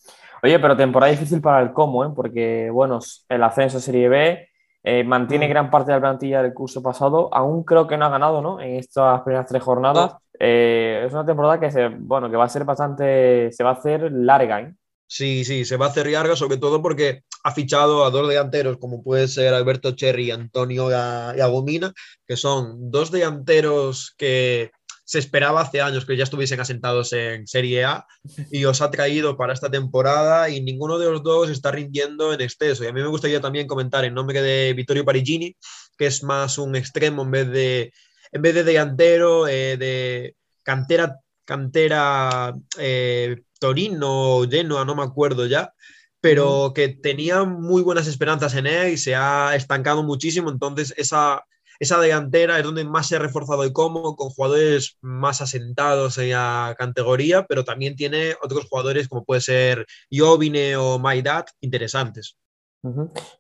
Oye, 0.42 0.58
pero 0.58 0.76
temporada 0.76 1.10
difícil 1.10 1.40
para 1.40 1.62
el 1.62 1.72
Como, 1.72 2.04
¿eh? 2.04 2.08
porque 2.14 2.68
bueno, 2.70 2.98
el 3.28 3.42
ascenso 3.42 3.78
a 3.78 3.80
Serie 3.80 4.08
B 4.08 4.48
eh, 4.86 5.02
mantiene 5.02 5.46
mm. 5.46 5.50
gran 5.50 5.70
parte 5.70 5.90
de 5.90 5.96
la 5.96 6.00
plantilla 6.02 6.42
del 6.42 6.52
curso 6.52 6.82
pasado. 6.82 7.32
Aún 7.32 7.64
creo 7.64 7.86
que 7.86 7.96
no 7.96 8.04
ha 8.04 8.10
ganado 8.10 8.42
¿no? 8.42 8.60
en 8.60 8.76
estas 8.76 9.22
primeras 9.22 9.46
tres 9.46 9.62
jornadas. 9.62 10.16
Eh, 10.38 11.04
es 11.06 11.12
una 11.12 11.24
temporada 11.24 11.58
que, 11.58 11.70
se, 11.70 11.88
bueno, 11.88 12.30
que 12.30 12.36
va 12.36 12.44
a 12.44 12.48
ser 12.50 12.64
bastante. 12.64 13.50
se 13.50 13.64
va 13.64 13.70
a 13.70 13.74
hacer 13.74 14.12
larga. 14.12 14.60
¿eh? 14.60 14.74
Sí, 15.06 15.44
sí, 15.44 15.64
se 15.64 15.78
va 15.78 15.86
a 15.86 15.88
hacer 15.88 16.08
larga, 16.08 16.36
sobre 16.36 16.58
todo 16.58 16.82
porque 16.82 17.22
ha 17.44 17.52
fichado 17.52 18.04
a 18.04 18.10
dos 18.10 18.28
delanteros, 18.28 18.76
como 18.76 19.02
puede 19.02 19.26
ser 19.26 19.54
Alberto 19.54 19.92
Cherry 19.92 20.26
y 20.26 20.30
Antonio 20.32 20.88
Agomina, 20.88 21.92
que 22.26 22.36
son 22.36 22.90
dos 22.90 23.10
delanteros 23.10 24.14
que 24.18 24.70
se 25.04 25.18
esperaba 25.18 25.60
hace 25.60 25.80
años 25.80 26.06
que 26.06 26.16
ya 26.16 26.24
estuviesen 26.24 26.60
asentados 26.60 27.12
en 27.12 27.46
Serie 27.46 27.84
A 27.84 28.06
y 28.50 28.64
os 28.64 28.80
ha 28.80 28.90
traído 28.90 29.36
para 29.36 29.52
esta 29.52 29.70
temporada 29.70 30.48
y 30.48 30.62
ninguno 30.62 30.98
de 30.98 31.10
los 31.10 31.22
dos 31.22 31.50
está 31.50 31.70
rindiendo 31.70 32.32
en 32.32 32.40
exceso. 32.40 32.84
Y 32.84 32.86
a 32.86 32.92
mí 32.92 33.02
me 33.02 33.08
gustaría 33.08 33.40
también 33.40 33.66
comentar 33.66 34.04
en 34.04 34.14
nombre 34.14 34.40
de 34.40 34.72
Vittorio 34.72 35.04
Parigini, 35.04 35.54
que 35.98 36.06
es 36.06 36.22
más 36.22 36.58
un 36.58 36.74
extremo 36.74 37.22
en 37.22 37.30
vez 37.30 37.50
de, 37.50 37.92
en 38.32 38.42
vez 38.42 38.54
de 38.54 38.64
delantero, 38.64 39.46
eh, 39.46 39.76
de 39.76 40.36
cantera, 40.62 41.20
cantera 41.44 42.54
eh, 42.78 43.42
Torino, 43.60 44.42
Genoa, 44.50 44.84
no 44.86 44.94
me 44.94 45.02
acuerdo 45.02 45.46
ya, 45.46 45.74
pero 46.20 46.72
que 46.74 46.88
tenía 46.88 47.44
muy 47.44 47.82
buenas 47.82 48.06
esperanzas 48.06 48.54
en 48.54 48.66
él 48.66 48.94
y 48.94 48.96
se 48.96 49.14
ha 49.14 49.54
estancado 49.54 50.02
muchísimo. 50.02 50.50
Entonces, 50.50 50.94
esa, 50.96 51.44
esa 51.78 52.00
delantera 52.00 52.58
es 52.58 52.64
donde 52.64 52.84
más 52.84 53.08
se 53.08 53.16
ha 53.16 53.18
reforzado 53.18 53.64
el 53.64 53.72
como, 53.72 54.16
con 54.16 54.30
jugadores 54.30 54.98
más 55.00 55.40
asentados 55.40 56.18
en 56.18 56.30
la 56.30 56.74
categoría, 56.78 57.46
pero 57.46 57.64
también 57.64 57.96
tiene 57.96 58.34
otros 58.42 58.66
jugadores 58.68 59.08
como 59.08 59.24
puede 59.24 59.40
ser 59.40 59.86
Jovine 60.10 60.76
o 60.76 60.98
Maidat 60.98 61.48
interesantes. 61.60 62.36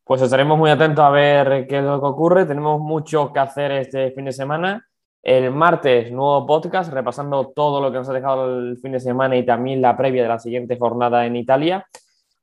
Pues 0.04 0.22
estaremos 0.22 0.56
muy 0.56 0.70
atentos 0.70 1.04
a 1.04 1.10
ver 1.10 1.66
qué 1.66 1.78
es 1.78 1.84
lo 1.84 2.00
que 2.00 2.06
ocurre. 2.06 2.46
Tenemos 2.46 2.80
mucho 2.80 3.30
que 3.32 3.40
hacer 3.40 3.72
este 3.72 4.10
fin 4.12 4.24
de 4.24 4.32
semana. 4.32 4.86
El 5.22 5.50
martes, 5.50 6.10
nuevo 6.10 6.46
podcast 6.46 6.92
repasando 6.92 7.52
todo 7.54 7.80
lo 7.80 7.90
que 7.90 7.98
nos 7.98 8.08
ha 8.08 8.12
dejado 8.12 8.58
el 8.58 8.78
fin 8.78 8.92
de 8.92 9.00
semana 9.00 9.36
y 9.36 9.44
también 9.44 9.82
la 9.82 9.96
previa 9.96 10.22
de 10.22 10.28
la 10.28 10.38
siguiente 10.38 10.78
jornada 10.78 11.26
en 11.26 11.36
Italia. 11.36 11.86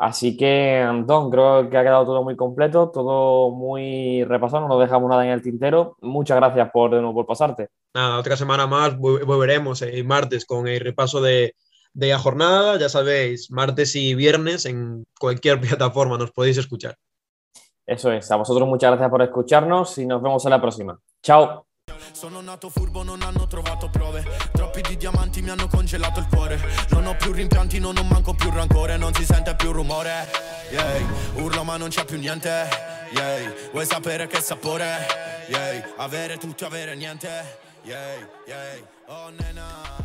Así 0.01 0.35
que, 0.35 0.79
Antón, 0.79 1.29
creo 1.29 1.69
que 1.69 1.77
ha 1.77 1.83
quedado 1.83 2.05
todo 2.05 2.23
muy 2.23 2.35
completo, 2.35 2.89
todo 2.89 3.51
muy 3.51 4.23
repasado, 4.23 4.61
no 4.61 4.69
nos 4.69 4.81
dejamos 4.81 5.07
nada 5.07 5.23
en 5.23 5.31
el 5.31 5.43
tintero. 5.43 5.95
Muchas 6.01 6.37
gracias 6.37 6.71
por, 6.71 6.89
de 6.89 6.97
nuevo, 6.97 7.13
por 7.13 7.27
pasarte. 7.27 7.67
Nada, 7.93 8.17
otra 8.17 8.35
semana 8.35 8.65
más 8.65 8.97
volveremos 8.97 9.83
el 9.83 10.03
martes 10.03 10.47
con 10.47 10.67
el 10.67 10.79
repaso 10.79 11.21
de, 11.21 11.53
de 11.93 12.09
la 12.09 12.17
jornada. 12.17 12.79
Ya 12.79 12.89
sabéis, 12.89 13.51
martes 13.51 13.95
y 13.95 14.15
viernes 14.15 14.65
en 14.65 15.05
cualquier 15.19 15.61
plataforma 15.61 16.17
nos 16.17 16.31
podéis 16.31 16.57
escuchar. 16.57 16.95
Eso 17.85 18.11
es, 18.11 18.31
a 18.31 18.37
vosotros 18.37 18.67
muchas 18.67 18.89
gracias 18.89 19.09
por 19.11 19.21
escucharnos 19.21 19.99
y 19.99 20.07
nos 20.07 20.19
vemos 20.19 20.43
en 20.45 20.49
la 20.49 20.61
próxima. 20.61 20.99
Chao. 21.21 21.70
Sono 22.11 22.41
nato 22.41 22.69
furbo, 22.69 23.03
non 23.03 23.21
hanno 23.21 23.47
trovato 23.47 23.89
prove. 23.89 24.23
Troppi 24.51 24.81
di 24.81 24.97
diamanti 24.97 25.41
mi 25.41 25.49
hanno 25.49 25.67
congelato 25.67 26.19
il 26.19 26.27
cuore. 26.27 26.59
Non 26.89 27.07
ho 27.07 27.15
più 27.15 27.31
rimpianti, 27.31 27.79
non 27.79 27.97
ho 27.97 28.03
manco 28.03 28.33
più 28.33 28.49
rancore. 28.49 28.97
Non 28.97 29.13
si 29.13 29.25
sente 29.25 29.55
più 29.55 29.71
rumore. 29.71 30.29
Yeah. 30.69 31.01
Urlo 31.35 31.63
ma 31.63 31.77
non 31.77 31.89
c'è 31.89 32.05
più 32.05 32.17
niente. 32.17 32.67
Yeah. 33.11 33.53
Vuoi 33.71 33.85
sapere 33.85 34.27
che 34.27 34.41
sapore? 34.41 35.07
Yeah. 35.47 35.93
Avere 35.97 36.37
tutto, 36.37 36.65
avere 36.65 36.95
niente. 36.95 37.59
Yeah, 37.83 38.27
yeah. 38.45 38.87
Oh 39.07 39.29
nena. 39.29 40.01